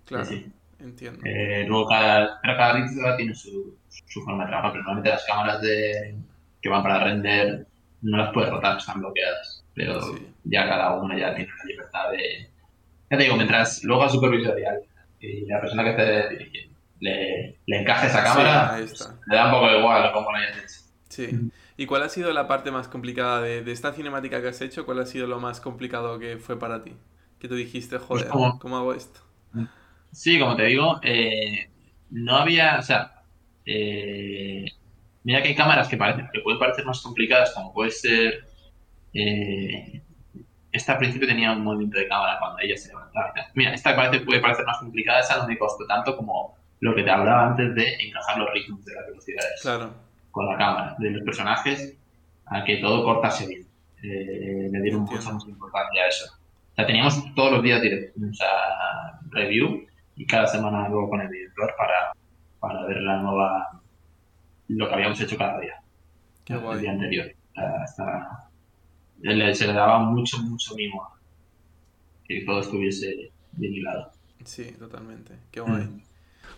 Claro, 0.04 0.28
entiendo. 0.78 1.20
luego 1.68 1.86
cada, 1.86 2.38
pero 2.42 2.56
cada 2.56 2.74
artista 2.74 3.16
tiene 3.16 3.34
su, 3.34 3.76
su 3.88 4.22
forma 4.22 4.44
de 4.44 4.50
trabajar, 4.50 4.72
pero 4.72 4.84
normalmente 4.84 5.10
las 5.10 5.24
cámaras 5.26 5.60
de, 5.62 6.16
que 6.62 6.68
van 6.68 6.82
para 6.82 7.04
render 7.04 7.66
no 8.02 8.16
las 8.16 8.32
puedes 8.32 8.50
rotar, 8.50 8.78
están 8.78 9.00
bloqueadas. 9.00 9.64
Pero 9.74 10.00
ya 10.44 10.68
cada 10.68 10.94
una 10.94 11.18
ya 11.18 11.34
tiene 11.34 11.50
la 11.58 11.64
libertad 11.64 12.10
de. 12.10 12.50
Ya 13.10 13.18
te 13.18 13.24
digo, 13.24 13.36
mientras 13.36 13.84
luego 13.84 14.04
al 14.04 14.10
supervisorial 14.10 14.80
y 15.20 15.46
la 15.46 15.60
persona 15.60 15.84
que 15.84 15.90
esté 15.90 16.28
dirigiendo 16.30 16.78
le, 17.00 17.56
le 17.66 17.80
encaje 17.80 18.06
esa 18.06 18.22
cámara, 18.22 18.78
le 18.78 19.36
da 19.36 19.46
un 19.46 19.52
poco 19.52 19.70
igual 19.70 20.12
cómo 20.12 20.30
lo 20.30 20.38
hayas 20.38 20.56
hecho. 20.56 20.82
Sí. 21.08 21.50
¿Y 21.76 21.86
cuál 21.86 22.02
ha 22.02 22.08
sido 22.08 22.32
la 22.32 22.46
parte 22.46 22.70
más 22.70 22.88
complicada 22.88 23.40
de, 23.42 23.62
de, 23.62 23.72
esta 23.72 23.92
cinemática 23.92 24.40
que 24.40 24.48
has 24.48 24.60
hecho? 24.60 24.86
¿Cuál 24.86 25.00
ha 25.00 25.06
sido 25.06 25.26
lo 25.26 25.40
más 25.40 25.60
complicado 25.60 26.18
que 26.18 26.38
fue 26.38 26.58
para 26.58 26.82
ti? 26.82 26.94
Que 27.38 27.48
tú 27.48 27.54
dijiste, 27.54 27.98
pues 27.98 28.24
joder, 28.28 28.58
¿cómo 28.60 28.76
hago 28.76 28.94
esto? 28.94 29.20
Sí, 30.12 30.38
como 30.38 30.56
te 30.56 30.64
digo, 30.64 31.00
eh, 31.02 31.70
no 32.10 32.36
había, 32.36 32.78
o 32.78 32.82
sea, 32.82 33.22
eh, 33.64 34.66
Mira 35.24 35.42
que 35.42 35.48
hay 35.48 35.54
cámaras 35.54 35.88
que, 35.88 35.96
parecen, 35.96 36.28
que 36.32 36.40
pueden 36.40 36.58
parecer 36.58 36.84
más 36.84 37.00
complicadas, 37.00 37.52
como 37.54 37.72
puede 37.72 37.90
ser. 37.90 38.46
Eh, 39.14 40.02
esta 40.72 40.92
al 40.92 40.98
principio 40.98 41.28
tenía 41.28 41.52
un 41.52 41.62
movimiento 41.62 41.98
de 41.98 42.08
cámara 42.08 42.38
cuando 42.38 42.58
ella 42.60 42.76
se 42.76 42.88
levantaba. 42.88 43.32
Mira, 43.54 43.74
esta 43.74 43.94
parece, 43.94 44.24
puede 44.24 44.40
parecer 44.40 44.64
más 44.64 44.78
complicada, 44.78 45.20
esa 45.20 45.36
no 45.36 45.46
me 45.46 45.58
costó 45.58 45.86
tanto 45.86 46.16
como 46.16 46.56
lo 46.80 46.94
que 46.94 47.02
te 47.02 47.10
hablaba 47.10 47.48
antes 47.48 47.74
de 47.74 47.94
encajar 47.94 48.38
los 48.38 48.50
ritmos 48.52 48.84
de 48.84 48.94
las 48.94 49.06
velocidades 49.06 49.60
claro. 49.62 49.94
con 50.30 50.46
la 50.46 50.56
cámara, 50.56 50.96
de 50.98 51.10
los 51.10 51.22
personajes, 51.22 51.96
a 52.46 52.64
que 52.64 52.78
todo 52.78 53.04
cortase 53.04 53.46
bien. 53.46 53.66
Eh, 54.02 54.68
le 54.72 54.80
dieron 54.80 55.02
mucha 55.02 55.30
más 55.30 55.46
importancia 55.46 56.02
a 56.02 56.08
eso. 56.08 56.24
O 56.72 56.74
sea, 56.74 56.86
teníamos 56.86 57.34
todos 57.34 57.52
los 57.52 57.62
días 57.62 57.80
o 57.80 58.34
sea, 58.34 59.20
review 59.30 59.86
y 60.16 60.26
cada 60.26 60.46
semana 60.46 60.88
luego 60.88 61.10
con 61.10 61.20
el 61.20 61.30
director 61.30 61.72
para, 61.76 62.12
para 62.58 62.86
ver 62.86 63.02
la 63.02 63.18
nueva 63.18 63.81
lo 64.76 64.88
que 64.88 64.94
habíamos 64.94 65.20
hecho 65.20 65.36
cada 65.36 65.60
día. 65.60 65.74
El 66.46 66.80
día 66.80 66.92
anterior. 66.92 67.32
Hasta, 67.54 68.48
se 69.22 69.66
le 69.66 69.72
daba 69.72 70.00
mucho, 70.00 70.38
mucho 70.38 70.74
mimo 70.74 71.08
que 72.26 72.44
todo 72.44 72.60
estuviese 72.60 73.30
bien 73.52 73.74
hilado. 73.74 74.12
Sí, 74.44 74.72
totalmente. 74.78 75.34
Qué 75.50 75.60
guay. 75.60 75.84
Mm. 75.84 76.02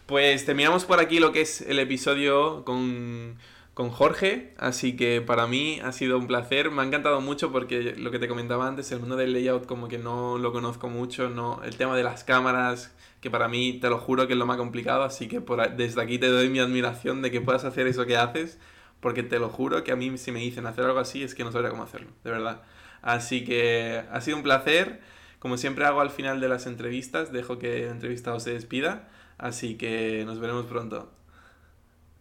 Pues 0.07 0.45
terminamos 0.45 0.85
por 0.85 1.01
aquí 1.01 1.19
lo 1.19 1.33
que 1.33 1.43
es 1.43 1.61
el 1.63 1.79
episodio 1.79 2.65
con 2.65 3.39
con 3.75 3.91
Jorge, 3.91 4.55
así 4.57 4.95
que 4.95 5.21
para 5.21 5.49
mí 5.49 5.81
ha 5.83 5.91
sido 5.91 6.17
un 6.17 6.29
placer, 6.29 6.71
me 6.71 6.83
ha 6.83 6.85
encantado 6.85 7.21
mucho 7.21 7.51
porque 7.51 7.95
lo 7.97 8.13
que 8.13 8.21
te 8.21 8.29
comentaba 8.29 8.69
antes, 8.69 8.93
el 8.93 9.01
mundo 9.01 9.17
del 9.17 9.33
layout 9.33 9.67
como 9.67 9.89
que 9.89 9.99
no 9.99 10.39
lo 10.39 10.53
conozco 10.53 10.89
mucho, 10.89 11.29
no 11.29 11.61
el 11.65 11.77
tema 11.77 11.97
de 11.97 12.05
las 12.05 12.23
cámaras, 12.23 12.95
que 13.21 13.31
para 13.31 13.49
mí 13.49 13.81
te 13.81 13.89
lo 13.91 13.99
juro 13.99 14.29
que 14.29 14.35
es 14.35 14.39
lo 14.39 14.47
más 14.47 14.59
complicado, 14.59 15.03
así 15.03 15.27
que 15.27 15.41
por, 15.41 15.77
desde 15.77 16.01
aquí 16.01 16.19
te 16.19 16.29
doy 16.29 16.49
mi 16.49 16.61
admiración 16.61 17.21
de 17.21 17.33
que 17.33 17.41
puedas 17.41 17.65
hacer 17.65 17.89
eso 17.89 18.07
que 18.07 18.17
haces, 18.17 18.59
porque 19.01 19.25
te 19.25 19.41
lo 19.41 19.49
juro 19.49 19.83
que 19.83 19.91
a 19.91 19.97
mí 19.97 20.17
si 20.19 20.31
me 20.31 20.39
dicen 20.39 20.67
hacer 20.67 20.85
algo 20.85 21.01
así 21.01 21.25
es 21.25 21.35
que 21.35 21.43
no 21.43 21.51
sabría 21.51 21.71
cómo 21.71 21.83
hacerlo, 21.83 22.11
de 22.23 22.31
verdad. 22.31 22.63
Así 23.03 23.45
que 23.45 24.05
ha 24.11 24.21
sido 24.21 24.37
un 24.37 24.45
placer, 24.45 25.01
como 25.41 25.57
siempre 25.57 25.85
hago 25.85 26.01
al 26.01 26.11
final 26.11 26.41
de 26.41 26.49
las 26.49 26.67
entrevistas, 26.67 27.33
dejo 27.33 27.59
que 27.59 27.85
el 27.85 27.91
entrevistado 27.91 28.39
se 28.41 28.53
despida, 28.53 29.09
así 29.37 29.77
que 29.77 30.23
nos 30.27 30.39
veremos 30.39 30.67
pronto. 30.67 31.11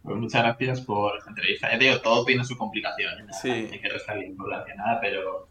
Pues 0.04 0.18
muchas 0.18 0.42
gracias 0.42 0.82
por 0.82 1.16
esta 1.16 1.30
entrevista. 1.30 1.72
Ya 1.72 1.78
te 1.78 1.84
digo, 1.86 2.00
todo 2.02 2.26
tiene 2.26 2.44
su 2.44 2.58
complicación. 2.58 3.20
¿eh? 3.20 3.32
Sí. 3.40 3.50
Hay 3.50 3.80
que 3.80 3.88
restarle 3.88 4.26
importancia 4.26 4.74
nada, 4.74 5.00
pero 5.00 5.48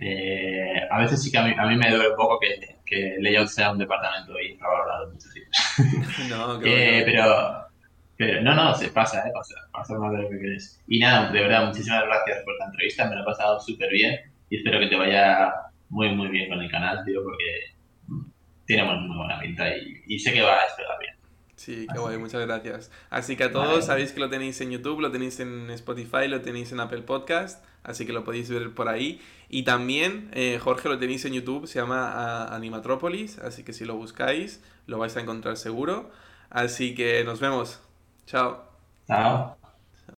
eh, 0.00 0.80
a 0.88 1.00
veces 1.00 1.24
sí 1.24 1.32
que 1.32 1.38
a 1.38 1.42
mí, 1.42 1.52
a 1.58 1.66
mí, 1.66 1.76
me 1.76 1.90
duele 1.90 2.10
un 2.10 2.16
poco 2.16 2.38
que, 2.38 2.76
que 2.84 3.16
Layout 3.18 3.48
sea 3.48 3.72
un 3.72 3.78
departamento 3.78 4.40
infravalorado 4.40 5.10
muchos 5.10 5.34
No, 6.28 6.62
eh, 6.64 7.02
pero, 7.04 7.66
pero 8.16 8.42
no, 8.42 8.54
no, 8.54 8.74
se 8.76 8.90
pasa, 8.90 9.26
¿eh? 9.26 9.32
pasa, 9.34 9.56
pasa 9.72 9.98
más 9.98 10.12
de 10.12 10.22
lo 10.22 10.30
que 10.30 10.38
crees. 10.38 10.80
Y 10.86 11.00
nada, 11.00 11.32
de 11.32 11.40
verdad, 11.40 11.66
muchísimas 11.66 12.04
gracias 12.04 12.44
por 12.44 12.52
esta 12.54 12.66
entrevista, 12.66 13.08
me 13.08 13.16
lo 13.16 13.22
he 13.22 13.24
pasado 13.24 13.58
súper 13.58 13.90
bien 13.90 14.20
y 14.50 14.58
espero 14.58 14.78
que 14.78 14.86
te 14.86 14.94
vaya 14.94 15.52
muy, 15.88 16.14
muy 16.14 16.28
bien 16.28 16.48
con 16.48 16.60
el 16.60 16.70
canal, 16.70 17.04
tío, 17.04 17.24
porque 17.24 18.22
tiene 18.66 18.84
muy, 18.84 19.16
buena 19.16 19.40
pinta 19.40 19.68
y, 19.76 20.00
y 20.06 20.16
sé 20.20 20.32
que 20.32 20.42
va 20.42 20.60
a 20.60 20.64
despegar 20.64 20.96
bien. 21.00 21.15
Sí, 21.56 21.86
qué 21.90 21.98
guay, 21.98 22.18
muchas 22.18 22.46
gracias. 22.46 22.90
Así 23.08 23.34
que 23.34 23.44
a 23.44 23.52
todos 23.52 23.86
sabéis 23.86 24.12
que 24.12 24.20
lo 24.20 24.28
tenéis 24.28 24.60
en 24.60 24.70
YouTube, 24.70 25.00
lo 25.00 25.10
tenéis 25.10 25.40
en 25.40 25.70
Spotify, 25.70 26.28
lo 26.28 26.42
tenéis 26.42 26.70
en 26.72 26.80
Apple 26.80 27.02
Podcast, 27.02 27.64
así 27.82 28.04
que 28.04 28.12
lo 28.12 28.24
podéis 28.24 28.50
ver 28.50 28.74
por 28.74 28.88
ahí. 28.88 29.22
Y 29.48 29.62
también, 29.62 30.30
eh, 30.34 30.58
Jorge, 30.62 30.88
lo 30.88 30.98
tenéis 30.98 31.24
en 31.24 31.32
YouTube, 31.32 31.66
se 31.66 31.78
llama 31.80 32.12
ah, 32.12 32.54
Animatrópolis, 32.54 33.38
así 33.38 33.62
que 33.64 33.72
si 33.72 33.86
lo 33.86 33.96
buscáis, 33.96 34.62
lo 34.86 34.98
vais 34.98 35.16
a 35.16 35.20
encontrar 35.20 35.56
seguro. 35.56 36.10
Así 36.50 36.94
que 36.94 37.24
nos 37.24 37.40
vemos. 37.40 37.80
Chao. 38.26 38.62
Chao. 39.06 39.55